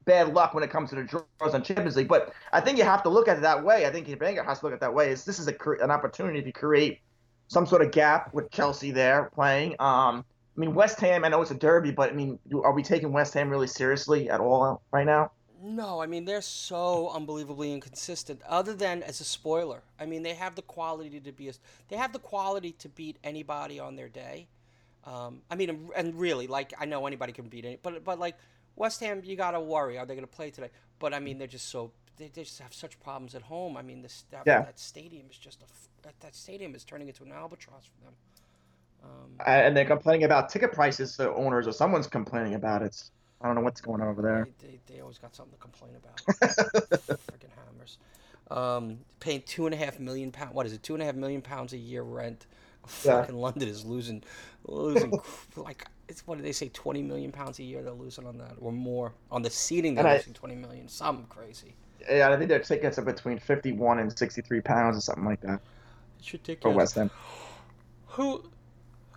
bad 0.07 0.33
luck 0.33 0.55
when 0.55 0.65
it 0.65 0.71
comes 0.71 0.89
to 0.91 0.97
the 0.97 1.03
draws 1.05 1.55
on 1.55 1.63
Champions 1.63 1.95
League. 1.95 2.09
But 2.09 2.33
I 2.55 2.63
think 2.63 2.79
you 2.79 2.85
have 2.85 3.03
to 3.03 3.11
look 3.11 3.29
at 3.29 3.37
it 3.37 3.43
that 3.43 3.63
way. 3.63 3.85
I 3.85 3.91
think 3.91 4.09
Wenger 4.19 4.43
has 4.43 4.61
to 4.61 4.65
look 4.65 4.73
at 4.73 4.77
it 4.77 4.81
that 4.81 4.95
way. 4.95 5.11
Is 5.11 5.27
this 5.27 5.39
is 5.39 5.47
a, 5.47 5.55
an 5.83 5.91
opportunity 5.91 6.41
to 6.41 6.53
create 6.53 7.01
some 7.49 7.67
sort 7.67 7.83
of 7.83 7.91
gap 7.91 8.33
with 8.33 8.51
Chelsea 8.51 8.93
there 8.93 9.31
playing. 9.35 9.73
Um, 9.73 10.25
I 10.57 10.61
mean, 10.61 10.75
West 10.75 10.99
Ham. 11.01 11.23
I 11.23 11.29
know 11.29 11.43
it's 11.43 11.51
a 11.51 11.55
derby, 11.55 11.91
but 11.91 12.11
I 12.11 12.15
mean, 12.15 12.39
are 12.63 12.73
we 12.73 12.83
taking 12.83 13.13
West 13.13 13.35
Ham 13.35 13.51
really 13.51 13.67
seriously 13.67 14.31
at 14.31 14.41
all 14.41 14.81
right 14.91 15.05
now? 15.05 15.33
No, 15.63 16.01
I 16.01 16.07
mean 16.07 16.25
they're 16.25 16.41
so 16.41 17.11
unbelievably 17.11 17.73
inconsistent. 17.73 18.41
Other 18.49 18.75
than 18.75 19.03
as 19.03 19.21
a 19.21 19.25
spoiler, 19.25 19.83
I 20.01 20.07
mean 20.07 20.23
they 20.23 20.35
have 20.35 20.55
the 20.55 20.63
quality 20.63 21.21
to 21.21 21.33
be 21.33 21.49
a, 21.49 21.53
they 21.89 21.97
have 21.97 22.13
the 22.13 22.19
quality 22.19 22.73
to 22.73 22.89
beat 22.89 23.19
anybody 23.23 23.81
on 23.81 23.97
their 23.97 24.09
day. 24.09 24.49
Um, 25.07 25.43
I 25.51 25.55
mean, 25.57 25.91
and- 25.95 26.15
really, 26.19 26.47
like 26.47 26.73
I 26.79 26.87
know 26.87 27.07
anybody 27.07 27.33
can 27.33 27.49
beat 27.49 27.65
it, 27.65 27.81
but 27.83 28.05
but 28.05 28.19
like 28.19 28.37
West 28.77 29.01
Ham, 29.01 29.21
you 29.25 29.37
gotta 29.37 29.61
worry 29.61 29.99
are 29.99 30.07
they 30.07 30.15
going 30.15 30.27
to 30.27 30.33
play 30.37 30.51
today? 30.51 30.71
But 30.99 31.13
I 31.15 31.21
mean 31.21 31.39
they're 31.39 31.47
just 31.47 31.69
so 31.69 31.93
they, 32.17 32.29
they 32.33 32.43
just 32.45 32.59
have 32.61 32.73
such 32.73 32.99
problems 33.01 33.35
at 33.35 33.43
home. 33.43 33.77
I 33.77 33.83
mean 33.83 34.03
this 34.03 34.25
that, 34.31 34.45
Yeah. 34.47 34.63
that 34.63 34.79
stadium 34.79 35.27
is 35.31 35.37
just 35.37 35.63
a 35.63 35.67
that, 36.03 36.19
that 36.21 36.35
stadium 36.35 36.75
is 36.75 36.85
turning 36.85 37.09
into 37.09 37.23
an 37.25 37.33
albatross 37.33 37.85
for 37.87 38.05
them. 38.05 38.15
Um, 39.05 39.47
And 39.47 39.77
they're 39.77 39.85
complaining 39.85 40.25
about 40.25 40.49
ticket 40.49 40.73
prices. 40.73 41.17
The 41.17 41.31
owners 41.35 41.67
or 41.67 41.73
someone's 41.73 42.07
complaining 42.07 42.55
about 42.55 42.83
it. 42.83 43.03
I 43.43 43.47
don't 43.47 43.57
know 43.57 43.61
what's 43.63 43.81
going 43.83 44.01
on 44.01 44.09
over 44.09 44.23
there. 44.23 44.49
They, 44.63 44.67
they, 44.69 44.95
they 44.95 45.01
always 45.01 45.19
got 45.19 45.35
something 45.37 45.53
to 45.53 45.61
complain 45.61 45.93
about. 45.97 46.17
Freaking 47.21 47.51
hammers. 47.55 47.99
Um, 48.51 48.99
paying 49.21 49.43
two 49.43 49.67
and 49.67 49.75
a 49.75 49.79
half 49.79 49.99
million 50.01 50.33
pound. 50.33 50.55
What 50.55 50.65
is 50.65 50.73
it? 50.73 50.83
Two 50.83 50.95
and 50.95 51.03
a 51.03 51.07
half 51.07 51.15
million 51.15 51.43
pounds 51.43 51.73
a 51.75 51.77
year 51.77 52.03
rent. 52.03 52.47
Yeah. 53.05 53.21
Fucking 53.21 53.37
London 53.37 53.69
is 53.69 53.85
losing, 53.85 54.23
losing 54.67 55.13
like 55.57 55.87
it's 56.09 56.27
what 56.27 56.37
did 56.37 56.45
they 56.45 56.53
say? 56.53 56.69
Twenty 56.69 57.03
million 57.03 57.33
pounds 57.33 57.59
a 57.59 57.63
year 57.63 57.83
they're 57.83 57.93
losing 57.93 58.27
on 58.27 58.37
that, 58.39 58.53
or 58.61 58.73
more 58.73 59.13
on 59.31 59.43
the 59.43 59.51
seating. 59.51 59.95
They're 59.95 60.05
And 60.05 60.13
I- 60.15 60.17
losing 60.19 60.35
twenty 60.35 60.55
million. 60.57 60.89
Something 60.89 61.27
crazy. 61.27 61.75
Yeah, 62.11 62.29
I 62.31 62.37
think 62.37 62.51
their 62.51 62.59
tickets 62.59 62.99
are 62.99 63.03
between 63.03 63.39
51 63.39 63.99
and 63.99 64.19
63 64.19 64.61
pounds 64.61 64.99
or 64.99 65.01
something 65.01 65.25
like 65.25 65.41
that 65.41 65.59
It's 66.21 66.61
for. 66.61 66.71
West 66.71 66.97
Ham. 66.97 67.11
Who? 68.09 68.45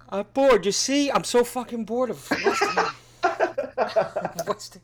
I'm 0.08 0.25
bored. 0.34 0.65
You 0.65 0.71
see, 0.71 1.12
I'm 1.12 1.25
so 1.25 1.43
fucking 1.43 1.84
bored 1.84 2.12
of 2.12 2.32
West 2.32 2.63
Ham. 2.63 2.86
West 4.47 4.73
Ham. 4.75 4.84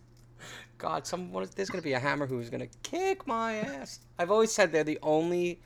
God, 0.77 1.07
someone 1.07 1.47
there's 1.55 1.69
gonna 1.69 1.81
be 1.81 1.93
a 1.93 1.99
hammer 1.99 2.27
who's 2.27 2.49
gonna 2.49 2.67
kick 2.83 3.25
my 3.25 3.55
ass. 3.55 3.99
I've 4.19 4.31
always 4.31 4.51
said 4.51 4.73
they're 4.73 4.83
the 4.83 4.99
only, 5.01 5.61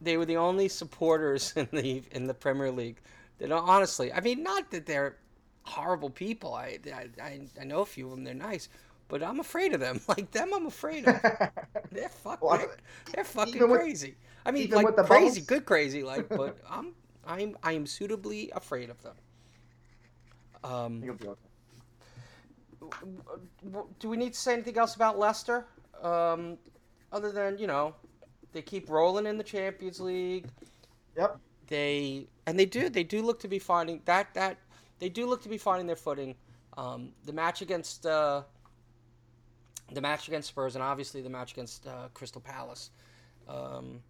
they 0.00 0.16
were 0.16 0.24
the 0.26 0.36
only 0.36 0.68
supporters 0.68 1.52
in 1.56 1.68
the 1.72 2.02
in 2.12 2.26
the 2.26 2.34
Premier 2.34 2.70
League. 2.70 3.00
That 3.38 3.48
don't- 3.48 3.68
honestly, 3.68 4.12
I 4.12 4.20
mean, 4.20 4.42
not 4.42 4.70
that 4.70 4.86
they're 4.86 5.16
horrible 5.64 6.10
people. 6.10 6.54
I, 6.54 6.78
I 7.22 7.40
I 7.60 7.64
know 7.64 7.80
a 7.80 7.86
few 7.86 8.06
of 8.06 8.12
them. 8.12 8.24
They're 8.24 8.34
nice, 8.34 8.68
but 9.08 9.22
I'm 9.22 9.40
afraid 9.40 9.72
of 9.74 9.80
them. 9.80 10.00
Like 10.08 10.30
them, 10.30 10.50
I'm 10.54 10.66
afraid 10.66 11.06
of. 11.08 11.20
They're 11.92 12.08
fucking. 12.08 12.46
Well, 12.48 12.66
they're, 13.12 13.24
fucking 13.24 13.60
with- 13.68 13.80
crazy. 13.80 14.16
I 14.46 14.50
mean, 14.52 14.70
like 14.70 14.86
crazy, 14.96 15.40
bubbles? 15.40 15.46
good 15.46 15.64
crazy. 15.66 16.02
Like, 16.02 16.28
but 16.28 16.58
I'm 16.68 16.94
I'm 17.26 17.56
I 17.62 17.72
am 17.72 17.86
suitably 17.86 18.50
afraid 18.54 18.88
of 18.90 19.02
them. 19.02 19.16
Um, 20.64 21.02
You'll 21.02 21.14
be 21.16 21.26
okay. 21.28 21.40
do 23.98 24.08
we 24.08 24.16
need 24.16 24.32
to 24.34 24.38
say 24.38 24.52
anything 24.54 24.76
else 24.78 24.94
about 24.96 25.18
Leicester? 25.18 25.66
Um, 26.02 26.56
other 27.12 27.30
than 27.32 27.58
you 27.58 27.66
know, 27.66 27.94
they 28.52 28.62
keep 28.62 28.90
rolling 28.90 29.26
in 29.26 29.36
the 29.38 29.44
Champions 29.44 30.00
League. 30.00 30.46
Yep. 31.16 31.38
They 31.66 32.26
and 32.46 32.58
they 32.58 32.66
do 32.66 32.88
they 32.88 33.04
do 33.04 33.22
look 33.22 33.40
to 33.40 33.48
be 33.48 33.58
finding 33.58 34.00
that 34.04 34.34
that 34.34 34.58
they 34.98 35.08
do 35.08 35.26
look 35.26 35.42
to 35.42 35.48
be 35.48 35.58
finding 35.58 35.86
their 35.86 35.96
footing. 35.96 36.34
Um, 36.76 37.10
the 37.24 37.32
match 37.32 37.62
against 37.62 38.06
uh, 38.06 38.42
the 39.92 40.00
match 40.00 40.28
against 40.28 40.48
Spurs 40.48 40.74
and 40.74 40.82
obviously 40.82 41.20
the 41.20 41.30
match 41.30 41.52
against 41.52 41.86
uh, 41.86 42.08
Crystal 42.14 42.40
Palace. 42.40 42.90
Um, 43.48 44.00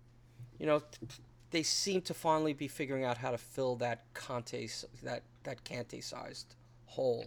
you 0.59 0.67
know, 0.67 0.83
they 1.51 1.63
seem 1.63 2.03
to 2.03 2.15
finally 2.15 2.53
be 2.53 2.69
figuring 2.69 3.05
out 3.05 3.19
how 3.19 3.31
to 3.31 3.39
fill 3.39 3.77
that 3.77 4.05
Conte 4.15 4.69
that 5.03 5.23
that 5.45 5.65
Kante 5.65 6.03
sized 6.03 6.55
hole. 6.87 7.27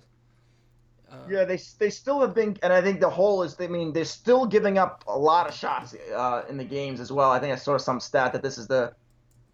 Uh, 1.14 1.18
Yeah, 1.30 1.46
they 1.46 1.60
they 1.80 1.90
still 1.90 2.22
have 2.22 2.34
been, 2.34 2.58
and 2.64 2.74
I 2.74 2.82
think 2.82 3.00
the 3.00 3.10
whole 3.10 3.44
is. 3.44 3.56
I 3.60 3.68
mean, 3.68 3.94
they're 3.94 4.06
still 4.06 4.46
giving 4.46 4.78
up 4.78 5.04
a 5.08 5.18
lot 5.18 5.48
of 5.48 5.54
shots 5.54 5.96
uh, 6.16 6.44
in 6.50 6.58
the 6.58 6.64
games 6.64 7.00
as 7.00 7.12
well. 7.12 7.30
I 7.32 7.40
think 7.40 7.54
I 7.54 7.56
saw 7.58 7.78
some 7.78 8.00
stat 8.00 8.34
that 8.34 8.42
this 8.42 8.58
is 8.58 8.68
the 8.68 8.94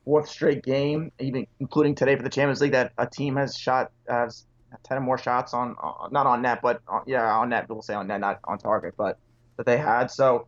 fourth 0.06 0.30
straight 0.30 0.64
game, 0.64 1.12
even 1.20 1.46
including 1.60 1.96
today 1.96 2.16
for 2.16 2.24
the 2.24 2.30
Champions 2.30 2.62
League, 2.62 2.72
that 2.72 2.94
a 2.98 3.06
team 3.06 3.36
has 3.36 3.58
shot 3.58 3.92
has 4.08 4.46
ten 4.84 4.98
or 4.98 5.02
more 5.02 5.18
shots 5.18 5.54
on 5.54 5.76
not 6.12 6.26
on 6.26 6.42
net, 6.42 6.60
but 6.62 6.82
uh, 6.88 7.02
yeah, 7.06 7.30
on 7.36 7.50
net. 7.50 7.68
We'll 7.68 7.82
say 7.82 7.94
on 7.94 8.08
net, 8.08 8.22
not 8.22 8.40
on 8.46 8.58
target, 8.58 8.94
but 8.98 9.18
that 9.58 9.66
they 9.66 9.78
had. 9.78 10.12
So. 10.12 10.48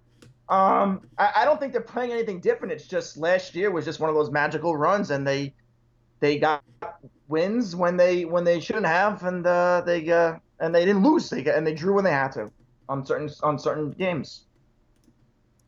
Um, 0.49 1.07
I, 1.17 1.31
I 1.37 1.45
don't 1.45 1.61
think 1.61 1.71
they're 1.71 1.81
playing 1.81 2.11
anything 2.11 2.41
different. 2.41 2.73
It's 2.73 2.85
just 2.85 3.15
last 3.15 3.55
year 3.55 3.71
was 3.71 3.85
just 3.85 4.01
one 4.01 4.09
of 4.09 4.17
those 4.17 4.31
magical 4.31 4.75
runs, 4.75 5.09
and 5.09 5.25
they 5.25 5.53
they 6.21 6.37
got 6.37 6.63
wins 7.27 7.75
when 7.75 7.97
they 7.97 8.23
when 8.23 8.45
they 8.45 8.59
shouldn't 8.61 8.85
have, 8.85 9.23
and 9.23 9.45
uh, 9.45 9.81
they 9.85 10.09
uh, 10.09 10.37
and 10.59 10.73
they 10.73 10.85
didn't 10.85 11.03
lose. 11.03 11.29
They 11.29 11.43
and 11.45 11.67
they 11.67 11.73
drew 11.73 11.95
when 11.95 12.05
they 12.05 12.11
had 12.11 12.31
to 12.33 12.49
on 12.87 13.05
certain 13.05 13.29
on 13.43 13.59
certain 13.59 13.91
games. 13.91 14.45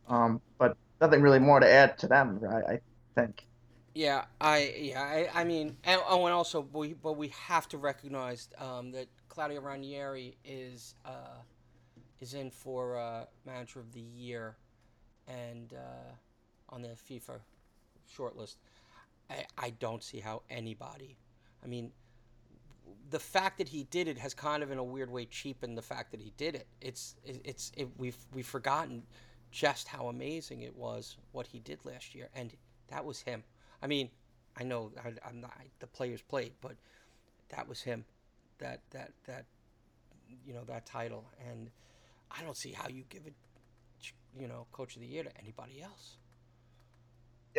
Um, 0.08 0.40
but 0.58 0.76
nothing 1.00 1.20
really 1.20 1.38
more 1.38 1.60
to 1.60 1.70
add 1.70 1.98
to 1.98 2.06
them, 2.06 2.40
I, 2.48 2.74
I 2.74 2.80
think. 3.14 3.46
Yeah, 3.94 4.24
I 4.40 4.74
yeah 4.78 5.02
I, 5.02 5.40
I 5.40 5.44
mean 5.44 5.76
and, 5.84 6.00
oh 6.08 6.24
and 6.26 6.34
also 6.34 6.66
we 6.72 6.94
but 6.94 7.12
we 7.12 7.28
have 7.46 7.68
to 7.68 7.78
recognize 7.78 8.48
um, 8.58 8.92
that 8.92 9.08
Claudio 9.28 9.60
Ranieri 9.60 10.36
is 10.44 10.94
uh, 11.04 11.38
is 12.20 12.34
in 12.34 12.50
for 12.50 12.98
uh, 12.98 13.24
manager 13.46 13.80
of 13.80 13.92
the 13.92 14.00
year 14.00 14.56
and 15.28 15.74
uh, 15.74 16.74
on 16.74 16.82
the 16.82 16.88
FIFA 16.88 17.38
shortlist. 18.16 18.56
I, 19.30 19.44
I 19.56 19.70
don't 19.70 20.02
see 20.02 20.20
how 20.20 20.42
anybody. 20.50 21.16
I 21.62 21.66
mean, 21.66 21.92
the 23.10 23.18
fact 23.18 23.58
that 23.58 23.68
he 23.68 23.84
did 23.84 24.08
it 24.08 24.18
has 24.18 24.34
kind 24.34 24.62
of 24.62 24.70
in 24.70 24.78
a 24.78 24.84
weird 24.84 25.10
way 25.10 25.26
cheapened 25.26 25.76
the 25.76 25.82
fact 25.82 26.10
that 26.10 26.20
he 26.20 26.32
did 26.36 26.54
it. 26.54 26.66
It's 26.80 27.16
it, 27.24 27.40
it's 27.44 27.72
it, 27.76 27.88
we've 27.96 28.16
we've 28.32 28.46
forgotten 28.46 29.02
just 29.50 29.88
how 29.88 30.08
amazing 30.08 30.62
it 30.62 30.74
was 30.74 31.16
what 31.32 31.46
he 31.46 31.60
did 31.60 31.78
last 31.84 32.14
year, 32.14 32.28
and 32.34 32.52
that 32.88 33.04
was 33.04 33.20
him. 33.20 33.44
I 33.82 33.86
mean, 33.86 34.10
I 34.56 34.64
know 34.64 34.90
I, 35.04 35.12
I'm 35.28 35.40
not 35.40 35.52
the 35.78 35.86
players 35.86 36.22
played, 36.22 36.52
but 36.60 36.72
that 37.50 37.68
was 37.68 37.80
him. 37.80 38.04
That 38.58 38.80
that 38.90 39.12
that 39.26 39.44
you 40.44 40.54
know 40.54 40.64
that 40.64 40.86
title, 40.86 41.24
and 41.48 41.70
I 42.30 42.42
don't 42.42 42.56
see 42.56 42.72
how 42.72 42.88
you 42.88 43.04
give 43.08 43.26
it, 43.26 43.34
you 44.38 44.48
know, 44.48 44.66
coach 44.72 44.96
of 44.96 45.02
the 45.02 45.08
year 45.08 45.22
to 45.22 45.30
anybody 45.38 45.82
else. 45.82 46.16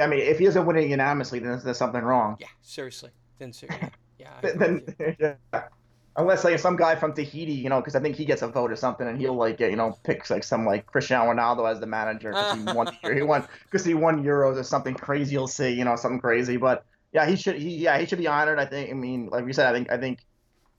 I 0.02 0.08
mean, 0.08 0.20
if 0.20 0.40
he 0.40 0.46
isn't 0.46 0.66
winning 0.66 0.92
unanimously, 0.92 1.40
then 1.40 1.60
there's, 1.64 1.78
something 1.78 2.02
wrong. 2.02 2.38
Yeah, 2.40 2.48
seriously. 2.62 3.12
Then 3.40 3.54
seriously. 3.54 3.90
yeah, 4.20 4.30
yeah. 4.44 4.52
Then, 4.52 4.54
agree 4.54 4.74
with 4.74 4.96
you. 5.00 5.16
then 5.20 5.38
yeah. 5.54 5.64
unless 6.18 6.44
like 6.44 6.60
some 6.60 6.76
guy 6.76 6.96
from 6.96 7.14
Tahiti, 7.14 7.54
you 7.54 7.70
know, 7.70 7.80
because 7.80 7.96
I 7.96 8.00
think 8.00 8.16
he 8.16 8.26
gets 8.26 8.42
a 8.42 8.48
vote 8.48 8.72
or 8.72 8.76
something, 8.76 9.08
and 9.08 9.20
he'll 9.20 9.36
like 9.36 9.58
get, 9.58 9.72
you 9.72 9.78
know 9.78 9.98
picks 10.04 10.30
like 10.30 10.44
some 10.44 10.66
like 10.66 10.86
Cristiano 10.86 11.32
Ronaldo 11.32 11.70
as 11.70 11.80
the 11.80 11.88
manager 11.88 12.30
because 12.30 12.58
he 12.58 12.64
won 12.64 12.88
he 13.16 13.22
won 13.22 13.48
because 13.64 13.86
he 13.86 13.94
won 13.94 14.24
Euros 14.24 14.58
or 14.58 14.64
something 14.64 14.96
crazy. 14.96 15.34
You'll 15.34 15.48
see, 15.48 15.70
you 15.70 15.86
know, 15.86 15.96
something 15.96 16.20
crazy. 16.20 16.58
But 16.58 16.86
yeah, 17.14 17.26
he 17.26 17.36
should 17.36 17.56
he 17.56 17.76
yeah 17.78 17.98
he 17.98 18.06
should 18.06 18.20
be 18.20 18.28
honored. 18.28 18.60
I 18.60 18.66
think. 18.66 18.90
I 18.90 18.94
mean, 18.94 19.30
like 19.32 19.46
we 19.46 19.54
said, 19.54 19.68
I 19.68 19.74
think 19.74 19.92
I 19.92 19.98
think 19.98 20.20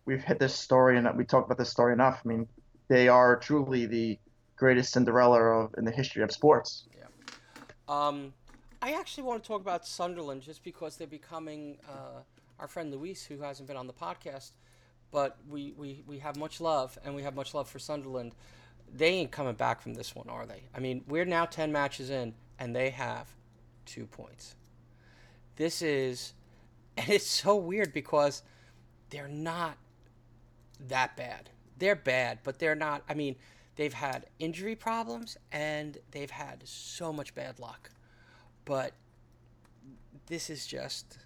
we've 0.07 0.23
hit 0.23 0.39
this 0.39 0.55
story 0.55 0.97
and 0.97 1.09
we 1.17 1.25
talked 1.25 1.47
about 1.47 1.59
this 1.59 1.71
story 1.71 1.93
enough. 1.93 2.21
I 2.25 2.29
mean, 2.29 2.49
they 2.89 3.09
are 3.09 3.37
truly 3.37 3.87
the 3.87 4.19
greatest 4.57 4.93
Cinderella 4.93 5.41
of 5.41 5.75
in 5.77 5.85
the 5.85 5.91
history 5.91 6.23
of 6.23 6.33
sports. 6.33 6.85
Yeah. 6.97 7.05
Um, 7.89 8.33
I 8.87 8.93
actually 8.93 9.25
want 9.25 9.43
to 9.43 9.49
talk 9.49 9.61
about 9.61 9.85
Sunderland 9.85 10.43
just 10.43 10.63
because 10.63 10.97
they're 10.97 11.09
becoming 11.09 11.77
uh, 11.89 12.21
our 12.61 12.69
friend 12.69 12.93
Luis, 12.93 13.25
who 13.25 13.41
hasn't 13.41 13.67
been 13.67 13.77
on 13.77 13.89
the 13.89 13.93
podcast, 13.93 14.53
but 15.11 15.39
we, 15.51 15.75
we, 15.77 16.05
we 16.07 16.21
have 16.21 16.37
much 16.37 16.61
love, 16.61 16.97
and 17.05 17.13
we 17.13 17.25
have 17.25 17.35
much 17.35 17.53
love 17.53 17.69
for 17.69 17.81
Sunderland. 17.81 18.31
They 18.95 19.09
ain't 19.09 19.33
coming 19.33 19.55
back 19.55 19.81
from 19.81 19.95
this 19.95 20.15
one, 20.15 20.29
are 20.29 20.47
they? 20.47 20.63
I 20.73 20.79
mean, 20.79 21.03
we're 21.09 21.25
now 21.25 21.47
10 21.47 21.73
matches 21.73 22.11
in, 22.11 22.33
and 22.61 22.77
they 22.77 22.91
have 22.91 23.27
two 23.87 24.07
points. 24.07 24.55
This 25.57 25.83
is, 25.83 26.35
and 26.97 27.09
it's 27.09 27.27
so 27.27 27.57
weird 27.57 27.93
because 27.93 28.45
they're 29.11 29.27
not 29.27 29.79
that 30.87 31.17
bad. 31.17 31.51
They're 31.77 31.97
bad, 31.97 32.39
but 32.45 32.61
they're 32.61 32.77
not. 32.77 33.03
I 33.09 33.15
mean, 33.15 33.35
they've 33.75 33.93
had 33.93 34.27
injury 34.39 34.77
problems 34.77 35.37
and 35.51 35.99
they've 36.13 36.31
had 36.31 36.63
so 36.65 37.13
much 37.13 37.35
bad 37.35 37.59
luck. 37.59 37.91
But 38.67 38.93
this 40.27 40.51
is 40.51 40.67
just 40.67 41.19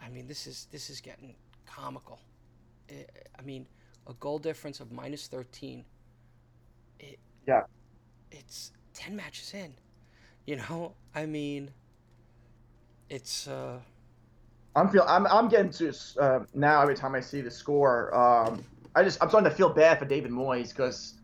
I 0.00 0.08
mean, 0.08 0.26
this 0.26 0.46
is 0.46 0.66
this 0.72 0.90
is 0.90 1.00
getting 1.00 1.36
comical. 1.66 2.18
I 2.90 3.06
I 3.38 3.42
mean, 3.42 3.66
a 4.06 4.14
goal 4.14 4.38
difference 4.38 4.80
of 4.80 4.90
minus 4.90 5.28
13. 5.28 5.84
It, 6.98 7.18
Yeah. 7.46 7.62
It's 8.32 8.72
ten 8.92 9.14
matches 9.14 9.54
in. 9.54 9.74
You 10.46 10.56
know, 10.56 10.94
I 11.14 11.26
mean, 11.26 11.70
it's. 13.08 13.46
uh 13.48 13.78
I'm 14.76 14.88
feel 14.88 15.04
I'm 15.06 15.26
I'm 15.28 15.48
getting 15.48 15.70
to 15.70 15.94
uh, 16.20 16.40
now 16.52 16.82
every 16.82 16.96
time 16.96 17.14
I 17.14 17.20
see 17.20 17.40
the 17.40 17.50
score. 17.50 18.12
Um, 18.14 18.64
I 18.94 19.04
just 19.04 19.22
I'm 19.22 19.28
starting 19.28 19.48
to 19.48 19.56
feel 19.56 19.68
bad 19.70 19.98
for 20.00 20.04
David 20.04 20.32
Moyes 20.32 20.70
because 20.70 21.14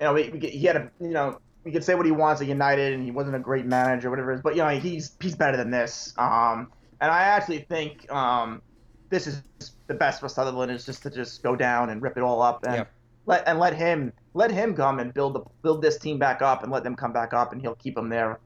you 0.00 0.06
know 0.06 0.12
we, 0.12 0.28
we 0.30 0.38
get, 0.40 0.50
he 0.52 0.66
had 0.66 0.76
a 0.76 0.90
you 1.00 1.10
know 1.10 1.38
we 1.68 1.72
could 1.72 1.84
say 1.84 1.94
what 1.94 2.06
he 2.06 2.12
wants 2.12 2.40
at 2.40 2.48
United 2.48 2.94
and 2.94 3.04
he 3.04 3.10
wasn't 3.10 3.36
a 3.36 3.38
great 3.38 3.66
manager 3.66 4.08
whatever 4.08 4.32
it 4.32 4.36
is, 4.36 4.40
but 4.40 4.56
you 4.56 4.62
know 4.62 4.70
he's 4.70 5.14
he's 5.20 5.36
better 5.36 5.58
than 5.58 5.70
this. 5.70 6.14
Um, 6.16 6.72
and 6.98 7.10
I 7.10 7.24
actually 7.24 7.58
think 7.68 8.10
um, 8.10 8.62
this 9.10 9.26
is 9.26 9.42
the 9.86 9.92
best 9.92 10.20
for 10.20 10.30
Sunderland 10.30 10.70
is 10.70 10.86
just 10.86 11.02
to 11.02 11.10
just 11.10 11.42
go 11.42 11.54
down 11.54 11.90
and 11.90 12.00
rip 12.00 12.16
it 12.16 12.22
all 12.22 12.40
up 12.40 12.64
and 12.64 12.74
Yep. 12.76 12.92
let 13.26 13.46
and 13.46 13.58
let 13.58 13.74
him 13.76 14.14
let 14.32 14.50
him 14.50 14.74
come 14.74 14.98
and 14.98 15.12
build 15.12 15.34
the 15.34 15.42
build 15.62 15.82
this 15.82 15.98
team 15.98 16.18
back 16.18 16.40
up 16.40 16.62
and 16.62 16.72
let 16.72 16.84
them 16.84 16.96
come 16.96 17.12
back 17.12 17.34
up 17.34 17.52
and 17.52 17.60
he'll 17.60 17.74
keep 17.74 17.94
them 17.94 18.08
there. 18.08 18.40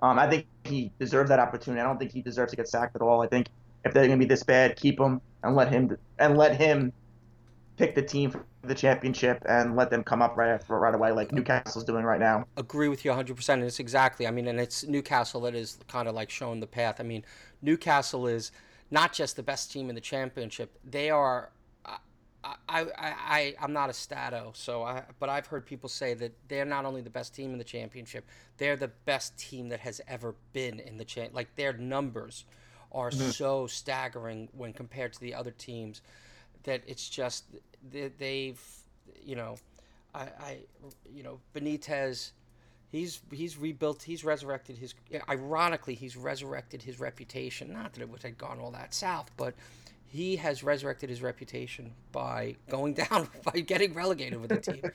Um, 0.00 0.16
I 0.16 0.30
think 0.30 0.46
he 0.62 0.92
deserves 1.00 1.30
that 1.30 1.40
opportunity. 1.40 1.80
I 1.80 1.84
don't 1.84 1.98
think 1.98 2.12
he 2.12 2.22
deserves 2.22 2.52
to 2.52 2.56
get 2.56 2.68
sacked 2.68 2.94
at 2.94 3.02
all. 3.02 3.22
I 3.22 3.26
think 3.26 3.48
if 3.84 3.92
they're 3.92 4.06
going 4.06 4.20
to 4.20 4.24
be 4.24 4.28
this 4.28 4.44
bad, 4.44 4.76
keep 4.76 5.00
him 5.00 5.20
and 5.42 5.56
let 5.56 5.72
him 5.72 5.96
and 6.20 6.38
let 6.38 6.56
him 6.56 6.92
pick 7.78 7.94
the 7.94 8.02
team 8.02 8.30
for 8.30 8.44
the 8.62 8.74
championship 8.74 9.42
and 9.48 9.76
let 9.76 9.88
them 9.88 10.02
come 10.02 10.20
up 10.20 10.36
right 10.36 10.50
after, 10.50 10.78
right 10.78 10.94
away, 10.94 11.12
like 11.12 11.32
Newcastle's 11.32 11.84
doing 11.84 12.04
right 12.04 12.20
now. 12.20 12.44
agree 12.56 12.88
with 12.88 13.04
you 13.04 13.10
100% 13.12 13.48
and 13.48 13.62
it's 13.62 13.78
exactly 13.80 14.26
i 14.26 14.30
mean 14.30 14.48
and 14.48 14.60
it's 14.60 14.84
newcastle 14.84 15.40
that 15.42 15.54
is 15.54 15.78
kind 15.88 16.08
of 16.08 16.14
like 16.14 16.28
showing 16.28 16.60
the 16.60 16.66
path 16.66 16.96
i 16.98 17.02
mean 17.02 17.24
newcastle 17.62 18.26
is 18.26 18.50
not 18.90 19.12
just 19.12 19.36
the 19.36 19.42
best 19.42 19.70
team 19.70 19.88
in 19.88 19.94
the 19.94 20.00
championship 20.00 20.76
they 20.84 21.08
are 21.10 21.50
I, 22.44 22.50
I, 22.68 22.80
I, 22.80 22.88
I 22.98 23.54
I'm 23.60 23.72
not 23.72 23.90
a 23.90 23.92
stato, 23.92 24.52
so 24.54 24.82
I, 24.82 25.02
but 25.18 25.28
I've 25.28 25.46
heard 25.46 25.66
people 25.66 25.88
say 25.88 26.14
that 26.14 26.32
they're 26.48 26.64
not 26.64 26.84
only 26.84 27.00
the 27.00 27.10
best 27.10 27.34
team 27.34 27.52
in 27.52 27.58
the 27.58 27.64
championship, 27.64 28.26
they're 28.58 28.76
the 28.76 28.92
best 29.06 29.36
team 29.36 29.68
that 29.70 29.80
has 29.80 30.00
ever 30.06 30.34
been 30.52 30.78
in 30.78 30.98
the 30.98 31.04
champ. 31.04 31.34
Like 31.34 31.54
their 31.56 31.72
numbers 31.72 32.44
are 32.92 33.10
mm-hmm. 33.10 33.30
so 33.30 33.66
staggering 33.66 34.48
when 34.52 34.72
compared 34.72 35.12
to 35.14 35.20
the 35.20 35.34
other 35.34 35.50
teams 35.50 36.00
that 36.64 36.82
it's 36.86 37.08
just 37.08 37.44
that 37.92 38.18
they've, 38.18 38.60
you 39.24 39.36
know, 39.36 39.56
I, 40.14 40.20
I, 40.20 40.58
you 41.14 41.22
know, 41.22 41.38
Benitez, 41.54 42.32
he's 42.90 43.20
he's 43.30 43.56
rebuilt, 43.56 44.02
he's 44.02 44.24
resurrected 44.24 44.78
his. 44.78 44.94
Ironically, 45.28 45.94
he's 45.94 46.16
resurrected 46.16 46.82
his 46.82 47.00
reputation. 47.00 47.72
Not 47.72 47.92
that 47.92 48.02
it 48.02 48.08
would 48.08 48.22
have 48.22 48.38
gone 48.38 48.58
all 48.58 48.70
that 48.72 48.94
south, 48.94 49.30
but 49.36 49.54
he 50.10 50.36
has 50.36 50.62
resurrected 50.62 51.10
his 51.10 51.22
reputation 51.22 51.92
by 52.12 52.56
going 52.70 52.94
down 53.10 53.28
by 53.44 53.60
getting 53.60 53.94
relegated 53.94 54.40
with 54.40 54.50
the 54.50 54.72
team. 54.72 54.82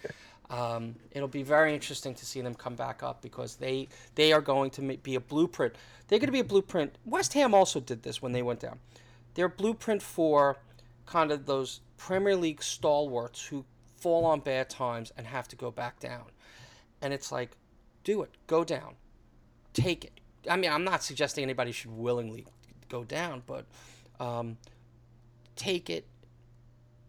Um, 0.49 0.95
it'll 1.11 1.30
be 1.30 1.41
very 1.41 1.74
interesting 1.74 2.14
to 2.16 2.26
see 2.26 2.41
them 2.41 2.53
come 2.53 2.76
back 2.76 3.01
up 3.01 3.22
because 3.22 3.55
they 3.55 3.88
they 4.16 4.34
are 4.34 4.41
going 4.41 4.70
to 4.72 4.82
be 4.82 5.16
a 5.16 5.20
blueprint. 5.20 5.74
They're 6.07 6.20
going 6.20 6.28
to 6.28 6.34
be 6.34 6.41
a 6.41 6.43
blueprint. 6.43 6.97
West 7.05 7.34
Ham 7.34 7.53
also 7.53 7.80
did 7.80 8.03
this 8.03 8.22
when 8.22 8.34
they 8.34 8.41
went 8.41 8.59
down. 8.59 8.78
They're 9.34 9.49
blueprint 9.49 10.03
for 10.03 10.57
kind 11.05 11.31
of 11.31 11.45
those 11.45 11.81
Premier 11.97 12.35
League 12.35 12.61
stalwarts 12.61 13.45
who 13.45 13.65
fall 13.97 14.25
on 14.25 14.39
bad 14.39 14.69
times 14.69 15.11
and 15.17 15.25
have 15.27 15.47
to 15.49 15.55
go 15.55 15.71
back 15.71 15.99
down. 15.99 16.25
And 17.01 17.13
it's 17.13 17.31
like, 17.31 17.51
do 18.03 18.21
it, 18.21 18.31
go 18.47 18.63
down, 18.63 18.95
take 19.73 20.05
it. 20.05 20.19
I 20.49 20.57
mean, 20.57 20.71
I'm 20.71 20.83
not 20.83 21.03
suggesting 21.03 21.43
anybody 21.43 21.71
should 21.71 21.91
willingly 21.91 22.45
go 22.89 23.03
down, 23.03 23.43
but 23.45 23.65
um, 24.19 24.57
take 25.55 25.89
it. 25.89 26.05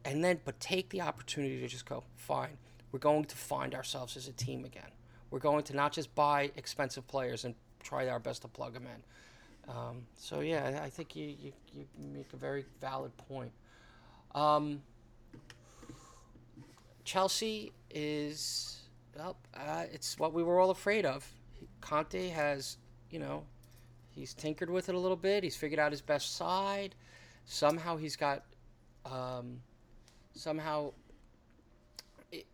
And 0.04 0.22
then 0.22 0.38
but 0.44 0.60
take 0.60 0.90
the 0.90 1.00
opportunity 1.00 1.60
to 1.60 1.66
just 1.66 1.86
go 1.86 2.04
fine. 2.16 2.58
We're 2.92 2.98
going 2.98 3.24
to 3.24 3.36
find 3.36 3.74
ourselves 3.74 4.16
as 4.16 4.28
a 4.28 4.32
team 4.32 4.64
again. 4.64 4.90
We're 5.30 5.38
going 5.40 5.64
to 5.64 5.74
not 5.74 5.92
just 5.92 6.14
buy 6.14 6.52
expensive 6.56 7.08
players 7.08 7.44
and 7.44 7.54
try 7.82 8.08
our 8.08 8.20
best 8.20 8.42
to 8.42 8.48
plug 8.48 8.74
them 8.74 8.84
in. 8.84 9.02
Um, 9.68 10.02
so 10.16 10.40
yeah 10.40 10.80
i 10.82 10.90
think 10.90 11.16
you, 11.16 11.34
you, 11.40 11.52
you 11.72 11.86
make 12.12 12.30
a 12.34 12.36
very 12.36 12.66
valid 12.80 13.16
point 13.16 13.50
um, 14.34 14.82
chelsea 17.04 17.72
is 17.90 18.82
well 19.16 19.36
uh, 19.54 19.84
it's 19.92 20.18
what 20.18 20.32
we 20.32 20.42
were 20.42 20.58
all 20.58 20.70
afraid 20.70 21.04
of 21.04 21.26
conte 21.80 22.28
has 22.28 22.78
you 23.10 23.18
know 23.18 23.44
he's 24.10 24.34
tinkered 24.34 24.70
with 24.70 24.88
it 24.88 24.94
a 24.94 24.98
little 24.98 25.16
bit 25.16 25.44
he's 25.44 25.56
figured 25.56 25.78
out 25.78 25.92
his 25.92 26.00
best 26.00 26.36
side 26.36 26.94
somehow 27.44 27.96
he's 27.96 28.16
got 28.16 28.42
um, 29.04 29.60
somehow 30.34 30.92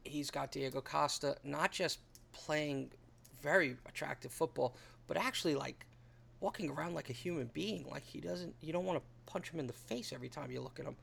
he's 0.05 0.31
got 0.31 0.51
Diego 0.53 0.81
Costa 0.81 1.37
not 1.45 1.70
just 1.70 2.01
playing 2.33 2.91
very 3.43 3.76
attractive 3.87 4.33
football, 4.33 4.74
but 5.07 5.16
actually 5.16 5.55
like 5.55 5.87
walking 6.41 6.70
around 6.70 6.95
like 6.95 7.11
a 7.11 7.12
human 7.12 7.51
being. 7.53 7.87
Like 7.91 8.05
he 8.05 8.20
doesn't, 8.20 8.55
you 8.61 8.72
don't 8.72 8.85
want 8.85 8.99
to 8.99 9.05
punch 9.33 9.51
him 9.51 9.61
in 9.61 9.66
the 9.66 9.72
face 9.72 10.12
every 10.12 10.28
time 10.28 10.51
you 10.51 10.61
look 10.61 10.78
at 10.78 10.87
him. 10.87 10.97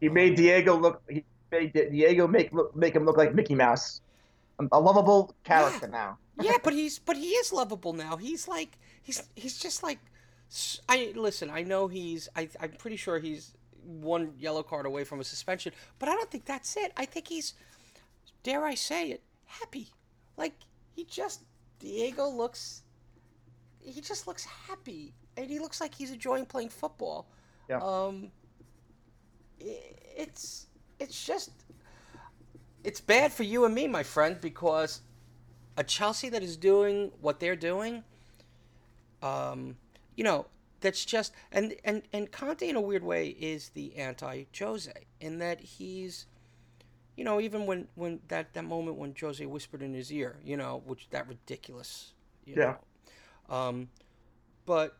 He 0.00 0.08
made 0.08 0.36
Diego 0.36 0.76
look. 0.76 1.02
He 1.08 1.24
made 1.50 1.72
Diego 1.72 2.26
make 2.26 2.52
look, 2.52 2.74
make 2.76 2.94
him 2.94 3.04
look 3.04 3.16
like 3.16 3.34
Mickey 3.34 3.54
Mouse, 3.54 4.00
a 4.58 4.80
lovable 4.80 5.34
character 5.44 5.88
now. 5.88 6.18
yeah, 6.40 6.56
but 6.62 6.72
he's 6.72 6.98
but 6.98 7.16
he 7.16 7.30
is 7.30 7.52
lovable 7.52 7.92
now. 7.92 8.16
He's 8.16 8.48
like 8.48 8.78
he's 9.02 9.22
he's 9.34 9.58
just 9.58 9.82
like 9.82 9.98
I 10.88 11.12
listen. 11.14 11.50
I 11.50 11.62
know 11.62 11.88
he's. 11.88 12.28
I, 12.36 12.48
I'm 12.60 12.72
pretty 12.72 12.96
sure 12.96 13.18
he's 13.18 13.54
one 13.82 14.34
yellow 14.38 14.62
card 14.62 14.86
away 14.86 15.04
from 15.04 15.20
a 15.20 15.24
suspension, 15.24 15.72
but 15.98 16.08
I 16.08 16.14
don't 16.14 16.30
think 16.30 16.44
that's 16.44 16.76
it. 16.76 16.92
I 16.96 17.04
think 17.04 17.28
he's, 17.28 17.54
dare 18.42 18.64
I 18.64 18.74
say 18.74 19.10
it, 19.10 19.22
happy. 19.46 19.88
Like 20.36 20.54
he 20.94 21.04
just 21.04 21.42
Diego 21.80 22.28
looks. 22.28 22.82
He 23.80 24.00
just 24.00 24.26
looks 24.26 24.44
happy, 24.44 25.12
and 25.36 25.50
he 25.50 25.58
looks 25.58 25.80
like 25.80 25.94
he's 25.94 26.10
enjoying 26.10 26.46
playing 26.46 26.68
football. 26.68 27.26
Yeah. 27.68 27.78
Um. 27.78 28.30
It's 29.60 30.66
it's 30.98 31.24
just 31.26 31.50
it's 32.84 33.00
bad 33.00 33.32
for 33.32 33.42
you 33.44 33.64
and 33.64 33.74
me, 33.74 33.88
my 33.88 34.02
friend, 34.02 34.38
because 34.40 35.00
a 35.76 35.84
Chelsea 35.84 36.28
that 36.30 36.42
is 36.42 36.56
doing 36.56 37.12
what 37.20 37.40
they're 37.40 37.56
doing, 37.56 38.04
um, 39.22 39.76
you 40.16 40.24
know, 40.24 40.46
that's 40.80 41.04
just 41.04 41.32
and 41.52 41.74
and 41.84 42.02
and 42.12 42.30
Conte 42.30 42.68
in 42.68 42.76
a 42.76 42.80
weird 42.80 43.02
way 43.04 43.28
is 43.28 43.70
the 43.70 43.96
anti 43.96 44.44
Jose 44.58 44.92
in 45.20 45.38
that 45.38 45.60
he's, 45.60 46.26
you 47.16 47.24
know, 47.24 47.40
even 47.40 47.66
when 47.66 47.88
when 47.94 48.20
that 48.28 48.54
that 48.54 48.64
moment 48.64 48.98
when 48.98 49.14
Jose 49.18 49.44
whispered 49.46 49.82
in 49.82 49.94
his 49.94 50.12
ear, 50.12 50.36
you 50.44 50.56
know, 50.56 50.82
which 50.86 51.08
that 51.10 51.28
ridiculous, 51.28 52.12
you 52.44 52.56
Yeah. 52.56 52.56
know, 52.56 52.78
um, 53.50 53.88
but. 54.66 54.96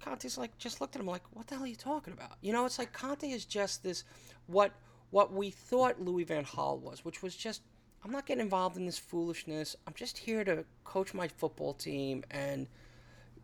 Conte's 0.00 0.38
like 0.38 0.56
just 0.58 0.80
looked 0.80 0.96
at 0.96 1.00
him 1.00 1.06
like, 1.06 1.22
"What 1.32 1.46
the 1.46 1.54
hell 1.54 1.64
are 1.64 1.68
you 1.68 1.76
talking 1.76 2.12
about?" 2.12 2.32
You 2.40 2.52
know, 2.52 2.64
it's 2.64 2.78
like 2.78 2.92
Conte 2.92 3.28
is 3.28 3.44
just 3.44 3.82
this, 3.82 4.04
what 4.46 4.72
what 5.10 5.32
we 5.32 5.50
thought 5.50 6.00
Louis 6.00 6.24
Van 6.24 6.44
Gaal 6.44 6.80
was, 6.80 7.04
which 7.04 7.22
was 7.22 7.36
just, 7.36 7.62
I'm 8.04 8.10
not 8.10 8.26
getting 8.26 8.42
involved 8.42 8.76
in 8.76 8.84
this 8.84 8.98
foolishness. 8.98 9.76
I'm 9.86 9.94
just 9.94 10.18
here 10.18 10.42
to 10.44 10.64
coach 10.82 11.14
my 11.14 11.28
football 11.28 11.72
team, 11.72 12.24
and 12.30 12.66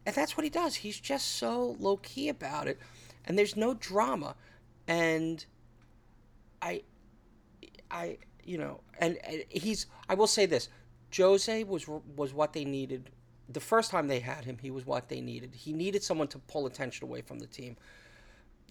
and 0.05 0.15
that's 0.15 0.37
what 0.37 0.45
he 0.45 0.51
does. 0.51 0.75
He's 0.75 0.99
just 0.99 1.37
so 1.37 1.77
low 1.79 1.99
key 1.99 2.29
about 2.29 2.67
it, 2.67 2.79
and 3.25 3.39
there's 3.39 3.57
no 3.57 3.75
drama, 3.75 4.35
and 4.89 5.45
I, 6.61 6.83
I, 7.91 8.19
you 8.45 8.59
know, 8.59 8.81
and, 8.99 9.19
and 9.25 9.45
he's. 9.49 9.87
I 10.09 10.15
will 10.15 10.27
say 10.27 10.47
this: 10.47 10.69
Jose 11.17 11.65
was 11.65 11.87
was 11.89 12.35
what 12.35 12.53
they 12.53 12.65
needed. 12.65 13.11
The 13.53 13.61
first 13.61 13.91
time 13.91 14.09
they 14.09 14.21
had 14.21 14.45
him, 14.45 14.59
he 14.61 14.71
was 14.71 14.87
what 14.87 15.09
they 15.09 15.21
needed. 15.21 15.55
He 15.55 15.73
needed 15.73 16.03
someone 16.03 16.29
to 16.29 16.39
pull 16.39 16.67
attention 16.67 17.05
away 17.05 17.21
from 17.23 17.39
the 17.39 17.47
team 17.47 17.77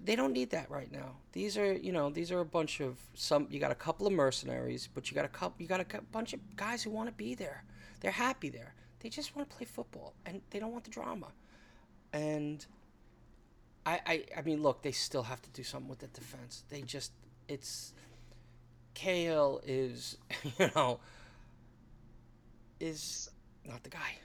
they 0.04 0.16
don't 0.16 0.34
need 0.34 0.52
that 0.52 0.70
right 0.70 0.92
now. 0.92 1.16
These 1.34 1.58
are, 1.58 1.74
you 1.74 1.92
know, 1.92 2.10
these 2.10 2.32
are 2.32 2.40
a 2.40 2.46
bunch 2.46 2.80
of 2.80 2.98
some. 3.16 3.48
You 3.50 3.60
got 3.60 3.72
a 3.72 3.76
couple 3.76 4.08
of 4.08 4.14
mercenaries, 4.14 4.88
but 4.94 5.10
you 5.12 5.16
got 5.16 5.26
a 5.26 5.30
couple. 5.30 5.62
You 5.62 5.68
got 5.68 5.82
a 5.82 6.02
bunch 6.12 6.34
of 6.34 6.56
guys 6.56 6.84
who 6.84 6.90
want 6.90 7.10
to 7.10 7.14
be 7.14 7.36
there. 7.36 7.64
They're 8.00 8.12
happy 8.12 8.50
there. 8.50 8.74
They 9.02 9.10
just 9.10 9.36
want 9.36 9.50
to 9.50 9.56
play 9.56 9.66
football, 9.66 10.14
and 10.26 10.42
they 10.52 10.60
don't 10.60 10.72
want 10.72 10.86
the 10.86 10.90
drama. 10.90 11.28
And 12.14 12.66
I, 13.86 14.00
I, 14.06 14.24
I 14.38 14.42
mean, 14.42 14.62
look, 14.62 14.82
they 14.82 14.92
still 14.92 15.24
have 15.24 15.42
to 15.42 15.50
do 15.52 15.64
something 15.64 15.90
with 15.90 16.00
the 16.00 16.08
defense. 16.08 16.64
They 16.70 16.82
just, 16.82 17.12
it's, 17.48 17.94
Cahill 18.94 19.62
is, 19.66 20.18
you 20.60 20.70
know, 20.76 21.00
is 22.80 23.30
not 23.66 23.84
the 23.84 23.90
guy. 23.90 24.18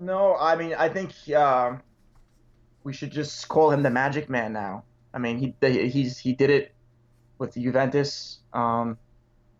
No, 0.00 0.34
I 0.34 0.56
mean 0.56 0.74
I 0.74 0.88
think 0.88 1.12
um, 1.36 1.82
we 2.84 2.92
should 2.94 3.12
just 3.12 3.46
call 3.48 3.70
him 3.70 3.82
the 3.82 3.90
Magic 3.90 4.30
Man 4.30 4.52
now. 4.52 4.84
I 5.12 5.18
mean 5.18 5.38
he 5.38 5.54
he's 5.88 6.18
he 6.18 6.32
did 6.32 6.48
it 6.48 6.74
with 7.38 7.54
Juventus, 7.54 8.38
um, 8.54 8.98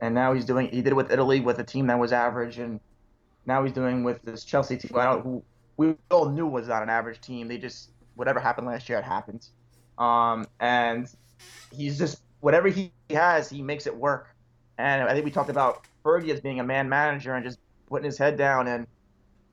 and 0.00 0.14
now 0.14 0.32
he's 0.32 0.46
doing 0.46 0.70
he 0.70 0.80
did 0.80 0.88
it 0.88 0.96
with 0.96 1.12
Italy 1.12 1.40
with 1.40 1.58
a 1.58 1.64
team 1.64 1.88
that 1.88 1.98
was 1.98 2.12
average, 2.12 2.58
and 2.58 2.80
now 3.44 3.62
he's 3.62 3.72
doing 3.74 4.02
with 4.02 4.22
this 4.22 4.44
Chelsea 4.44 4.78
team 4.78 4.90
who 5.22 5.42
we 5.76 5.94
all 6.10 6.30
knew 6.30 6.46
was 6.46 6.68
not 6.68 6.82
an 6.82 6.88
average 6.88 7.20
team. 7.20 7.46
They 7.46 7.58
just 7.58 7.90
whatever 8.14 8.40
happened 8.40 8.66
last 8.66 8.88
year, 8.88 8.98
it 8.98 9.04
happened, 9.04 9.46
um, 9.98 10.46
and 10.58 11.06
he's 11.70 11.98
just 11.98 12.22
whatever 12.40 12.68
he 12.68 12.92
has, 13.10 13.50
he 13.50 13.60
makes 13.60 13.86
it 13.86 13.94
work. 13.94 14.34
And 14.78 15.02
I 15.02 15.12
think 15.12 15.26
we 15.26 15.30
talked 15.30 15.50
about 15.50 15.84
Fergie 16.02 16.30
as 16.30 16.40
being 16.40 16.60
a 16.60 16.64
man 16.64 16.88
manager 16.88 17.34
and 17.34 17.44
just 17.44 17.58
putting 17.90 18.06
his 18.06 18.16
head 18.16 18.38
down 18.38 18.66
and 18.66 18.86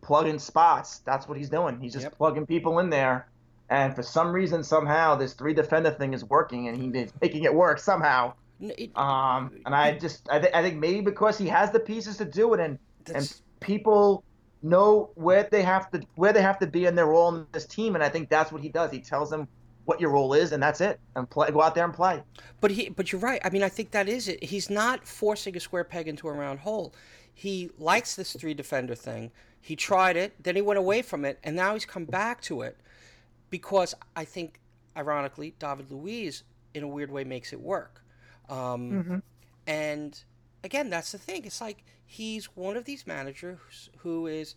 plugging 0.08 0.39
spots. 0.39 0.99
That's 0.99 1.28
what 1.28 1.38
he's 1.38 1.49
doing. 1.49 1.80
He's 1.80 1.93
just 1.93 2.03
yep. 2.03 2.18
plugging 2.18 2.45
people 2.45 2.80
in 2.80 2.89
there. 2.89 3.28
And 3.70 3.93
for 3.93 4.01
some 4.01 4.32
reason, 4.32 4.64
somehow, 4.64 5.16
this 5.16 5.34
three 5.34 5.53
defender 5.53 5.91
thing 5.91 6.14
is 6.14 6.24
working, 6.24 6.70
and 6.70 6.95
he's 6.95 7.12
making 7.22 7.43
it 7.43 7.53
work 7.53 7.80
somehow. 7.80 8.34
Um, 8.95 9.51
and 9.66 9.76
I 9.76 9.97
just, 9.99 10.28
I, 10.32 10.39
th- 10.39 10.53
I 10.53 10.62
think 10.64 10.78
maybe 10.78 11.01
because 11.01 11.38
he 11.38 11.47
has 11.47 11.72
the 11.72 11.80
pieces 11.80 12.18
to 12.18 12.26
do 12.26 12.53
it, 12.53 12.62
and 12.62 12.80
and 13.14 13.41
people 13.60 14.24
know 14.64 15.12
where 15.16 15.47
they 15.51 15.62
have 15.62 15.91
to 15.91 16.01
where 16.16 16.34
they 16.34 16.41
have 16.41 16.58
to 16.60 16.68
be 16.68 16.86
in 16.86 16.95
their 16.95 17.08
role 17.08 17.36
in 17.36 17.45
this 17.51 17.66
team, 17.66 17.93
and 17.95 18.03
I 18.03 18.10
think 18.10 18.30
that's 18.30 18.51
what 18.51 18.62
he 18.62 18.70
does. 18.70 18.89
He 18.89 19.01
tells 19.01 19.30
them 19.30 19.47
what 19.86 20.01
your 20.01 20.10
role 20.10 20.34
is, 20.34 20.53
and 20.53 20.64
that's 20.64 20.82
it. 20.82 20.99
And 21.16 21.30
play, 21.30 21.51
go 21.51 21.62
out 21.62 21.76
there 21.76 21.86
and 21.86 21.93
play. 21.93 22.24
But 22.62 22.72
he, 22.72 22.89
but 22.89 23.12
you're 23.12 23.22
right. 23.22 23.41
I 23.43 23.49
mean, 23.49 23.64
I 23.64 23.70
think 23.70 23.91
that 23.91 24.08
is 24.08 24.28
it. 24.28 24.43
He's 24.43 24.70
not 24.70 25.05
forcing 25.05 25.55
a 25.55 25.60
square 25.60 25.84
peg 25.84 26.08
into 26.08 26.28
a 26.28 26.32
round 26.32 26.60
hole. 26.60 26.93
He 27.34 27.70
likes 27.78 28.16
this 28.16 28.34
three 28.34 28.53
defender 28.53 28.95
thing. 28.95 29.32
He 29.68 29.76
tried 29.76 30.15
it, 30.15 30.41
then 30.41 30.55
he 30.55 30.61
went 30.61 30.80
away 30.80 31.01
from 31.01 31.26
it, 31.26 31.39
and 31.43 31.53
now 31.53 31.74
he's 31.74 31.84
come 31.84 32.05
back 32.05 32.39
to 32.43 32.61
it 32.61 32.78
because 33.49 33.93
I 34.15 34.24
think, 34.24 34.61
ironically, 34.95 35.55
David 35.59 35.91
Luiz, 35.91 36.43
in 36.74 36.84
a 36.84 36.88
weird 36.88 37.11
way, 37.11 37.26
makes 37.26 37.51
it 37.51 37.59
work. 37.59 38.01
Um, 38.47 38.57
mm-hmm. 38.57 39.18
And 39.68 40.24
again, 40.63 40.89
that's 40.89 41.11
the 41.11 41.18
thing. 41.18 41.43
It's 41.43 41.59
like 41.59 41.84
he's 42.05 42.45
one 42.55 42.78
of 42.78 42.86
these 42.86 43.05
managers 43.05 43.89
who 43.97 44.28
is, 44.28 44.55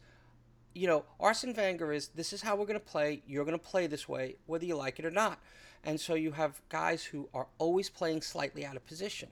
you 0.77 0.87
know, 0.87 1.05
Arsene 1.19 1.55
Wenger 1.57 1.93
is 1.93 2.11
this 2.15 2.33
is 2.33 2.43
how 2.43 2.55
we're 2.55 2.67
going 2.67 2.79
to 2.79 2.87
play. 2.87 3.21
You're 3.27 3.45
going 3.45 3.59
to 3.59 3.65
play 3.65 3.89
this 3.89 4.09
way, 4.09 4.37
whether 4.47 4.65
you 4.65 4.77
like 4.77 5.01
it 5.01 5.05
or 5.05 5.11
not. 5.11 5.41
And 5.83 6.01
so 6.01 6.15
you 6.15 6.31
have 6.31 6.63
guys 6.69 7.03
who 7.03 7.29
are 7.35 7.49
always 7.59 7.91
playing 7.91 8.23
slightly 8.23 8.65
out 8.65 8.77
of 8.77 8.87
position. 8.87 9.31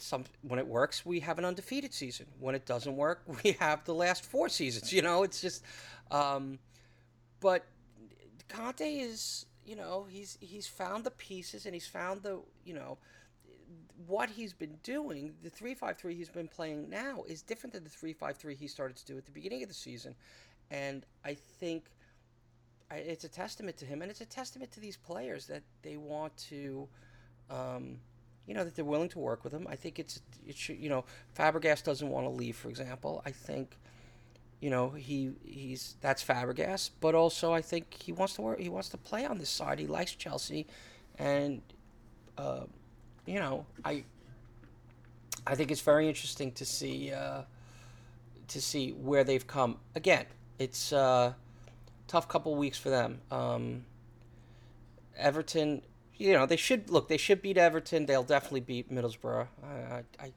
Some 0.00 0.24
when 0.42 0.58
it 0.58 0.66
works, 0.66 1.04
we 1.04 1.20
have 1.20 1.38
an 1.38 1.44
undefeated 1.44 1.92
season. 1.92 2.26
When 2.38 2.54
it 2.54 2.66
doesn't 2.66 2.96
work, 2.96 3.22
we 3.44 3.52
have 3.52 3.84
the 3.84 3.94
last 3.94 4.24
four 4.24 4.48
seasons. 4.48 4.92
You 4.92 5.02
know, 5.02 5.22
it's 5.22 5.40
just. 5.40 5.64
Um, 6.10 6.58
but 7.40 7.64
Conte 8.48 8.84
is, 8.84 9.46
you 9.64 9.76
know, 9.76 10.06
he's 10.08 10.36
he's 10.40 10.66
found 10.66 11.04
the 11.04 11.10
pieces 11.10 11.66
and 11.66 11.74
he's 11.74 11.86
found 11.86 12.22
the, 12.22 12.40
you 12.64 12.74
know, 12.74 12.98
what 14.06 14.30
he's 14.30 14.52
been 14.52 14.78
doing, 14.82 15.34
the 15.42 15.50
353 15.50 16.14
he's 16.14 16.28
been 16.28 16.48
playing 16.48 16.88
now 16.88 17.22
is 17.28 17.42
different 17.42 17.72
than 17.72 17.84
the 17.84 17.90
353 17.90 18.54
he 18.54 18.66
started 18.66 18.96
to 18.96 19.04
do 19.06 19.16
at 19.16 19.24
the 19.24 19.32
beginning 19.32 19.62
of 19.62 19.68
the 19.68 19.74
season. 19.74 20.14
And 20.70 21.04
I 21.24 21.34
think 21.34 21.84
it's 22.90 23.24
a 23.24 23.28
testament 23.28 23.76
to 23.78 23.84
him, 23.84 24.02
and 24.02 24.10
it's 24.10 24.20
a 24.20 24.26
testament 24.26 24.72
to 24.72 24.80
these 24.80 24.96
players 24.96 25.46
that 25.46 25.62
they 25.82 25.96
want 25.96 26.36
to, 26.48 26.88
um, 27.50 27.98
you 28.46 28.54
know, 28.54 28.64
that 28.64 28.74
they're 28.74 28.84
willing 28.84 29.08
to 29.10 29.18
work 29.18 29.44
with 29.44 29.52
him. 29.52 29.66
I 29.68 29.76
think 29.76 29.98
it's, 29.98 30.20
it 30.46 30.56
should, 30.56 30.78
you 30.78 30.88
know, 30.88 31.04
Fabregas 31.36 31.84
doesn't 31.84 32.08
want 32.08 32.26
to 32.26 32.30
leave, 32.30 32.56
for 32.56 32.68
example. 32.68 33.22
I 33.24 33.30
think, 33.30 33.76
you 34.60 34.70
know, 34.70 34.90
he 34.90 35.32
he's 35.44 35.96
that's 36.00 36.22
Fabregas, 36.24 36.90
but 37.00 37.14
also 37.14 37.52
I 37.52 37.62
think 37.62 37.94
he 37.94 38.12
wants 38.12 38.34
to 38.34 38.42
work, 38.42 38.60
he 38.60 38.68
wants 38.68 38.88
to 38.90 38.98
play 38.98 39.24
on 39.24 39.38
this 39.38 39.50
side. 39.50 39.78
He 39.78 39.86
likes 39.86 40.14
Chelsea, 40.14 40.66
and. 41.18 41.62
Uh, 42.38 42.64
you 43.26 43.38
know, 43.38 43.64
I 43.84 44.04
I 45.46 45.54
think 45.54 45.70
it's 45.70 45.80
very 45.80 46.08
interesting 46.08 46.52
to 46.52 46.64
see 46.64 47.12
uh, 47.12 47.42
to 48.48 48.60
see 48.60 48.90
where 48.90 49.24
they've 49.24 49.46
come. 49.46 49.78
Again, 49.94 50.26
it's 50.58 50.92
a 50.92 50.98
uh, 50.98 51.32
tough 52.08 52.28
couple 52.28 52.54
weeks 52.56 52.76
for 52.76 52.90
them. 52.90 53.20
Um, 53.30 53.84
Everton, 55.16 55.82
you 56.20 56.32
know, 56.34 56.46
they 56.46 56.56
should 56.56 56.90
look. 56.90 57.08
They 57.08 57.16
should 57.16 57.40
beat 57.40 57.56
Everton. 57.56 58.06
They'll 58.06 58.22
definitely 58.22 58.60
beat 58.60 58.92
Middlesbrough. 58.92 59.46
I, 59.64 59.66
I, 59.66 60.02
I 60.20 60.32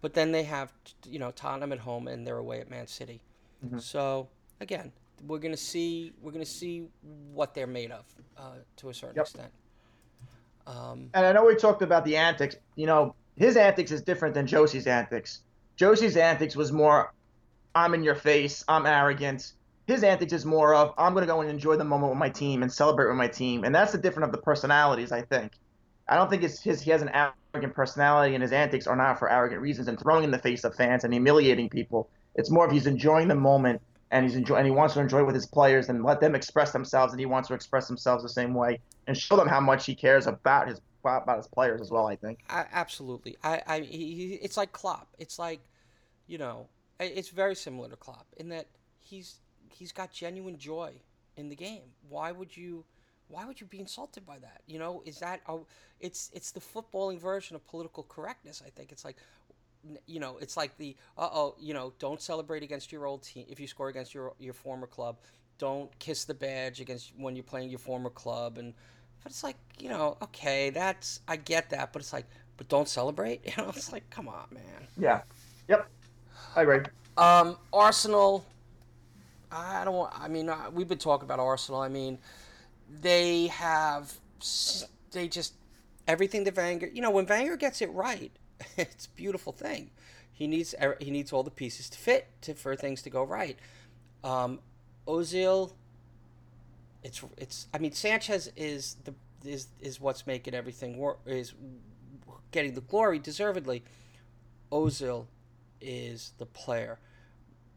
but 0.00 0.14
then 0.14 0.32
they 0.32 0.42
have 0.42 0.72
you 1.08 1.18
know 1.18 1.30
Tottenham 1.30 1.72
at 1.72 1.78
home 1.78 2.08
and 2.08 2.26
they're 2.26 2.38
away 2.38 2.60
at 2.60 2.68
Man 2.68 2.86
City. 2.86 3.20
Mm-hmm. 3.64 3.78
So 3.78 4.28
again, 4.60 4.90
we're 5.26 5.38
gonna 5.38 5.56
see 5.56 6.12
we're 6.20 6.32
gonna 6.32 6.44
see 6.44 6.86
what 7.32 7.54
they're 7.54 7.68
made 7.68 7.92
of 7.92 8.04
uh, 8.36 8.56
to 8.78 8.90
a 8.90 8.94
certain 8.94 9.16
yep. 9.16 9.26
extent. 9.26 9.52
Um, 10.66 11.10
and 11.14 11.24
I 11.24 11.32
know 11.32 11.44
we 11.44 11.54
talked 11.54 11.82
about 11.82 12.04
the 12.04 12.16
antics. 12.16 12.56
You 12.74 12.86
know, 12.86 13.14
his 13.36 13.56
antics 13.56 13.92
is 13.92 14.02
different 14.02 14.34
than 14.34 14.46
Jose's 14.46 14.86
antics. 14.86 15.40
Jose's 15.78 16.16
antics 16.16 16.54
was 16.54 16.72
more, 16.72 17.12
I'm 17.74 17.94
in 17.94 18.02
your 18.02 18.14
face, 18.14 18.64
I'm 18.68 18.86
arrogant. 18.86 19.52
His 19.86 20.04
antics 20.04 20.32
is 20.32 20.44
more 20.44 20.74
of, 20.74 20.94
I'm 20.96 21.12
going 21.12 21.26
to 21.26 21.32
go 21.32 21.40
and 21.40 21.50
enjoy 21.50 21.76
the 21.76 21.84
moment 21.84 22.10
with 22.10 22.18
my 22.18 22.28
team 22.28 22.62
and 22.62 22.72
celebrate 22.72 23.08
with 23.08 23.16
my 23.16 23.28
team. 23.28 23.64
And 23.64 23.74
that's 23.74 23.92
the 23.92 23.98
difference 23.98 24.26
of 24.26 24.32
the 24.32 24.38
personalities, 24.38 25.12
I 25.12 25.22
think. 25.22 25.52
I 26.08 26.16
don't 26.16 26.30
think 26.30 26.42
it's 26.42 26.62
his, 26.62 26.80
he 26.80 26.90
has 26.90 27.02
an 27.02 27.10
arrogant 27.10 27.74
personality 27.74 28.34
and 28.34 28.42
his 28.42 28.52
antics 28.52 28.86
are 28.86 28.96
not 28.96 29.18
for 29.18 29.30
arrogant 29.30 29.60
reasons 29.60 29.88
and 29.88 29.98
throwing 29.98 30.24
in 30.24 30.30
the 30.30 30.38
face 30.38 30.64
of 30.64 30.74
fans 30.74 31.04
and 31.04 31.12
humiliating 31.12 31.68
people. 31.68 32.10
It's 32.34 32.50
more 32.50 32.66
of 32.66 32.72
he's 32.72 32.86
enjoying 32.86 33.28
the 33.28 33.34
moment 33.34 33.82
and 34.10 34.24
he's 34.24 34.36
enjoy 34.36 34.56
and 34.56 34.66
he 34.66 34.70
wants 34.70 34.94
to 34.94 35.00
enjoy 35.00 35.24
with 35.24 35.34
his 35.34 35.46
players 35.46 35.88
and 35.88 36.04
let 36.04 36.20
them 36.20 36.34
express 36.34 36.72
themselves 36.72 37.12
and 37.12 37.20
he 37.20 37.26
wants 37.26 37.48
to 37.48 37.54
express 37.54 37.88
themselves 37.88 38.22
the 38.22 38.28
same 38.28 38.54
way 38.54 38.78
and 39.06 39.16
show 39.16 39.36
them 39.36 39.48
how 39.48 39.60
much 39.60 39.86
he 39.86 39.94
cares 39.94 40.26
about 40.26 40.68
his 40.68 40.80
about 41.04 41.36
his 41.36 41.48
players 41.48 41.80
as 41.80 41.90
well. 41.90 42.06
I 42.06 42.16
think. 42.16 42.40
I, 42.48 42.66
absolutely. 42.72 43.36
I, 43.42 43.62
I 43.66 43.80
he, 43.80 44.38
it's 44.42 44.56
like 44.56 44.72
Klopp. 44.72 45.08
It's 45.18 45.38
like, 45.38 45.60
you 46.26 46.38
know, 46.38 46.68
it's 47.00 47.30
very 47.30 47.56
similar 47.56 47.88
to 47.88 47.96
Klopp 47.96 48.26
in 48.36 48.50
that 48.50 48.68
he's 49.00 49.40
he's 49.74 49.92
got 49.92 50.12
genuine 50.12 50.58
joy 50.58 50.92
in 51.36 51.48
the 51.48 51.56
game. 51.56 51.82
Why 52.08 52.32
would 52.32 52.56
you? 52.56 52.84
Why 53.28 53.46
would 53.46 53.60
you 53.60 53.66
be 53.66 53.80
insulted 53.80 54.26
by 54.26 54.38
that? 54.40 54.60
You 54.66 54.78
know, 54.78 55.02
is 55.06 55.18
that 55.20 55.40
oh, 55.48 55.66
it's 56.00 56.30
it's 56.34 56.50
the 56.50 56.60
footballing 56.60 57.18
version 57.18 57.56
of 57.56 57.66
political 57.66 58.02
correctness. 58.02 58.62
I 58.64 58.70
think 58.70 58.92
it's 58.92 59.04
like, 59.04 59.16
you 60.06 60.20
know, 60.20 60.36
it's 60.40 60.56
like 60.56 60.76
the 60.76 60.96
uh 61.16 61.28
oh, 61.32 61.54
you 61.58 61.72
know, 61.72 61.92
don't 61.98 62.20
celebrate 62.20 62.62
against 62.62 62.92
your 62.92 63.06
old 63.06 63.22
team 63.22 63.46
if 63.48 63.58
you 63.58 63.66
score 63.66 63.88
against 63.88 64.12
your 64.12 64.34
your 64.38 64.54
former 64.54 64.86
club 64.86 65.16
don't 65.62 65.96
kiss 66.00 66.24
the 66.24 66.34
badge 66.34 66.80
against 66.80 67.12
when 67.16 67.36
you're 67.36 67.44
playing 67.44 67.70
your 67.70 67.78
former 67.78 68.10
club 68.10 68.58
and 68.58 68.74
but 69.22 69.30
it's 69.30 69.44
like 69.44 69.54
you 69.78 69.88
know 69.88 70.16
okay 70.20 70.70
that's 70.70 71.20
i 71.28 71.36
get 71.36 71.70
that 71.70 71.92
but 71.92 72.02
it's 72.02 72.12
like 72.12 72.26
but 72.56 72.68
don't 72.68 72.88
celebrate 72.88 73.40
you 73.46 73.52
know 73.56 73.68
it's 73.68 73.92
like 73.92 74.08
come 74.10 74.26
on 74.26 74.44
man 74.50 74.88
yeah 74.98 75.20
yep 75.68 75.88
i 76.56 76.62
agree 76.62 76.80
um 77.16 77.56
arsenal 77.72 78.44
i 79.52 79.84
don't 79.84 80.10
i 80.18 80.28
mean 80.28 80.48
uh, 80.48 80.70
we've 80.72 80.88
been 80.88 80.98
talking 80.98 81.24
about 81.24 81.38
arsenal 81.38 81.80
i 81.80 81.88
mean 81.88 82.18
they 83.00 83.46
have 83.48 84.12
they 85.12 85.28
just 85.28 85.54
everything 86.08 86.44
that 86.44 86.56
Wenger 86.56 86.90
you 86.92 87.00
know 87.00 87.10
when 87.10 87.26
Wenger 87.26 87.56
gets 87.56 87.80
it 87.80 87.90
right 87.92 88.32
it's 88.76 89.06
a 89.06 89.10
beautiful 89.10 89.52
thing 89.52 89.90
he 90.32 90.46
needs 90.46 90.74
he 91.00 91.10
needs 91.10 91.32
all 91.32 91.42
the 91.42 91.50
pieces 91.50 91.88
to 91.90 91.98
fit 91.98 92.28
to, 92.40 92.54
for 92.54 92.74
things 92.74 93.02
to 93.02 93.10
go 93.10 93.22
right 93.22 93.58
um, 94.24 94.60
Ozil, 95.06 95.72
it's 97.02 97.22
it's. 97.36 97.66
I 97.74 97.78
mean, 97.78 97.92
Sanchez 97.92 98.50
is 98.56 98.96
the 99.04 99.14
is 99.44 99.68
is 99.80 100.00
what's 100.00 100.26
making 100.26 100.54
everything 100.54 100.96
work 100.96 101.18
is 101.26 101.54
getting 102.50 102.74
the 102.74 102.80
glory 102.80 103.18
deservedly. 103.18 103.82
Ozil 104.70 105.26
is 105.80 106.32
the 106.38 106.46
player. 106.46 106.98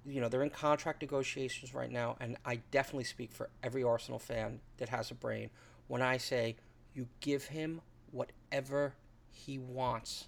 You 0.08 0.22
know, 0.22 0.30
they're 0.30 0.44
in 0.44 0.50
contract 0.50 1.02
negotiations 1.02 1.74
right 1.74 1.92
now, 1.92 2.16
and 2.20 2.38
I 2.46 2.62
definitely 2.72 3.06
speak 3.06 3.32
for 3.32 3.50
every 3.64 3.84
Arsenal 3.84 4.20
fan 4.20 4.60
that 4.78 4.90
has 4.90 5.10
a 5.12 5.16
brain 5.16 5.50
when 5.88 6.02
I 6.02 6.18
say 6.18 6.56
you 6.94 7.08
give 7.22 7.46
him 7.46 7.82
whatever 8.12 8.94
he 9.32 9.58
wants. 9.58 10.28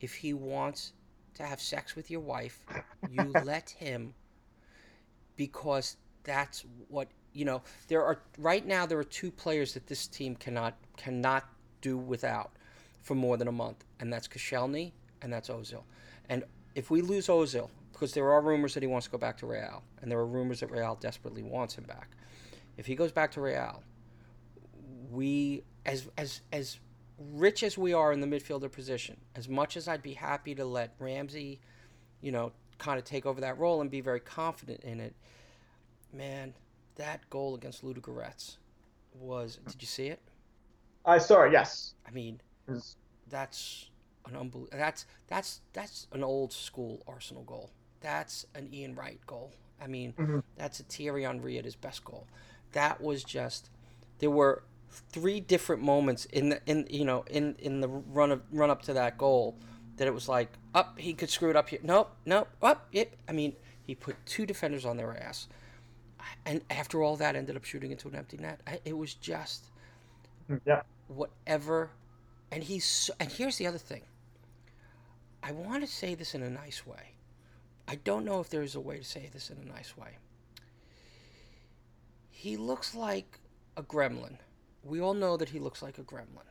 If 0.00 0.14
he 0.14 0.34
wants 0.34 0.92
to 1.34 1.44
have 1.44 1.60
sex 1.60 1.96
with 1.96 2.10
your 2.10 2.20
wife, 2.20 2.64
you 3.10 3.22
let 3.44 3.70
him 3.70 4.14
because 5.36 5.96
that's 6.24 6.64
what 6.88 7.08
you 7.32 7.44
know. 7.44 7.62
There 7.88 8.04
are 8.04 8.20
right 8.38 8.66
now 8.66 8.86
there 8.86 8.98
are 8.98 9.04
two 9.04 9.30
players 9.30 9.74
that 9.74 9.86
this 9.86 10.06
team 10.06 10.36
cannot 10.36 10.74
cannot 10.96 11.44
do 11.80 11.96
without 11.96 12.52
for 13.02 13.14
more 13.14 13.36
than 13.36 13.48
a 13.48 13.52
month, 13.52 13.84
and 14.00 14.12
that's 14.12 14.28
Koscielny 14.28 14.92
and 15.22 15.32
that's 15.32 15.48
Ozil. 15.48 15.82
And 16.28 16.44
if 16.74 16.90
we 16.90 17.00
lose 17.00 17.28
Ozil, 17.28 17.70
because 17.94 18.12
there 18.12 18.30
are 18.30 18.40
rumors 18.40 18.74
that 18.74 18.82
he 18.82 18.86
wants 18.86 19.06
to 19.06 19.10
go 19.10 19.18
back 19.18 19.38
to 19.38 19.46
Real, 19.46 19.82
and 20.02 20.10
there 20.10 20.18
are 20.18 20.26
rumors 20.26 20.60
that 20.60 20.70
Real 20.70 20.96
desperately 20.96 21.42
wants 21.42 21.76
him 21.78 21.84
back. 21.84 22.10
If 22.76 22.86
he 22.86 22.96
goes 22.96 23.12
back 23.12 23.30
to 23.32 23.40
Real, 23.40 23.82
we 25.10 25.62
as 25.86 26.08
as 26.18 26.40
as 26.52 26.80
rich 27.18 27.62
as 27.62 27.78
we 27.78 27.94
are 27.94 28.12
in 28.12 28.20
the 28.20 28.26
midfielder 28.26 28.70
position, 28.70 29.16
as 29.36 29.48
much 29.48 29.76
as 29.76 29.86
I'd 29.86 30.02
be 30.02 30.12
happy 30.12 30.54
to 30.56 30.64
let 30.64 30.94
Ramsey, 30.98 31.60
you 32.20 32.32
know, 32.32 32.52
kind 32.78 32.98
of 32.98 33.04
take 33.04 33.24
over 33.24 33.40
that 33.40 33.58
role 33.58 33.80
and 33.80 33.90
be 33.90 34.00
very 34.00 34.20
confident 34.20 34.80
in 34.80 34.98
it, 34.98 35.14
man, 36.12 36.52
that 36.96 37.28
goal 37.30 37.54
against 37.54 37.84
Ludogorets 37.84 38.56
was. 39.14 39.60
Did 39.68 39.80
you 39.80 39.86
see 39.86 40.08
it? 40.08 40.20
I 41.06 41.18
saw 41.18 41.42
it. 41.42 41.52
Yes. 41.52 41.94
I 42.06 42.10
mean, 42.10 42.40
that's 43.30 43.90
an 44.26 44.36
unbelievable. 44.36 44.76
That's 44.76 45.06
that's 45.28 45.60
that's 45.72 46.08
an 46.10 46.24
old 46.24 46.52
school 46.52 47.04
Arsenal 47.06 47.44
goal. 47.44 47.70
That's 48.04 48.44
an 48.54 48.68
Ian 48.70 48.94
Wright 48.94 49.18
goal. 49.26 49.50
I 49.80 49.86
mean, 49.86 50.12
mm-hmm. 50.12 50.40
that's 50.56 50.78
a 50.78 50.82
Thierry 50.82 51.22
Henry 51.22 51.56
at 51.56 51.64
his 51.64 51.74
best 51.74 52.04
goal. 52.04 52.26
That 52.72 53.00
was 53.00 53.24
just. 53.24 53.70
There 54.18 54.30
were 54.30 54.62
three 54.90 55.40
different 55.40 55.82
moments 55.82 56.26
in 56.26 56.50
the 56.50 56.60
in 56.66 56.86
you 56.90 57.04
know 57.04 57.24
in 57.28 57.56
in 57.58 57.80
the 57.80 57.88
run 57.88 58.30
of 58.30 58.42
run 58.52 58.70
up 58.70 58.82
to 58.82 58.92
that 58.92 59.16
goal 59.16 59.56
that 59.96 60.06
it 60.06 60.12
was 60.12 60.28
like, 60.28 60.50
up, 60.74 60.98
he 60.98 61.14
could 61.14 61.30
screw 61.30 61.48
it 61.48 61.56
up 61.56 61.70
here. 61.70 61.78
Nope, 61.82 62.10
nope, 62.26 62.48
up, 62.62 62.88
yep. 62.92 63.14
I 63.28 63.32
mean, 63.32 63.54
he 63.82 63.94
put 63.94 64.16
two 64.26 64.44
defenders 64.44 64.84
on 64.84 64.96
their 64.96 65.16
ass. 65.16 65.48
And 66.44 66.62
after 66.68 67.02
all 67.02 67.16
that, 67.16 67.36
ended 67.36 67.56
up 67.56 67.64
shooting 67.64 67.90
into 67.90 68.08
an 68.08 68.16
empty 68.16 68.36
net. 68.36 68.60
I, 68.66 68.80
it 68.84 68.96
was 68.98 69.14
just 69.14 69.70
yeah. 70.66 70.82
whatever. 71.08 71.90
And 72.50 72.62
he's 72.64 72.84
so, 72.84 73.14
and 73.20 73.30
here's 73.30 73.56
the 73.56 73.66
other 73.66 73.78
thing. 73.78 74.02
I 75.42 75.52
want 75.52 75.82
to 75.82 75.86
say 75.86 76.14
this 76.14 76.34
in 76.34 76.42
a 76.42 76.50
nice 76.50 76.86
way. 76.86 77.13
I 77.86 77.96
don't 77.96 78.24
know 78.24 78.40
if 78.40 78.48
there 78.50 78.62
is 78.62 78.74
a 78.74 78.80
way 78.80 78.98
to 78.98 79.04
say 79.04 79.28
this 79.32 79.50
in 79.50 79.58
a 79.58 79.64
nice 79.64 79.96
way. 79.96 80.18
He 82.30 82.56
looks 82.56 82.94
like 82.94 83.38
a 83.76 83.82
gremlin. 83.82 84.36
We 84.82 85.00
all 85.00 85.14
know 85.14 85.36
that 85.36 85.48
he 85.48 85.58
looks 85.58 85.82
like 85.82 85.98
a 85.98 86.02
gremlin. 86.02 86.44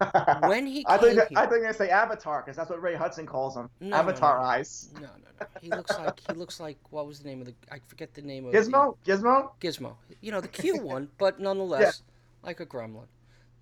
when 0.48 0.66
he 0.66 0.84
I 0.86 0.96
think 0.98 1.28
came 1.28 1.38
I 1.38 1.46
think 1.46 1.64
they 1.64 1.72
say 1.72 1.88
Avatar 1.90 2.42
because 2.42 2.56
that's 2.56 2.70
what 2.70 2.80
Ray 2.82 2.94
Hudson 2.94 3.26
calls 3.26 3.56
him. 3.56 3.68
No, 3.80 3.88
no, 3.88 3.96
Avatar 3.96 4.38
no. 4.38 4.44
eyes. 4.44 4.90
No, 4.94 5.00
no, 5.00 5.06
no. 5.40 5.46
He 5.60 5.70
looks 5.70 5.96
like 5.98 6.20
he 6.20 6.32
looks 6.34 6.60
like 6.60 6.78
what 6.90 7.06
was 7.06 7.20
the 7.20 7.28
name 7.28 7.40
of 7.40 7.46
the? 7.46 7.54
I 7.70 7.80
forget 7.86 8.14
the 8.14 8.22
name 8.22 8.46
of 8.46 8.52
the- 8.52 8.58
Gizmo, 8.58 8.96
Gizmo. 9.04 9.50
Gizmo. 9.60 9.94
You 10.20 10.30
know, 10.32 10.40
the 10.40 10.48
cute 10.48 10.82
one, 10.82 11.08
but 11.18 11.40
nonetheless, 11.40 12.02
like 12.42 12.60
a 12.60 12.66
gremlin. 12.66 13.06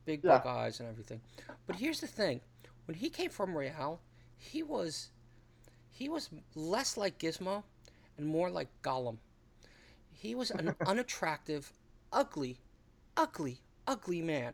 Big 0.05 0.21
Yeah. 0.25 0.39
bug 0.39 0.47
eyes 0.47 0.81
and 0.81 0.89
everything. 0.89 1.21
But 1.67 1.77
here's 1.77 2.01
the 2.01 2.07
thing. 2.07 2.41
When 2.87 2.97
he 2.97 3.09
came 3.09 3.31
from 3.31 3.57
Real, 3.57 4.01
he 4.39 4.63
was 4.63 5.11
he 5.97 6.11
was 6.11 6.29
less 6.55 6.99
like 6.99 7.19
Gizmo 7.19 7.63
and 8.19 8.27
more 8.27 8.51
like 8.51 8.69
Gollum. 8.83 9.17
He 10.13 10.35
was 10.35 10.51
an 10.51 10.75
unattractive, 10.87 11.73
ugly, 12.13 12.59
ugly, 13.17 13.63
ugly 13.87 14.21
man. 14.21 14.53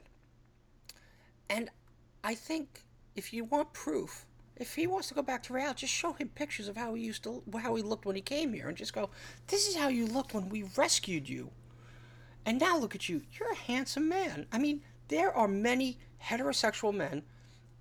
And 1.51 1.68
I 2.22 2.36
think 2.36 2.84
if 3.16 3.32
you 3.32 3.43
want 3.43 3.72
proof, 3.72 4.24
if 4.57 4.76
he 4.76 4.86
wants 4.86 5.09
to 5.09 5.14
go 5.14 5.22
back 5.22 5.43
to 5.45 5.53
Real, 5.53 5.74
just 5.74 5.93
show 5.93 6.12
him 6.12 6.28
pictures 6.28 6.68
of 6.68 6.76
how 6.76 6.95
he 6.95 7.03
used 7.03 7.24
to, 7.24 7.43
how 7.61 7.74
he 7.74 7.82
looked 7.82 8.07
when 8.07 8.14
he 8.14 8.22
came 8.22 8.53
here, 8.53 8.68
and 8.68 8.76
just 8.76 8.93
go, 8.93 9.11
"This 9.49 9.66
is 9.66 9.74
how 9.74 9.88
you 9.88 10.07
looked 10.07 10.34
when 10.34 10.49
we 10.49 10.62
rescued 10.62 11.28
you." 11.28 11.51
And 12.47 12.61
now 12.61 12.78
look 12.78 12.95
at 12.95 13.09
you. 13.09 13.22
You're 13.32 13.51
a 13.51 13.57
handsome 13.57 14.09
man. 14.09 14.47
I 14.53 14.59
mean, 14.59 14.82
there 15.09 15.36
are 15.36 15.49
many 15.49 15.99
heterosexual 16.22 16.95
men. 16.95 17.24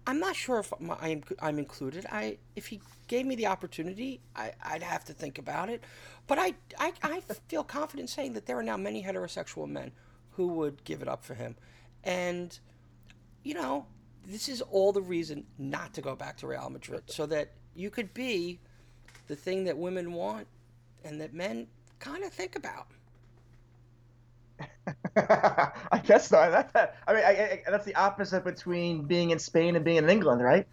I'm 0.07 0.19
not 0.19 0.35
sure 0.35 0.59
if 0.59 0.73
I'm, 0.73 1.23
I'm, 1.39 1.59
included. 1.59 2.05
I 2.11 2.37
if 2.55 2.67
he 2.67 2.81
gave 3.07 3.25
me 3.25 3.35
the 3.35 3.47
opportunity, 3.47 4.19
I, 4.35 4.51
I'd 4.63 4.83
have 4.83 5.05
to 5.05 5.13
think 5.13 5.37
about 5.37 5.69
it. 5.69 5.83
But 6.27 6.39
I, 6.39 6.55
I, 6.79 6.93
I 7.03 7.19
feel 7.47 7.63
confident 7.63 8.09
saying 8.09 8.33
that 8.33 8.45
there 8.45 8.57
are 8.57 8.63
now 8.63 8.77
many 8.77 9.03
heterosexual 9.03 9.67
men 9.67 9.91
who 10.31 10.47
would 10.47 10.83
give 10.83 11.01
it 11.01 11.07
up 11.07 11.23
for 11.23 11.35
him. 11.35 11.55
And, 12.03 12.57
you 13.43 13.53
know, 13.53 13.85
this 14.25 14.49
is 14.49 14.61
all 14.61 14.91
the 14.91 15.01
reason 15.01 15.45
not 15.57 15.93
to 15.95 16.01
go 16.01 16.15
back 16.15 16.37
to 16.37 16.47
Real 16.47 16.69
Madrid 16.69 17.03
so 17.07 17.25
that 17.27 17.51
you 17.75 17.89
could 17.89 18.13
be 18.13 18.59
the 19.27 19.35
thing 19.35 19.65
that 19.65 19.77
women 19.77 20.13
want 20.13 20.47
and 21.03 21.21
that 21.21 21.33
men 21.33 21.67
kind 21.99 22.23
of 22.23 22.33
think 22.33 22.55
about. 22.55 22.87
I 25.16 26.01
guess 26.03 26.30
that, 26.30 26.95
I 27.07 27.14
mean, 27.14 27.24
I, 27.24 27.62
I, 27.68 27.72
that's 27.72 27.86
the 27.86 27.95
opposite 27.95 28.43
between 28.43 29.03
being 29.05 29.32
in 29.32 29.39
Spain 29.39 29.76
and 29.76 29.84
being 29.86 29.97
in 29.97 30.09
England, 30.09 30.41
right? 30.43 30.68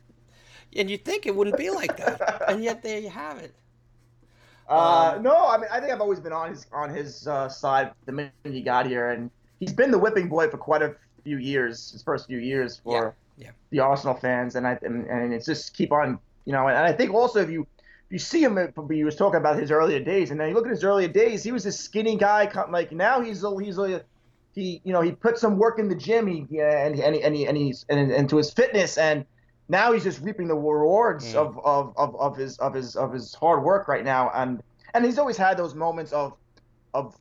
And 0.76 0.90
you'd 0.90 1.04
think 1.04 1.26
it 1.26 1.34
wouldn't 1.34 1.56
be 1.56 1.70
like 1.70 1.96
that. 1.96 2.42
and 2.48 2.62
yet 2.62 2.82
there 2.82 2.98
you 2.98 3.10
have 3.10 3.38
it. 3.38 3.54
Uh, 4.68 5.14
Um, 5.16 5.22
no, 5.22 5.48
I 5.48 5.56
mean, 5.58 5.68
I 5.72 5.80
think 5.80 5.92
I've 5.92 6.00
always 6.00 6.20
been 6.20 6.32
on 6.32 6.50
his 6.50 6.66
on 6.72 6.90
his 6.90 7.26
uh, 7.26 7.48
side 7.48 7.92
the 8.06 8.12
minute 8.12 8.32
he 8.44 8.60
got 8.60 8.86
here, 8.86 9.10
and 9.10 9.30
he's 9.60 9.72
been 9.72 9.90
the 9.90 9.98
whipping 9.98 10.28
boy 10.28 10.48
for 10.50 10.58
quite 10.58 10.82
a 10.82 10.94
few 11.24 11.38
years, 11.38 11.90
his 11.92 12.02
first 12.02 12.26
few 12.26 12.38
years 12.38 12.76
for 12.84 13.16
Yeah, 13.36 13.46
yeah. 13.46 13.50
the 13.70 13.80
Arsenal 13.80 14.14
fans, 14.14 14.56
and 14.56 14.66
I 14.66 14.78
and, 14.82 15.06
and 15.06 15.32
it's 15.32 15.46
just 15.46 15.74
keep 15.74 15.90
on, 15.92 16.18
you 16.44 16.52
know, 16.52 16.68
and 16.68 16.76
I 16.76 16.92
think 16.92 17.14
also 17.14 17.40
if 17.40 17.50
you 17.50 17.66
you 18.10 18.18
see 18.18 18.42
him, 18.42 18.58
he 18.90 19.04
was 19.04 19.16
talking 19.16 19.38
about 19.38 19.58
his 19.58 19.70
earlier 19.70 20.00
days, 20.00 20.30
and 20.30 20.40
then 20.40 20.48
you 20.48 20.54
look 20.54 20.66
at 20.66 20.70
his 20.72 20.84
earlier 20.84 21.08
days, 21.08 21.42
he 21.44 21.52
was 21.52 21.66
a 21.66 21.72
skinny 21.72 22.16
guy, 22.16 22.50
like 22.70 22.92
now 22.92 23.20
he's 23.20 23.44
a, 23.44 23.58
he's 23.60 23.78
a 23.78 24.02
he 24.54 24.80
you 24.84 24.92
know 24.92 25.02
he 25.02 25.12
put 25.12 25.38
some 25.38 25.58
work 25.58 25.78
in 25.78 25.88
the 25.88 25.94
gym, 25.94 26.26
he 26.26 26.46
yeah, 26.50 26.86
and 26.86 26.98
and 26.98 27.14
he, 27.14 27.22
and, 27.22 27.34
he, 27.36 27.46
and 27.46 27.56
he's 27.56 27.84
and 27.88 28.10
into 28.10 28.36
his 28.36 28.52
fitness 28.52 28.98
and. 28.98 29.24
Now 29.70 29.92
he's 29.92 30.02
just 30.02 30.22
reaping 30.22 30.48
the 30.48 30.54
rewards 30.54 31.34
Mm. 31.34 31.36
of, 31.36 31.60
of, 31.62 31.92
of, 31.98 32.16
of 32.18 32.36
his 32.38 32.56
of 32.58 32.72
his 32.72 32.96
of 32.96 33.12
his 33.12 33.34
hard 33.34 33.62
work 33.62 33.86
right 33.86 34.02
now, 34.02 34.30
and 34.34 34.62
and 34.94 35.04
he's 35.04 35.18
always 35.18 35.36
had 35.36 35.58
those 35.58 35.74
moments 35.74 36.10
of 36.14 36.32
of 36.94 37.14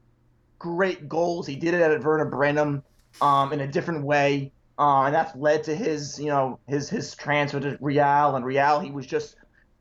great 0.58 1.10
goals. 1.10 1.46
He 1.46 1.58
did 1.58 1.74
it 1.74 1.82
at 1.82 2.02
Werder 2.02 2.24
Bremen 2.30 2.84
um, 3.20 3.52
in 3.52 3.60
a 3.60 3.68
different 3.68 4.06
way, 4.06 4.54
uh, 4.80 5.02
and 5.04 5.14
that's 5.14 5.36
led 5.36 5.66
to 5.66 5.76
his 5.76 6.18
you 6.20 6.28
know 6.28 6.58
his 6.68 6.90
his 6.90 7.14
transfer 7.16 7.60
to 7.60 7.78
Real. 7.82 8.38
And 8.38 8.46
Real, 8.46 8.80
he 8.80 8.92
was 8.92 9.06
just 9.06 9.36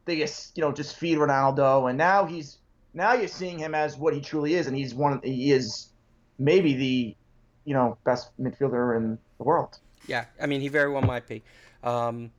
they 0.06 0.16
just 0.16 0.56
you 0.56 0.62
know 0.62 0.72
just 0.72 0.96
feed 0.96 1.18
Ronaldo, 1.18 1.88
and 1.88 1.98
now 1.98 2.24
he's 2.24 2.58
now 2.94 3.12
you're 3.12 3.28
seeing 3.28 3.58
him 3.58 3.74
as 3.74 3.98
what 3.98 4.14
he 4.14 4.20
truly 4.20 4.54
is, 4.54 4.66
and 4.66 4.76
he's 4.76 4.94
one 4.94 5.20
he 5.22 5.52
is 5.52 5.90
maybe 6.38 6.74
the 6.74 7.16
you 7.64 7.74
know 7.74 7.98
best 8.04 8.30
midfielder 8.40 8.96
in 8.96 9.18
the 9.38 9.44
world. 9.44 9.78
Yeah, 10.06 10.24
I 10.40 10.46
mean, 10.46 10.60
he 10.60 10.68
very 10.68 10.90
well 10.90 11.02
might 11.02 11.26
be. 11.26 11.42
Um, 11.82 12.30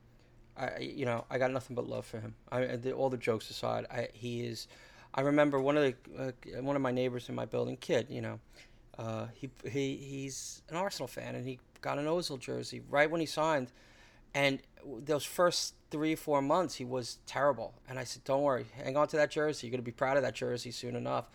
I, 0.56 0.78
you 0.78 1.04
know, 1.04 1.24
I 1.30 1.38
got 1.38 1.52
nothing 1.52 1.76
but 1.76 1.86
love 1.86 2.04
for 2.06 2.18
him. 2.18 2.34
I, 2.50 2.76
the, 2.76 2.92
all 2.92 3.10
the 3.10 3.16
jokes 3.16 3.50
aside, 3.50 3.86
I, 3.90 4.08
he 4.12 4.44
is. 4.44 4.66
I 5.14 5.20
remember 5.20 5.60
one 5.60 5.76
of 5.76 5.84
the 5.84 5.94
uh, 6.58 6.62
one 6.62 6.76
of 6.76 6.82
my 6.82 6.90
neighbors 6.90 7.28
in 7.28 7.34
my 7.34 7.44
building, 7.44 7.76
kid. 7.76 8.08
You 8.10 8.22
know, 8.22 8.40
uh, 8.98 9.26
he 9.34 9.50
he 9.64 9.96
he's 9.96 10.62
an 10.68 10.76
Arsenal 10.76 11.08
fan, 11.08 11.34
and 11.34 11.46
he 11.46 11.60
got 11.80 11.98
an 11.98 12.06
Ozil 12.06 12.38
jersey 12.38 12.82
right 12.88 13.10
when 13.10 13.20
he 13.20 13.26
signed. 13.26 13.70
And 14.34 14.60
those 14.84 15.24
first 15.24 15.74
three 15.90 16.14
four 16.14 16.42
months, 16.42 16.76
he 16.76 16.84
was 16.84 17.18
terrible. 17.26 17.74
And 17.88 17.98
I 17.98 18.04
said, 18.04 18.24
"Don't 18.24 18.42
worry, 18.42 18.66
hang 18.82 18.96
on 18.96 19.08
to 19.08 19.16
that 19.16 19.30
jersey. 19.30 19.66
You're 19.66 19.72
gonna 19.72 19.82
be 19.82 19.92
proud 19.92 20.16
of 20.16 20.22
that 20.22 20.34
jersey 20.34 20.70
soon 20.70 20.96
enough." 20.96 21.26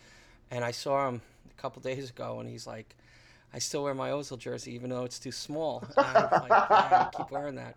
And 0.50 0.64
I 0.64 0.70
saw 0.70 1.08
him 1.08 1.22
a 1.50 1.60
couple 1.60 1.82
days 1.82 2.10
ago, 2.10 2.40
and 2.40 2.48
he's 2.48 2.66
like, 2.66 2.96
"I 3.52 3.58
still 3.58 3.84
wear 3.84 3.94
my 3.94 4.10
Ozil 4.10 4.38
jersey, 4.38 4.74
even 4.74 4.90
though 4.90 5.04
it's 5.04 5.18
too 5.18 5.32
small." 5.32 5.84
I 5.96 6.28
like, 6.48 6.50
"Yeah, 6.70 7.08
keep 7.16 7.30
wearing 7.30 7.56
that." 7.56 7.76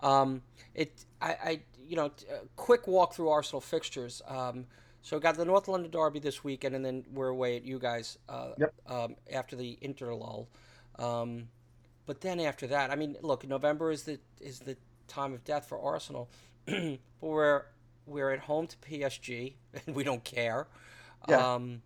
Um, 0.00 0.42
it, 0.74 1.04
I, 1.20 1.28
I, 1.44 1.60
you 1.86 1.96
know, 1.96 2.10
quick 2.56 2.86
walk 2.86 3.14
through 3.14 3.28
Arsenal 3.28 3.60
fixtures. 3.60 4.22
Um, 4.26 4.66
so 5.02 5.16
we 5.16 5.20
got 5.20 5.36
the 5.36 5.44
North 5.44 5.68
London 5.68 5.90
Derby 5.90 6.20
this 6.20 6.44
weekend, 6.44 6.74
and 6.74 6.84
then 6.84 7.04
we're 7.12 7.28
away 7.28 7.56
at 7.56 7.64
you 7.64 7.78
guys 7.78 8.18
uh, 8.28 8.50
Yep. 8.56 8.74
um, 8.86 9.16
after 9.32 9.56
the 9.56 9.78
interlull. 9.82 10.46
Um, 10.98 11.48
but 12.06 12.20
then 12.20 12.40
after 12.40 12.66
that, 12.68 12.90
I 12.90 12.96
mean, 12.96 13.16
look, 13.22 13.46
November 13.46 13.90
is 13.90 14.04
the 14.04 14.18
is 14.40 14.60
the 14.60 14.76
time 15.12 15.32
of 15.32 15.44
death 15.44 15.68
for 15.68 15.80
Arsenal. 15.80 16.30
but 16.66 16.98
we're 17.20 17.62
we're 18.06 18.30
at 18.32 18.40
home 18.40 18.66
to 18.66 18.76
PSG, 18.78 19.54
and 19.86 19.94
we 19.96 20.04
don't 20.04 20.24
care. 20.24 20.66
Yeah. 21.28 21.54
Um, 21.54 21.82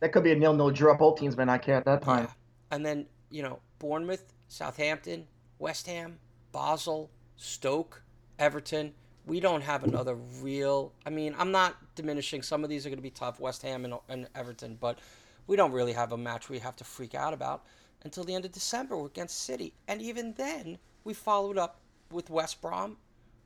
That 0.00 0.12
could 0.12 0.22
be 0.24 0.32
a 0.32 0.36
nil-nil 0.36 0.70
draw. 0.70 0.96
Both 0.96 1.18
teams 1.18 1.36
may 1.36 1.44
not 1.44 1.62
care 1.62 1.76
at 1.76 1.84
that 1.84 2.02
time. 2.02 2.24
yeah. 2.24 2.30
And 2.70 2.84
then, 2.86 3.06
you 3.30 3.42
know, 3.42 3.58
Bournemouth, 3.78 4.32
Southampton, 4.48 5.26
West 5.58 5.86
Ham, 5.86 6.18
Basel, 6.52 7.10
Stoke, 7.36 8.02
Everton. 8.38 8.92
We 9.26 9.40
don't 9.40 9.62
have 9.62 9.84
another 9.84 10.14
real. 10.40 10.92
I 11.04 11.10
mean, 11.10 11.34
I'm 11.38 11.50
not 11.50 11.76
diminishing. 11.96 12.42
Some 12.42 12.62
of 12.64 12.70
these 12.70 12.86
are 12.86 12.88
going 12.88 12.98
to 12.98 13.02
be 13.02 13.10
tough, 13.10 13.40
West 13.40 13.62
Ham 13.62 13.84
and, 13.84 13.94
and 14.08 14.28
Everton, 14.34 14.76
but 14.80 15.00
we 15.46 15.56
don't 15.56 15.72
really 15.72 15.92
have 15.92 16.12
a 16.12 16.16
match 16.16 16.48
we 16.48 16.58
have 16.60 16.76
to 16.76 16.84
freak 16.84 17.14
out 17.14 17.34
about 17.34 17.64
until 18.04 18.22
the 18.24 18.34
end 18.34 18.44
of 18.44 18.52
December 18.52 19.04
against 19.04 19.42
City. 19.42 19.74
And 19.88 20.00
even 20.00 20.34
then, 20.34 20.78
we 21.04 21.14
followed 21.14 21.58
up 21.58 21.80
with 22.10 22.30
West 22.30 22.60
Brom, 22.60 22.96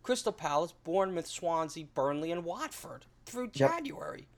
Crystal 0.02 0.32
Palace, 0.32 0.72
Bournemouth, 0.84 1.26
Swansea, 1.26 1.84
Burnley, 1.94 2.30
and 2.32 2.44
Watford 2.44 3.06
through 3.26 3.50
Yep. 3.54 3.70
January. 3.70 4.28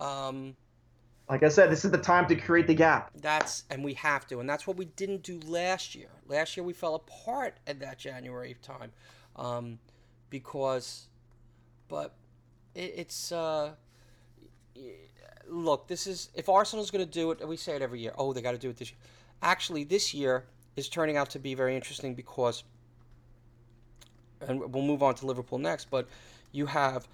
Um, 0.00 0.56
Like 1.28 1.42
I 1.42 1.48
said, 1.48 1.70
this 1.70 1.84
is 1.84 1.90
the 1.90 1.98
time 1.98 2.26
to 2.28 2.36
create 2.36 2.66
the 2.66 2.74
gap. 2.74 3.10
that's 3.14 3.64
and 3.70 3.82
we 3.84 3.94
have 3.94 4.26
to, 4.28 4.40
and 4.40 4.48
that's 4.48 4.66
what 4.66 4.76
we 4.76 4.84
didn't 4.86 5.22
do 5.22 5.38
last 5.46 5.94
year. 5.94 6.08
Last 6.26 6.56
year 6.56 6.64
we 6.64 6.72
fell 6.72 6.94
apart 6.94 7.58
at 7.66 7.80
that 7.80 7.98
January 7.98 8.56
time, 8.62 8.92
um, 9.36 9.78
because, 10.30 11.06
but 11.88 12.14
it, 12.74 12.92
it's 12.96 13.32
uh, 13.32 13.72
look. 15.46 15.88
This 15.88 16.06
is 16.06 16.30
if 16.34 16.48
Arsenal's 16.48 16.90
going 16.90 17.04
to 17.04 17.10
do 17.10 17.30
it, 17.30 17.40
and 17.40 17.48
we 17.48 17.56
say 17.56 17.76
it 17.76 17.82
every 17.82 18.00
year. 18.00 18.12
Oh, 18.18 18.32
they 18.32 18.42
got 18.42 18.52
to 18.52 18.58
do 18.58 18.70
it 18.70 18.76
this 18.76 18.90
year. 18.90 18.98
Actually, 19.42 19.84
this 19.84 20.12
year 20.14 20.44
is 20.76 20.88
turning 20.88 21.16
out 21.16 21.30
to 21.30 21.38
be 21.38 21.54
very 21.54 21.74
interesting 21.76 22.14
because, 22.14 22.64
and 24.48 24.60
we'll 24.72 24.82
move 24.84 25.02
on 25.02 25.14
to 25.16 25.26
Liverpool 25.26 25.58
next. 25.58 25.90
But 25.90 26.08
you 26.52 26.66
have 26.66 27.08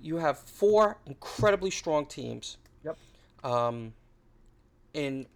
you 0.00 0.16
have 0.16 0.38
four 0.38 0.98
incredibly 1.06 1.70
strong 1.70 2.06
teams 2.06 2.56
Yep. 2.84 2.98
um, 3.44 3.92
in 4.94 5.26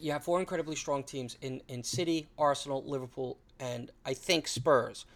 you 0.00 0.12
have 0.12 0.22
four 0.24 0.38
incredibly 0.38 0.76
strong 0.76 1.02
teams 1.02 1.36
in, 1.40 1.62
in 1.68 1.82
City, 1.82 2.28
Arsenal, 2.38 2.84
Liverpool, 2.86 3.38
and 3.58 3.90
I 4.04 4.14
think 4.14 4.46
Spurs. 4.46 5.06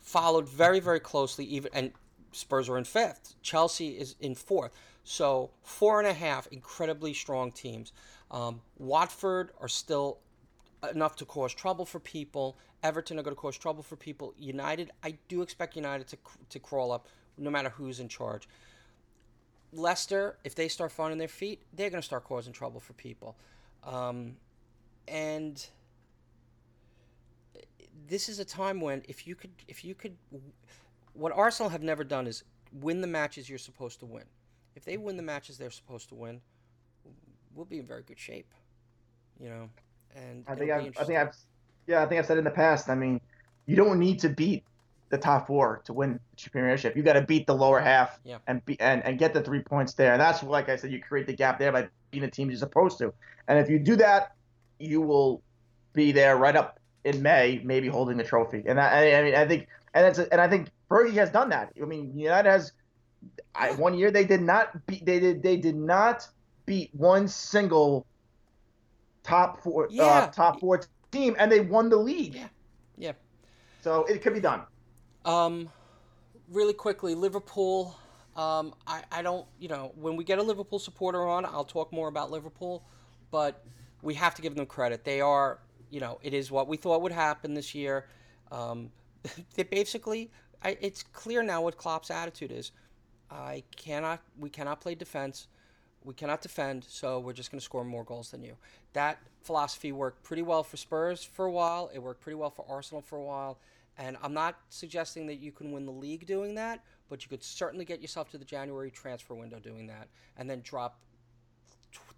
Followed 0.00 0.48
very, 0.48 0.80
very 0.80 1.00
closely, 1.00 1.44
even 1.44 1.70
and 1.74 1.92
Spurs 2.32 2.68
are 2.68 2.78
in 2.78 2.84
fifth. 2.84 3.34
Chelsea 3.42 3.90
is 3.90 4.14
in 4.20 4.34
fourth. 4.34 4.72
So 5.04 5.50
four 5.62 5.98
and 5.98 6.08
a 6.08 6.12
half 6.12 6.46
incredibly 6.48 7.12
strong 7.14 7.50
teams. 7.52 7.92
Um, 8.30 8.60
Watford 8.78 9.50
are 9.60 9.68
still 9.68 10.18
enough 10.90 11.16
to 11.16 11.24
cause 11.24 11.54
trouble 11.54 11.84
for 11.84 12.00
people. 12.00 12.56
Everton 12.82 13.18
are 13.18 13.22
going 13.22 13.34
to 13.34 13.40
cause 13.40 13.58
trouble 13.58 13.82
for 13.82 13.96
people. 13.96 14.34
United, 14.38 14.90
I 15.02 15.18
do 15.28 15.42
expect 15.42 15.76
United 15.76 16.06
to 16.08 16.18
to 16.50 16.58
crawl 16.58 16.92
up, 16.92 17.08
no 17.36 17.50
matter 17.50 17.70
who's 17.70 18.00
in 18.00 18.08
charge. 18.08 18.48
Leicester, 19.72 20.38
if 20.44 20.54
they 20.54 20.68
start 20.68 20.92
finding 20.92 21.18
their 21.18 21.28
feet, 21.28 21.62
they're 21.74 21.90
going 21.90 22.00
to 22.00 22.06
start 22.06 22.24
causing 22.24 22.52
trouble 22.52 22.80
for 22.80 22.94
people. 22.94 23.36
Um, 23.84 24.36
and 25.06 25.66
this 28.06 28.28
is 28.28 28.38
a 28.38 28.44
time 28.44 28.80
when 28.80 29.02
if 29.08 29.26
you 29.26 29.34
could 29.34 29.50
if 29.66 29.84
you 29.84 29.94
could 29.94 30.16
what 31.12 31.32
Arsenal 31.32 31.70
have 31.70 31.82
never 31.82 32.04
done 32.04 32.26
is 32.26 32.44
win 32.72 33.00
the 33.00 33.06
matches 33.06 33.48
you're 33.48 33.58
supposed 33.58 34.00
to 34.00 34.06
win. 34.06 34.24
If 34.76 34.84
they 34.84 34.96
win 34.96 35.16
the 35.16 35.22
matches 35.22 35.58
they're 35.58 35.70
supposed 35.70 36.08
to 36.10 36.14
win, 36.14 36.40
we'll 37.54 37.66
be 37.66 37.78
in 37.78 37.86
very 37.86 38.02
good 38.02 38.18
shape. 38.18 38.52
You 39.40 39.48
know, 39.48 39.70
and 40.16 40.44
I 40.46 40.54
think 40.54 40.70
I've, 40.70 40.92
I 40.98 41.04
think 41.04 41.18
I've 41.18 41.36
yeah 41.86 42.02
I 42.02 42.06
think 42.06 42.18
I've 42.18 42.26
said 42.26 42.38
in 42.38 42.44
the 42.44 42.50
past. 42.50 42.88
I 42.88 42.94
mean, 42.94 43.20
you 43.66 43.76
don't 43.76 43.98
need 43.98 44.20
to 44.20 44.28
beat 44.28 44.64
the 45.10 45.18
top 45.18 45.46
four 45.46 45.80
to 45.84 45.92
win 45.92 46.20
the 46.42 46.50
premiership. 46.50 46.96
You 46.96 47.02
got 47.02 47.14
to 47.14 47.22
beat 47.22 47.46
the 47.46 47.54
lower 47.54 47.80
half 47.80 48.18
yeah. 48.24 48.38
and 48.46 48.64
be 48.64 48.78
and, 48.80 49.04
and 49.04 49.18
get 49.18 49.32
the 49.34 49.42
three 49.42 49.60
points 49.60 49.94
there. 49.94 50.12
And 50.12 50.20
that's 50.20 50.42
like 50.42 50.68
I 50.68 50.76
said, 50.76 50.92
you 50.92 51.00
create 51.00 51.26
the 51.26 51.32
gap 51.32 51.58
there 51.58 51.72
by 51.72 51.88
being 52.10 52.24
a 52.24 52.30
team 52.30 52.50
you're 52.50 52.58
supposed 52.58 52.98
to. 52.98 53.12
And 53.46 53.58
if 53.58 53.70
you 53.70 53.78
do 53.78 53.96
that, 53.96 54.32
you 54.78 55.00
will 55.00 55.42
be 55.92 56.12
there 56.12 56.36
right 56.36 56.54
up 56.54 56.78
in 57.04 57.22
May, 57.22 57.60
maybe 57.64 57.88
holding 57.88 58.16
the 58.16 58.24
trophy. 58.24 58.62
And 58.66 58.80
I, 58.80 59.12
I 59.12 59.22
mean, 59.22 59.34
I 59.34 59.46
think, 59.46 59.68
and 59.94 60.06
it's, 60.06 60.18
and 60.18 60.40
I 60.40 60.48
think 60.48 60.68
Fergie 60.90 61.14
has 61.14 61.30
done 61.30 61.48
that. 61.50 61.72
I 61.80 61.84
mean, 61.84 62.16
United 62.16 62.48
has. 62.48 62.72
I, 63.54 63.72
one 63.72 63.98
year 63.98 64.12
they 64.12 64.24
did 64.24 64.42
not 64.42 64.86
beat. 64.86 65.04
They 65.04 65.18
did. 65.18 65.42
They 65.42 65.56
did 65.56 65.74
not 65.74 66.28
beat 66.66 66.90
one 66.94 67.26
single 67.26 68.06
top 69.28 69.62
four. 69.62 69.84
Uh, 69.84 69.88
Yeah. 69.90 70.04
Uh, 70.04 70.26
top 70.28 70.60
four 70.60 70.80
team, 71.10 71.36
and 71.38 71.50
they 71.50 71.60
won 71.60 71.88
the 71.88 71.96
league. 71.96 72.34
Yeah. 72.34 72.48
Yeah. 72.96 73.12
So 73.82 74.04
it 74.04 74.22
could 74.22 74.34
be 74.34 74.40
done. 74.40 74.62
Um, 75.24 75.68
really 76.50 76.72
quickly, 76.72 77.14
Liverpool. 77.14 77.96
Um, 78.36 78.74
I, 78.86 79.02
I 79.10 79.22
don't, 79.22 79.46
you 79.58 79.68
know, 79.68 79.92
when 79.96 80.16
we 80.16 80.24
get 80.24 80.38
a 80.38 80.42
Liverpool 80.42 80.78
supporter 80.78 81.26
on, 81.26 81.44
I'll 81.44 81.64
talk 81.64 81.92
more 81.92 82.08
about 82.08 82.30
Liverpool, 82.30 82.84
but 83.30 83.64
we 84.00 84.14
have 84.14 84.34
to 84.36 84.42
give 84.42 84.54
them 84.54 84.66
credit. 84.66 85.04
They 85.04 85.20
are, 85.20 85.58
you 85.90 86.00
know, 86.00 86.20
it 86.22 86.34
is 86.34 86.50
what 86.50 86.68
we 86.68 86.76
thought 86.76 87.02
would 87.02 87.12
happen 87.12 87.54
this 87.54 87.74
year. 87.74 88.06
Um, 88.52 88.90
they 89.54 89.64
basically, 89.64 90.30
I, 90.62 90.76
it's 90.80 91.02
clear 91.02 91.42
now 91.42 91.62
what 91.62 91.76
Klopp's 91.76 92.10
attitude 92.10 92.52
is. 92.52 92.70
I 93.30 93.64
cannot, 93.76 94.22
we 94.38 94.50
cannot 94.50 94.80
play 94.80 94.94
defense. 94.94 95.48
We 96.04 96.14
cannot 96.14 96.40
defend, 96.40 96.84
so 96.84 97.18
we're 97.18 97.32
just 97.32 97.50
going 97.50 97.58
to 97.58 97.64
score 97.64 97.84
more 97.84 98.04
goals 98.04 98.30
than 98.30 98.42
you. 98.42 98.56
That 98.92 99.18
philosophy 99.42 99.92
worked 99.92 100.22
pretty 100.22 100.42
well 100.42 100.62
for 100.62 100.76
Spurs 100.76 101.24
for 101.24 101.46
a 101.46 101.50
while. 101.50 101.90
It 101.92 101.98
worked 101.98 102.20
pretty 102.20 102.36
well 102.36 102.50
for 102.50 102.64
Arsenal 102.68 103.02
for 103.02 103.16
a 103.16 103.22
while. 103.22 103.58
And 103.98 104.16
I'm 104.22 104.32
not 104.32 104.56
suggesting 104.68 105.26
that 105.26 105.36
you 105.36 105.50
can 105.50 105.72
win 105.72 105.84
the 105.84 105.92
league 105.92 106.24
doing 106.26 106.54
that, 106.54 106.84
but 107.08 107.24
you 107.24 107.28
could 107.28 107.42
certainly 107.42 107.84
get 107.84 108.00
yourself 108.00 108.30
to 108.30 108.38
the 108.38 108.44
January 108.44 108.90
transfer 108.90 109.34
window 109.34 109.58
doing 109.58 109.88
that, 109.88 110.08
and 110.36 110.48
then 110.48 110.60
drop 110.62 111.00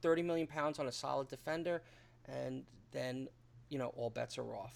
30 0.03 0.23
million 0.23 0.47
pounds 0.47 0.79
on 0.79 0.87
a 0.89 0.93
solid 0.93 1.29
defender, 1.29 1.83
and 2.27 2.65
then 2.93 3.29
you 3.71 3.79
know 3.79 3.93
all 3.97 4.11
bets 4.11 4.37
are 4.37 4.55
off. 4.55 4.75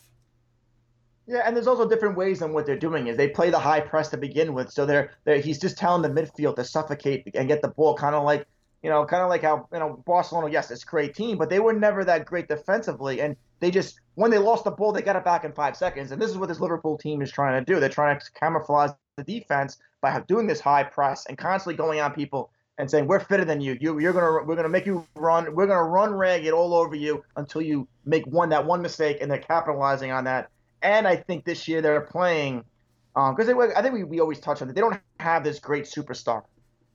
Yeah, 1.26 1.42
and 1.46 1.56
there's 1.56 1.66
also 1.66 1.88
different 1.88 2.16
ways 2.16 2.42
on 2.42 2.52
what 2.52 2.66
they're 2.66 2.78
doing. 2.78 3.06
Is 3.06 3.16
they 3.16 3.28
play 3.28 3.50
the 3.50 3.58
high 3.58 3.80
press 3.80 4.08
to 4.10 4.16
begin 4.16 4.54
with, 4.54 4.70
so 4.70 4.84
they're, 4.86 5.12
they're 5.24 5.38
he's 5.38 5.58
just 5.58 5.76
telling 5.76 6.02
the 6.02 6.08
midfield 6.08 6.56
to 6.56 6.64
suffocate 6.64 7.30
and 7.34 7.48
get 7.48 7.62
the 7.62 7.68
ball, 7.68 7.94
kind 7.94 8.14
of 8.14 8.24
like 8.24 8.46
you 8.84 8.90
know, 8.90 9.06
kind 9.06 9.22
of 9.22 9.30
like 9.30 9.40
how 9.40 9.66
you 9.72 9.78
know 9.78 10.02
Barcelona. 10.06 10.52
Yes, 10.52 10.70
it's 10.70 10.82
a 10.82 10.86
great 10.86 11.14
team, 11.14 11.38
but 11.38 11.48
they 11.48 11.58
were 11.58 11.72
never 11.72 12.04
that 12.04 12.26
great 12.26 12.48
defensively, 12.48 13.22
and 13.22 13.34
they 13.58 13.70
just 13.70 13.98
when 14.14 14.30
they 14.30 14.36
lost 14.36 14.64
the 14.64 14.70
ball, 14.70 14.92
they 14.92 15.00
got 15.00 15.16
it 15.16 15.24
back 15.24 15.42
in 15.42 15.54
five 15.54 15.74
seconds. 15.74 16.12
And 16.12 16.20
this 16.20 16.30
is 16.30 16.36
what 16.36 16.50
this 16.50 16.60
Liverpool 16.60 16.98
team 16.98 17.22
is 17.22 17.32
trying 17.32 17.64
to 17.64 17.72
do. 17.72 17.80
They're 17.80 17.88
trying 17.88 18.20
to 18.20 18.26
camouflage 18.38 18.90
the 19.16 19.24
defense 19.24 19.78
by 20.02 20.20
doing 20.28 20.46
this 20.46 20.60
high 20.60 20.82
press 20.82 21.24
and 21.24 21.38
constantly 21.38 21.78
going 21.78 21.98
on 21.98 22.12
people 22.12 22.50
and 22.76 22.90
saying 22.90 23.06
we're 23.06 23.20
fitter 23.20 23.46
than 23.46 23.62
you. 23.62 23.74
You 23.80 23.98
you're 24.00 24.12
gonna 24.12 24.44
we're 24.46 24.54
gonna 24.54 24.68
make 24.68 24.84
you 24.84 25.06
run. 25.16 25.54
We're 25.54 25.66
gonna 25.66 25.88
run 25.88 26.12
ragged 26.14 26.52
all 26.52 26.74
over 26.74 26.94
you 26.94 27.24
until 27.36 27.62
you 27.62 27.88
make 28.04 28.26
one 28.26 28.50
that 28.50 28.66
one 28.66 28.82
mistake, 28.82 29.16
and 29.22 29.30
they're 29.30 29.38
capitalizing 29.38 30.12
on 30.12 30.24
that. 30.24 30.50
And 30.82 31.08
I 31.08 31.16
think 31.16 31.46
this 31.46 31.66
year 31.66 31.80
they're 31.80 32.02
playing 32.02 32.64
because 33.14 33.48
um, 33.48 33.72
I 33.74 33.80
think 33.80 33.94
we, 33.94 34.04
we 34.04 34.20
always 34.20 34.40
touch 34.40 34.60
on 34.60 34.68
it. 34.68 34.74
They 34.74 34.82
don't 34.82 35.00
have 35.20 35.42
this 35.42 35.58
great 35.58 35.84
superstar. 35.84 36.42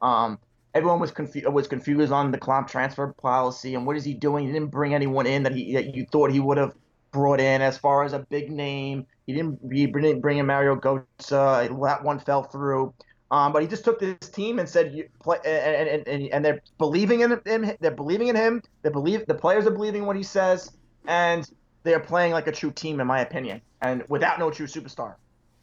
Um, 0.03 0.37
everyone 0.73 0.99
was 0.99 1.11
confused 1.11 1.47
was 1.47 1.67
confused 1.67 2.11
on 2.11 2.31
the 2.31 2.37
Klopp 2.37 2.69
transfer 2.69 3.13
policy 3.21 3.75
and 3.75 3.85
what 3.85 3.95
is 3.95 4.03
he 4.03 4.13
doing? 4.13 4.45
He 4.45 4.51
didn't 4.51 4.71
bring 4.71 4.93
anyone 4.93 5.25
in 5.25 5.43
that 5.43 5.53
he 5.53 5.73
that 5.73 5.95
you 5.95 6.05
thought 6.05 6.31
he 6.31 6.39
would 6.39 6.57
have 6.57 6.73
brought 7.11 7.39
in 7.39 7.61
as 7.61 7.77
far 7.77 8.03
as 8.03 8.13
a 8.13 8.19
big 8.19 8.51
name. 8.51 9.05
He 9.25 9.33
didn't 9.33 9.59
he 9.71 9.85
didn't 9.87 10.21
bring 10.21 10.37
in 10.37 10.45
Mario 10.45 10.75
Götze. 10.75 11.81
That 11.81 12.03
one 12.03 12.19
fell 12.19 12.43
through. 12.43 12.93
Um, 13.31 13.53
but 13.53 13.61
he 13.61 13.67
just 13.67 13.83
took 13.83 13.99
this 13.99 14.29
team 14.29 14.57
and 14.57 14.67
said, 14.67 14.91
you 14.91 15.07
play, 15.21 15.37
and, 15.45 16.07
and, 16.07 16.29
and 16.33 16.43
they're 16.43 16.61
believing 16.79 17.21
in 17.21 17.39
him. 17.45 17.71
They're 17.79 17.91
believing 17.91 18.27
in 18.29 18.35
him. 18.35 18.63
They 18.81 18.89
believe 18.89 19.25
the 19.27 19.35
players 19.35 19.67
are 19.67 19.71
believing 19.71 20.07
what 20.07 20.15
he 20.15 20.23
says, 20.23 20.71
and 21.05 21.47
they're 21.83 21.99
playing 21.99 22.33
like 22.33 22.47
a 22.47 22.51
true 22.51 22.71
team, 22.71 22.99
in 22.99 23.05
my 23.05 23.21
opinion, 23.21 23.61
and 23.81 24.03
without 24.09 24.39
no 24.39 24.49
true 24.49 24.65
superstar. 24.65 25.13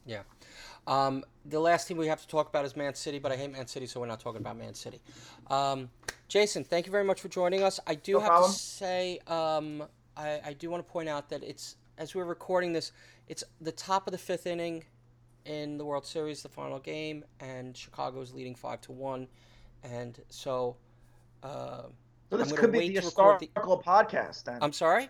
Yeah. 0.07 0.21
Um, 0.87 1.25
the 1.45 1.59
last 1.61 1.89
team 1.89 1.97
we 1.97 2.07
have 2.07 2.21
to 2.21 2.29
talk 2.29 2.49
about 2.49 2.65
is 2.65 2.77
Man 2.77 2.95
City, 2.95 3.19
but 3.19 3.33
I 3.33 3.37
hate 3.37 3.51
Man 3.53 3.67
City, 3.67 3.87
so 3.87 4.01
we're 4.01 4.07
not 4.07 4.21
talking 4.21 4.41
about 4.41 4.57
Man 4.57 4.75
City. 4.75 5.01
Um, 5.49 5.91
Jason, 6.29 6.65
thank 6.65 6.87
you 6.87 6.93
very 6.93 7.05
much 7.05 7.21
for 7.21 7.29
joining 7.29 7.63
us. 7.63 7.81
I 7.87 7.95
do 7.97 8.13
No 8.15 8.21
have 8.21 8.29
problem. 8.29 8.53
to 8.53 8.59
say, 8.59 9.19
um, 9.27 9.85
I, 10.17 10.41
I 10.47 10.53
do 10.53 10.71
want 10.71 10.87
to 10.87 10.91
point 10.93 11.09
out 11.09 11.29
that 11.31 11.43
it's 11.43 11.77
as 11.99 12.15
we're 12.15 12.25
recording 12.25 12.73
this, 12.73 12.93
it's 13.29 13.43
the 13.61 13.73
top 13.73 14.07
of 14.07 14.13
the 14.13 14.19
fifth 14.19 14.47
inning 14.47 14.85
in 15.45 15.79
the 15.79 15.85
World 15.85 16.05
Series, 16.05 16.43
the 16.43 16.49
final 16.49 16.79
game, 16.79 17.25
and 17.41 17.77
Chicago 17.77 18.21
is 18.21 18.35
leading 18.35 18.55
five 18.55 18.81
to 18.83 18.93
one, 18.93 19.27
and 19.83 20.21
so. 20.29 20.77
Uh, 21.43 21.83
So 22.31 22.37
this 22.37 22.53
could 22.53 22.73
be 22.73 22.89
the 22.89 23.01
to 23.01 23.07
record 23.07 23.41
the- 23.41 23.47
historical 23.47 23.83
podcast. 23.83 24.45
Then 24.45 24.59
I'm 24.61 24.73
sorry. 24.73 25.09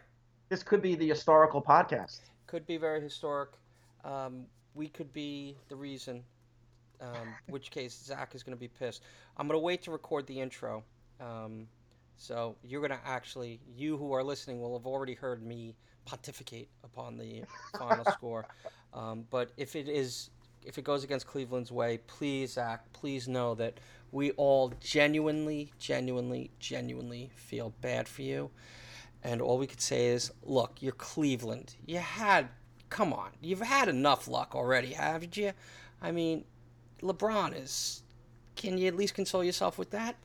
this 0.51 0.63
could 0.63 0.83
be 0.83 0.95
the 0.95 1.09
historical 1.09 1.61
podcast. 1.63 2.21
could 2.47 2.67
be 2.67 2.77
very 2.77 3.01
historic. 3.01 3.51
Um, 4.05 4.47
we 4.77 4.89
could 4.89 5.13
be 5.13 5.57
the 5.69 5.77
reason. 5.77 6.23
Um, 7.01 7.35
which 7.49 7.71
case 7.71 7.95
Zach 8.05 8.35
is 8.35 8.43
going 8.43 8.57
to 8.57 8.61
be 8.61 8.69
pissed. 8.69 9.03
I'm 9.37 9.47
going 9.49 9.59
to 9.59 9.63
wait 9.63 9.83
to 9.83 9.91
record 9.91 10.27
the 10.27 10.41
intro. 10.41 10.83
Um, 11.21 11.67
so 12.17 12.57
you're 12.63 12.81
going 12.81 12.99
to 12.99 13.07
actually, 13.07 13.61
you 13.77 13.97
who 13.97 14.13
are 14.13 14.23
listening, 14.23 14.61
will 14.61 14.79
have 14.79 14.87
already 14.87 15.15
heard 15.15 15.43
me 15.43 15.75
pontificate 16.07 16.69
upon 16.85 17.19
the 17.19 17.45
final 17.79 18.05
score. 18.13 18.47
Um, 18.95 19.27
but 19.31 19.51
if 19.57 19.77
it 19.77 19.89
is, 19.89 20.31
if 20.65 20.79
it 20.79 20.85
goes 20.85 21.05
against 21.05 21.27
Cleveland's 21.27 21.71
way, 21.71 21.99
please, 22.07 22.55
Zach, 22.55 22.91
please 22.93 23.29
know 23.29 23.55
that 23.57 23.79
we 24.13 24.31
all 24.33 24.73
genuinely, 24.81 25.73
genuinely, 25.79 26.51
genuinely 26.59 27.31
feel 27.35 27.75
bad 27.83 28.09
for 28.09 28.23
you. 28.23 28.51
And 29.23 29.43
all 29.43 29.59
we 29.59 29.67
could 29.67 29.81
say 29.81 30.07
is, 30.07 30.33
look, 30.43 30.81
you're 30.81 30.93
Cleveland. 30.93 31.75
You 31.85 31.99
had, 31.99 32.49
come 32.91 33.13
on, 33.13 33.31
you've 33.41 33.61
had 33.61 33.89
enough 33.89 34.29
luck 34.29 34.55
already, 34.55 34.93
haven't 34.93 35.37
you? 35.37 35.53
I 36.03 36.13
mean, 36.13 36.45
LeBron 37.03 37.61
is. 37.61 38.03
Can 38.55 38.79
you 38.79 38.87
at 38.89 38.97
least 38.97 39.15
console 39.15 39.45
yourself 39.45 39.77
with 39.79 39.91
that? 39.91 40.17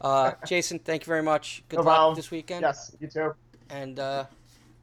Uh, 0.00 0.32
Jason, 0.46 0.78
thank 0.78 1.02
you 1.02 1.10
very 1.10 1.22
much. 1.22 1.62
Good 1.68 1.76
No 1.78 1.82
luck 1.82 1.96
problem. 1.96 2.16
this 2.16 2.30
weekend. 2.30 2.62
Yes, 2.62 2.96
you 3.00 3.08
too. 3.08 3.34
And 3.68 3.98
uh, 3.98 4.24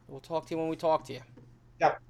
we'll 0.06 0.20
talk 0.20 0.46
to 0.46 0.54
you 0.54 0.58
when 0.58 0.68
we 0.68 0.76
talk 0.76 1.04
to 1.06 1.12
you. 1.14 1.20
Yep. 1.80 2.00